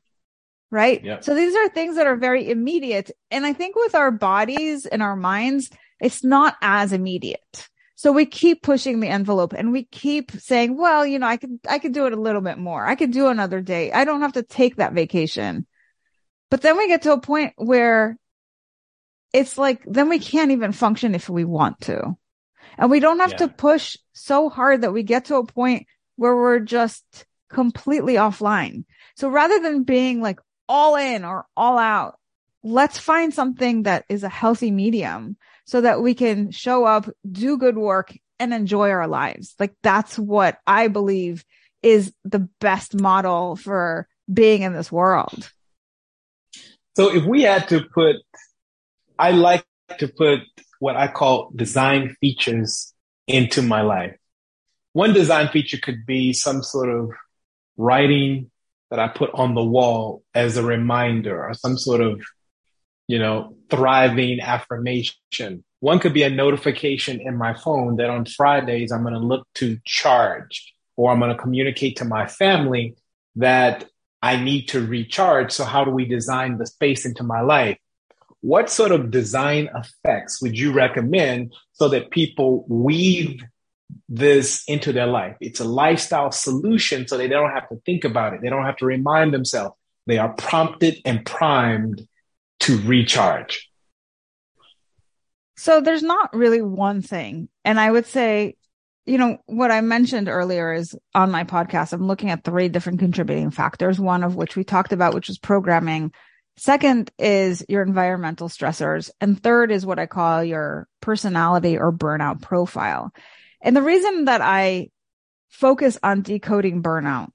Right. 0.71 1.03
Yep. 1.03 1.25
So 1.25 1.35
these 1.35 1.57
are 1.57 1.69
things 1.69 1.97
that 1.97 2.07
are 2.07 2.15
very 2.15 2.49
immediate. 2.49 3.11
And 3.33 3.45
I 3.45 3.53
think 3.53 3.75
with 3.75 3.97
our 3.97 4.13
bodies 4.13 4.87
and 4.87 5.03
our 5.03 5.17
minds, 5.17 5.71
it's 6.01 6.23
not 6.23 6.55
as 6.63 6.93
immediate. 6.93 7.69
So 8.03 8.11
we 8.11 8.27
keep 8.27 8.65
pushing 8.65 8.99
the 8.99 9.07
envelope 9.07 9.53
and 9.53 9.71
we 9.71 9.85
keep 9.85 10.33
saying, 10.33 10.77
well, 10.77 11.07
you 11.07 11.21
know, 11.21 11.29
I 11.29 11.37
could, 11.37 11.61
I 11.69 11.79
could 11.79 11.93
do 11.93 12.07
it 12.07 12.13
a 12.13 12.21
little 12.21 12.41
bit 12.41 12.59
more. 12.59 12.85
I 12.85 12.97
could 12.97 13.13
do 13.13 13.29
another 13.29 13.61
day. 13.61 13.93
I 13.93 14.05
don't 14.05 14.23
have 14.23 14.33
to 14.33 14.43
take 14.43 14.75
that 14.75 14.93
vacation. 14.93 15.69
But 16.51 16.63
then 16.63 16.77
we 16.77 16.89
get 16.89 17.03
to 17.03 17.13
a 17.13 17.21
point 17.21 17.53
where 17.55 18.19
it's 19.33 19.57
like, 19.57 19.85
then 19.87 20.09
we 20.09 20.19
can't 20.19 20.51
even 20.51 20.73
function 20.73 21.15
if 21.15 21.29
we 21.29 21.45
want 21.45 21.83
to. 21.83 22.17
And 22.77 22.91
we 22.91 22.99
don't 22.99 23.21
have 23.21 23.31
Yeah. 23.39 23.47
to 23.47 23.49
push 23.51 23.97
so 24.15 24.51
hard 24.51 24.81
that 24.81 24.93
we 24.93 25.05
get 25.05 25.27
to 25.27 25.37
a 25.37 25.47
point 25.47 25.87
where 26.17 26.35
we're 26.35 26.59
just 26.59 27.05
completely 27.49 28.15
offline. 28.15 28.85
So 29.15 29.29
rather 29.29 29.61
than 29.61 29.85
being 29.85 30.21
like 30.21 30.41
all 30.69 30.97
in 30.97 31.25
or 31.25 31.47
all 31.57 31.79
out, 31.79 32.19
let's 32.65 32.99
find 32.99 33.33
something 33.33 33.85
that 33.85 34.05
is 34.09 34.25
a 34.25 34.29
healthy 34.29 34.73
medium 34.73 35.37
so 35.65 35.81
that 35.81 36.03
we 36.03 36.15
can 36.15 36.51
show 36.51 36.85
up, 36.85 37.09
do 37.31 37.57
good 37.59 37.77
work 37.77 38.17
and 38.39 38.53
enjoy 38.53 38.91
our 38.91 39.07
lives. 39.07 39.55
Like 39.59 39.75
that's 39.83 40.19
what 40.19 40.59
I 40.67 40.89
believe 40.89 41.45
is 41.83 42.13
the 42.25 42.49
best 42.61 43.01
model 43.01 43.57
for 43.57 44.09
being 44.33 44.63
in 44.63 44.73
this 44.73 44.91
world. 44.91 45.51
So 46.97 47.15
if 47.15 47.25
we 47.25 47.43
had 47.43 47.69
to 47.69 47.83
put, 47.83 48.17
I 49.19 49.31
like 49.31 49.65
to 49.99 50.09
put 50.09 50.41
what 50.79 50.97
I 50.97 51.09
call 51.09 51.53
design 51.55 52.17
features 52.21 52.93
into 53.27 53.63
my 53.63 53.83
life. 53.83 54.17
One 54.93 55.13
design 55.13 55.49
feature 55.49 55.79
could 55.79 56.05
be 56.05 56.33
some 56.33 56.63
sort 56.63 56.91
of 56.91 57.11
writing 57.77 58.51
that 58.91 58.99
I 58.99 59.09
put 59.09 59.31
on 59.33 59.55
the 59.55 59.65
wall 59.65 60.23
as 60.35 60.57
a 60.57 60.63
reminder 60.63 61.47
or 61.47 61.55
some 61.55 61.79
sort 61.79 62.01
of, 62.03 62.21
you 63.13 63.19
know, 63.19 63.55
thriving 63.69 64.41
affirmation. 64.41 65.63
One 65.81 65.99
could 65.99 66.15
be 66.15 66.23
a 66.23 66.31
notification 66.31 67.21
in 67.21 67.37
my 67.37 67.53
phone 67.53 67.97
that 67.97 68.09
on 68.09 68.25
Fridays 68.25 68.91
I'm 68.91 69.03
going 69.03 69.13
to 69.13 69.21
look 69.21 69.47
to 69.57 69.79
charge 69.85 70.73
or 70.97 71.13
I'm 71.13 71.19
going 71.19 71.37
to 71.37 71.37
communicate 71.37 71.97
to 71.97 72.07
my 72.07 72.27
family 72.27 72.95
that 73.37 73.85
I 74.23 74.43
need 74.43 74.69
to 74.69 74.81
recharge. 74.81 75.53
So 75.53 75.65
how 75.65 75.85
do 75.85 75.91
we 75.91 76.07
design 76.07 76.57
the 76.57 76.65
space 76.67 77.05
into 77.05 77.23
my 77.23 77.43
life? 77.43 77.77
What 78.41 78.71
sort 78.71 78.93
of 78.93 79.11
design 79.11 79.69
effects 79.75 80.41
would 80.41 80.59
you 80.59 80.73
recommend 80.73 81.53
so 81.75 81.91
that 81.91 82.11
people 82.11 82.65
weave 82.67 83.43
this 84.09 84.65
into 84.67 84.91
their 84.91 85.07
life? 85.07 85.37
It's 85.39 85.61
a 85.61 85.65
lifestyle 85.65 86.33
solution 86.33 87.07
so 87.07 87.19
they 87.19 87.29
don't 87.29 87.51
have 87.51 87.69
to 87.69 87.77
think 87.85 88.05
about 88.05 88.33
it. 88.33 88.41
They 88.41 88.49
don't 88.49 88.65
have 88.65 88.79
to 88.79 88.87
remind 88.87 89.35
themselves. 89.35 89.77
They 90.07 90.17
are 90.17 90.33
prompted 90.33 90.97
and 91.05 91.27
primed 91.27 92.09
to 92.63 92.79
recharge. 92.83 93.69
So 95.57 95.81
there's 95.81 96.03
not 96.03 96.35
really 96.35 96.63
one 96.63 97.03
thing. 97.03 97.49
And 97.65 97.79
I 97.79 97.91
would 97.91 98.07
say, 98.07 98.57
you 99.05 99.19
know, 99.19 99.39
what 99.47 99.71
I 99.71 99.81
mentioned 99.81 100.29
earlier 100.29 100.73
is 100.73 100.97
on 101.15 101.31
my 101.31 101.45
podcast, 101.45 101.93
I'm 101.93 102.07
looking 102.07 102.31
at 102.31 102.45
three 102.45 102.69
different 102.69 103.01
contributing 103.01 103.51
factors, 103.51 103.99
one 103.99 104.23
of 104.23 104.37
which 104.37 104.57
we 104.57 104.65
talked 104.65 104.93
about, 104.93 105.15
which 105.15 105.29
was 105.29 105.39
programming. 105.39 106.13
Second 106.57 107.11
is 107.19 107.65
your 107.69 107.83
environmental 107.83 108.49
stressors. 108.49 109.11
And 109.21 109.43
third 109.43 109.71
is 109.71 109.85
what 109.85 109.99
I 109.99 110.07
call 110.07 110.45
your 110.45 110.89
personality 111.01 111.79
or 111.79 111.93
burnout 111.93 112.43
profile. 112.43 113.13
And 113.61 113.77
the 113.77 113.83
reason 113.83 114.27
that 114.27 114.41
I 114.41 114.91
focus 115.49 115.99
on 116.03 116.23
decoding 116.23 116.83
burnout 116.83 117.31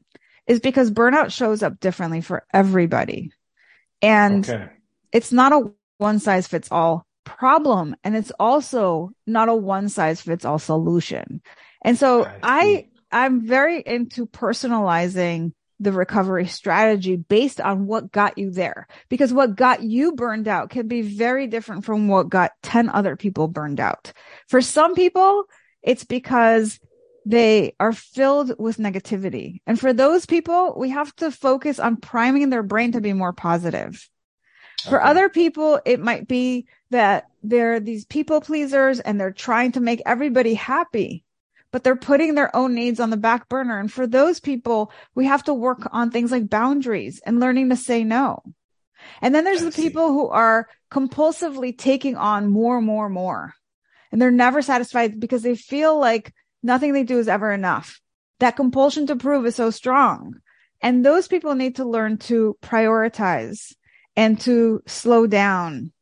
is 0.47 0.59
because 0.59 0.91
burnout 0.91 1.31
shows 1.31 1.63
up 1.63 1.79
differently 1.79 2.21
for 2.21 2.45
everybody. 2.53 3.31
And 4.01 4.47
Okay. 4.49 4.69
It's 5.11 5.31
not 5.31 5.53
a 5.53 5.71
one 5.97 6.19
size 6.19 6.47
fits 6.47 6.69
all 6.71 7.05
problem. 7.23 7.95
And 8.03 8.15
it's 8.15 8.31
also 8.39 9.11
not 9.25 9.49
a 9.49 9.55
one 9.55 9.89
size 9.89 10.21
fits 10.21 10.45
all 10.45 10.59
solution. 10.59 11.41
And 11.83 11.97
so 11.97 12.25
I 12.25 12.39
I 12.43 12.87
I'm 13.11 13.45
very 13.45 13.81
into 13.85 14.25
personalizing 14.25 15.53
the 15.79 15.91
recovery 15.91 16.47
strategy 16.47 17.15
based 17.15 17.61
on 17.61 17.85
what 17.85 18.11
got 18.11 18.37
you 18.37 18.49
there. 18.49 18.87
Because 19.09 19.31
what 19.31 19.55
got 19.55 19.83
you 19.83 20.13
burned 20.13 20.47
out 20.47 20.69
can 20.69 20.87
be 20.87 21.01
very 21.01 21.47
different 21.47 21.85
from 21.85 22.07
what 22.07 22.29
got 22.29 22.51
10 22.63 22.89
other 22.89 23.15
people 23.15 23.47
burned 23.47 23.79
out. 23.79 24.11
For 24.47 24.61
some 24.61 24.95
people, 24.95 25.43
it's 25.83 26.03
because 26.03 26.79
they 27.25 27.75
are 27.79 27.93
filled 27.93 28.53
with 28.57 28.77
negativity. 28.77 29.61
And 29.67 29.79
for 29.79 29.93
those 29.93 30.25
people, 30.25 30.73
we 30.77 30.89
have 30.89 31.15
to 31.17 31.29
focus 31.29 31.77
on 31.77 31.97
priming 31.97 32.49
their 32.49 32.63
brain 32.63 32.93
to 32.93 33.01
be 33.01 33.13
more 33.13 33.33
positive. 33.33 34.09
Okay. 34.81 34.89
For 34.89 35.03
other 35.03 35.29
people, 35.29 35.79
it 35.85 35.99
might 35.99 36.27
be 36.27 36.67
that 36.91 37.25
they're 37.43 37.79
these 37.79 38.05
people 38.05 38.41
pleasers 38.41 38.99
and 38.99 39.19
they're 39.19 39.31
trying 39.31 39.71
to 39.73 39.79
make 39.79 40.01
everybody 40.05 40.53
happy, 40.53 41.23
but 41.71 41.83
they're 41.83 41.95
putting 41.95 42.35
their 42.35 42.55
own 42.55 42.75
needs 42.75 42.99
on 42.99 43.09
the 43.09 43.17
back 43.17 43.49
burner. 43.49 43.79
And 43.79 43.91
for 43.91 44.07
those 44.07 44.39
people, 44.39 44.91
we 45.15 45.25
have 45.25 45.43
to 45.45 45.53
work 45.53 45.89
on 45.91 46.11
things 46.11 46.31
like 46.31 46.49
boundaries 46.49 47.19
and 47.25 47.39
learning 47.39 47.69
to 47.69 47.75
say 47.75 48.03
no. 48.03 48.43
And 49.21 49.33
then 49.33 49.43
there's 49.43 49.61
I 49.61 49.65
the 49.65 49.71
see. 49.71 49.83
people 49.83 50.09
who 50.09 50.27
are 50.27 50.67
compulsively 50.91 51.77
taking 51.77 52.15
on 52.15 52.49
more, 52.49 52.81
more, 52.81 53.09
more. 53.09 53.53
And 54.11 54.21
they're 54.21 54.31
never 54.31 54.61
satisfied 54.61 55.19
because 55.19 55.43
they 55.43 55.55
feel 55.55 55.99
like 55.99 56.33
Nothing 56.63 56.93
they 56.93 57.03
do 57.03 57.19
is 57.19 57.27
ever 57.27 57.51
enough. 57.51 58.01
That 58.39 58.55
compulsion 58.55 59.07
to 59.07 59.15
prove 59.15 59.45
is 59.45 59.55
so 59.55 59.69
strong. 59.69 60.35
And 60.81 61.05
those 61.05 61.27
people 61.27 61.55
need 61.55 61.77
to 61.77 61.85
learn 61.85 62.17
to 62.29 62.57
prioritize 62.61 63.73
and 64.17 64.41
to 64.41 64.81
slow 64.87 65.27
down. 65.27 65.93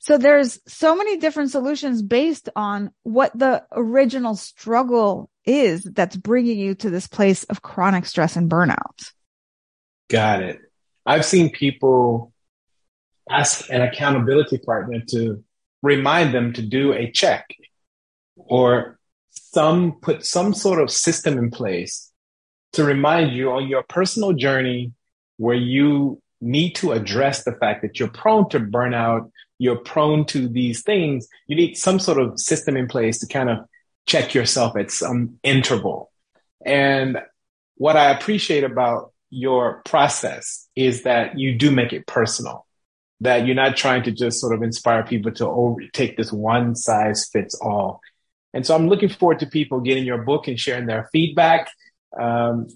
So 0.00 0.18
there's 0.18 0.58
so 0.66 0.94
many 0.94 1.16
different 1.16 1.50
solutions 1.50 2.02
based 2.02 2.50
on 2.54 2.90
what 3.04 3.32
the 3.38 3.64
original 3.72 4.34
struggle 4.34 5.30
is 5.46 5.84
that's 5.84 6.16
bringing 6.16 6.58
you 6.58 6.74
to 6.74 6.90
this 6.90 7.06
place 7.06 7.44
of 7.44 7.62
chronic 7.62 8.04
stress 8.04 8.36
and 8.36 8.50
burnout. 8.50 9.12
Got 10.10 10.42
it. 10.42 10.58
I've 11.06 11.24
seen 11.24 11.50
people 11.50 12.32
ask 13.30 13.70
an 13.70 13.80
accountability 13.80 14.58
partner 14.58 15.00
to 15.08 15.42
remind 15.82 16.34
them 16.34 16.52
to 16.54 16.62
do 16.62 16.92
a 16.92 17.10
check 17.10 17.46
or 18.36 18.98
some 19.30 19.92
put 20.02 20.26
some 20.26 20.52
sort 20.52 20.82
of 20.82 20.90
system 20.90 21.38
in 21.38 21.50
place 21.50 22.10
to 22.72 22.84
remind 22.84 23.32
you 23.32 23.52
on 23.52 23.68
your 23.68 23.82
personal 23.84 24.32
journey 24.32 24.92
where 25.36 25.56
you 25.56 26.20
need 26.44 26.74
to 26.76 26.92
address 26.92 27.44
the 27.44 27.52
fact 27.52 27.82
that 27.82 27.98
you're 27.98 28.08
prone 28.08 28.48
to 28.50 28.60
burnout, 28.60 29.30
you're 29.58 29.76
prone 29.76 30.26
to 30.26 30.48
these 30.48 30.82
things. 30.82 31.26
You 31.46 31.56
need 31.56 31.76
some 31.76 31.98
sort 31.98 32.18
of 32.18 32.38
system 32.38 32.76
in 32.76 32.86
place 32.86 33.18
to 33.20 33.26
kind 33.26 33.50
of 33.50 33.58
check 34.06 34.34
yourself 34.34 34.76
at 34.76 34.90
some 34.90 35.38
interval. 35.42 36.10
And 36.64 37.18
what 37.76 37.96
I 37.96 38.10
appreciate 38.10 38.64
about 38.64 39.12
your 39.30 39.82
process 39.84 40.68
is 40.76 41.02
that 41.02 41.38
you 41.38 41.56
do 41.56 41.70
make 41.70 41.92
it 41.92 42.06
personal, 42.06 42.66
that 43.20 43.46
you're 43.46 43.54
not 43.54 43.76
trying 43.76 44.02
to 44.04 44.12
just 44.12 44.40
sort 44.40 44.54
of 44.54 44.62
inspire 44.62 45.02
people 45.02 45.32
to 45.32 45.46
over, 45.46 45.80
take 45.92 46.16
this 46.16 46.32
one 46.32 46.76
size 46.76 47.28
fits 47.32 47.54
all. 47.60 48.00
And 48.52 48.64
so 48.64 48.74
I'm 48.74 48.88
looking 48.88 49.08
forward 49.08 49.40
to 49.40 49.46
people 49.46 49.80
getting 49.80 50.04
your 50.04 50.22
book 50.22 50.46
and 50.46 50.60
sharing 50.60 50.86
their 50.86 51.08
feedback. 51.10 51.70
Um, 52.16 52.68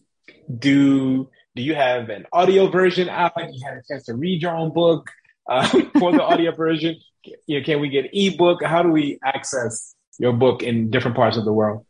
do 0.58 1.30
do 1.58 1.64
you 1.64 1.74
have 1.74 2.08
an 2.08 2.24
audio 2.32 2.70
version 2.70 3.08
out? 3.08 3.32
Do 3.36 3.42
You 3.50 3.66
had 3.66 3.78
a 3.78 3.82
chance 3.88 4.04
to 4.04 4.14
read 4.14 4.40
your 4.40 4.56
own 4.56 4.72
book 4.72 5.10
uh, 5.48 5.66
for 5.98 6.12
the 6.12 6.22
audio 6.22 6.54
version. 6.54 6.94
You 7.46 7.58
know, 7.58 7.64
can 7.64 7.80
we 7.80 7.88
get 7.88 8.10
ebook? 8.12 8.62
How 8.62 8.84
do 8.84 8.90
we 8.90 9.18
access 9.24 9.92
your 10.20 10.32
book 10.32 10.62
in 10.62 10.90
different 10.90 11.16
parts 11.16 11.36
of 11.36 11.44
the 11.44 11.52
world? 11.52 11.84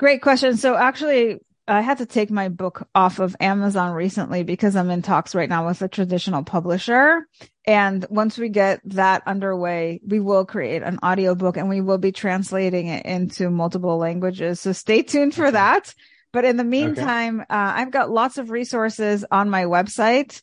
Great 0.00 0.20
question. 0.20 0.56
So 0.56 0.74
actually, 0.74 1.38
I 1.68 1.80
had 1.80 1.98
to 1.98 2.06
take 2.06 2.28
my 2.28 2.48
book 2.48 2.88
off 2.92 3.20
of 3.20 3.36
Amazon 3.38 3.92
recently 3.92 4.42
because 4.42 4.74
I'm 4.74 4.90
in 4.90 5.02
talks 5.02 5.32
right 5.32 5.48
now 5.48 5.68
with 5.68 5.80
a 5.80 5.88
traditional 5.88 6.42
publisher. 6.42 7.28
And 7.68 8.04
once 8.10 8.36
we 8.36 8.48
get 8.48 8.80
that 8.86 9.22
underway, 9.28 10.00
we 10.04 10.18
will 10.18 10.44
create 10.44 10.82
an 10.82 10.98
audiobook 11.04 11.56
and 11.56 11.68
we 11.68 11.80
will 11.80 11.98
be 11.98 12.10
translating 12.10 12.88
it 12.88 13.06
into 13.06 13.48
multiple 13.48 13.96
languages. 13.96 14.58
So 14.58 14.72
stay 14.72 15.02
tuned 15.02 15.36
for 15.36 15.52
that. 15.52 15.94
But 16.34 16.44
in 16.44 16.58
the 16.58 16.64
meantime, 16.64 17.40
okay. 17.40 17.46
uh, 17.48 17.72
I've 17.76 17.90
got 17.90 18.10
lots 18.10 18.36
of 18.36 18.50
resources 18.50 19.24
on 19.30 19.48
my 19.48 19.64
website 19.64 20.42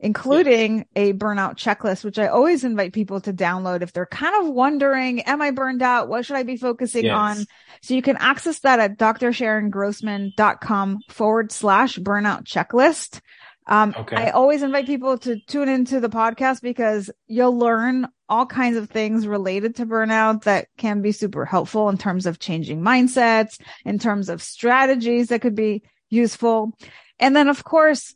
including 0.00 0.86
a 0.94 1.12
burnout 1.12 1.56
checklist, 1.56 2.04
which 2.04 2.18
I 2.18 2.28
always 2.28 2.62
invite 2.62 2.92
people 2.92 3.20
to 3.22 3.32
download 3.32 3.82
if 3.82 3.92
they're 3.92 4.06
kind 4.06 4.36
of 4.36 4.52
wondering, 4.52 5.22
am 5.22 5.42
I 5.42 5.50
burned 5.50 5.82
out? 5.82 6.08
What 6.08 6.24
should 6.24 6.36
I 6.36 6.44
be 6.44 6.56
focusing 6.56 7.06
yes. 7.06 7.14
on? 7.14 7.46
So 7.82 7.94
you 7.94 8.02
can 8.02 8.16
access 8.16 8.60
that 8.60 8.78
at 8.78 8.96
drsharongrossman.com 8.96 10.98
forward 11.08 11.50
slash 11.50 11.98
burnout 11.98 12.44
checklist. 12.44 13.20
Um, 13.66 13.94
okay. 13.98 14.16
I 14.16 14.30
always 14.30 14.62
invite 14.62 14.86
people 14.86 15.18
to 15.18 15.40
tune 15.46 15.68
into 15.68 16.00
the 16.00 16.08
podcast 16.08 16.62
because 16.62 17.10
you'll 17.26 17.58
learn 17.58 18.06
all 18.28 18.46
kinds 18.46 18.76
of 18.76 18.90
things 18.90 19.26
related 19.26 19.76
to 19.76 19.86
burnout 19.86 20.44
that 20.44 20.68
can 20.76 21.02
be 21.02 21.12
super 21.12 21.44
helpful 21.44 21.88
in 21.88 21.98
terms 21.98 22.26
of 22.26 22.38
changing 22.38 22.80
mindsets, 22.80 23.60
in 23.84 23.98
terms 23.98 24.28
of 24.28 24.42
strategies 24.42 25.28
that 25.28 25.40
could 25.40 25.54
be 25.54 25.82
useful. 26.10 26.72
And 27.18 27.34
then, 27.34 27.48
of 27.48 27.64
course, 27.64 28.14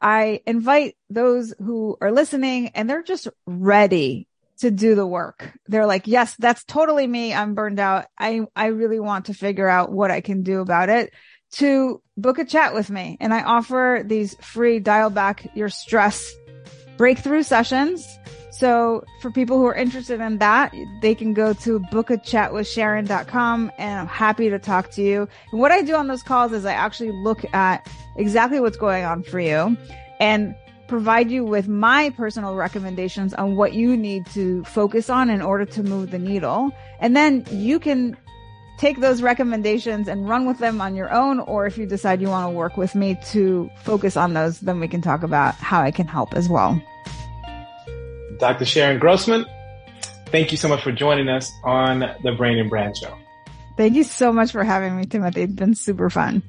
I 0.00 0.40
invite 0.46 0.96
those 1.10 1.54
who 1.58 1.96
are 2.00 2.10
listening 2.10 2.68
and 2.74 2.90
they're 2.90 3.04
just 3.04 3.28
ready 3.46 4.26
to 4.58 4.70
do 4.70 4.94
the 4.94 5.06
work. 5.06 5.52
They're 5.66 5.86
like, 5.86 6.06
yes, 6.06 6.36
that's 6.38 6.64
totally 6.64 7.06
me. 7.06 7.32
I'm 7.32 7.54
burned 7.54 7.80
out. 7.80 8.06
I, 8.18 8.42
I 8.54 8.66
really 8.66 9.00
want 9.00 9.26
to 9.26 9.34
figure 9.34 9.68
out 9.68 9.92
what 9.92 10.10
I 10.10 10.20
can 10.20 10.42
do 10.42 10.60
about 10.60 10.88
it 10.88 11.12
to 11.52 12.02
book 12.16 12.38
a 12.38 12.44
chat 12.44 12.74
with 12.74 12.90
me. 12.90 13.16
And 13.20 13.32
I 13.32 13.42
offer 13.42 14.02
these 14.04 14.34
free 14.36 14.78
dial 14.80 15.10
back 15.10 15.50
your 15.54 15.68
stress 15.68 16.32
breakthrough 16.96 17.42
sessions. 17.42 18.06
So 18.52 19.02
for 19.20 19.30
people 19.30 19.56
who 19.56 19.64
are 19.64 19.74
interested 19.74 20.20
in 20.20 20.36
that, 20.38 20.74
they 21.00 21.14
can 21.14 21.32
go 21.32 21.54
to 21.54 21.80
bookachatwithsharon.com 21.80 23.72
and 23.78 24.00
I'm 24.00 24.06
happy 24.06 24.50
to 24.50 24.58
talk 24.58 24.90
to 24.92 25.02
you. 25.02 25.26
And 25.50 25.60
what 25.60 25.72
I 25.72 25.80
do 25.80 25.94
on 25.94 26.06
those 26.06 26.22
calls 26.22 26.52
is 26.52 26.66
I 26.66 26.74
actually 26.74 27.12
look 27.12 27.44
at 27.54 27.88
exactly 28.16 28.60
what's 28.60 28.76
going 28.76 29.04
on 29.04 29.22
for 29.22 29.40
you 29.40 29.74
and 30.20 30.54
provide 30.86 31.30
you 31.30 31.42
with 31.42 31.66
my 31.66 32.10
personal 32.10 32.54
recommendations 32.54 33.32
on 33.32 33.56
what 33.56 33.72
you 33.72 33.96
need 33.96 34.26
to 34.26 34.62
focus 34.64 35.08
on 35.08 35.30
in 35.30 35.40
order 35.40 35.64
to 35.64 35.82
move 35.82 36.10
the 36.10 36.18
needle. 36.18 36.70
And 37.00 37.16
then 37.16 37.46
you 37.50 37.80
can 37.80 38.14
take 38.76 39.00
those 39.00 39.22
recommendations 39.22 40.08
and 40.08 40.28
run 40.28 40.44
with 40.44 40.58
them 40.58 40.82
on 40.82 40.94
your 40.94 41.10
own. 41.10 41.40
Or 41.40 41.64
if 41.64 41.78
you 41.78 41.86
decide 41.86 42.20
you 42.20 42.28
want 42.28 42.52
to 42.52 42.54
work 42.54 42.76
with 42.76 42.94
me 42.94 43.18
to 43.28 43.70
focus 43.82 44.14
on 44.14 44.34
those, 44.34 44.60
then 44.60 44.78
we 44.78 44.88
can 44.88 45.00
talk 45.00 45.22
about 45.22 45.54
how 45.54 45.80
I 45.80 45.90
can 45.90 46.06
help 46.06 46.34
as 46.34 46.50
well. 46.50 46.78
Dr. 48.42 48.64
Sharon 48.64 48.98
Grossman, 48.98 49.46
thank 50.26 50.50
you 50.50 50.58
so 50.58 50.66
much 50.66 50.82
for 50.82 50.90
joining 50.90 51.28
us 51.28 51.48
on 51.62 52.00
the 52.24 52.32
Brain 52.32 52.58
and 52.58 52.68
Brand 52.68 52.96
Show. 52.96 53.16
Thank 53.76 53.94
you 53.94 54.02
so 54.02 54.32
much 54.32 54.50
for 54.50 54.64
having 54.64 54.96
me, 54.96 55.06
Timothy. 55.06 55.42
It's 55.42 55.52
been 55.52 55.76
super 55.76 56.10
fun. 56.10 56.42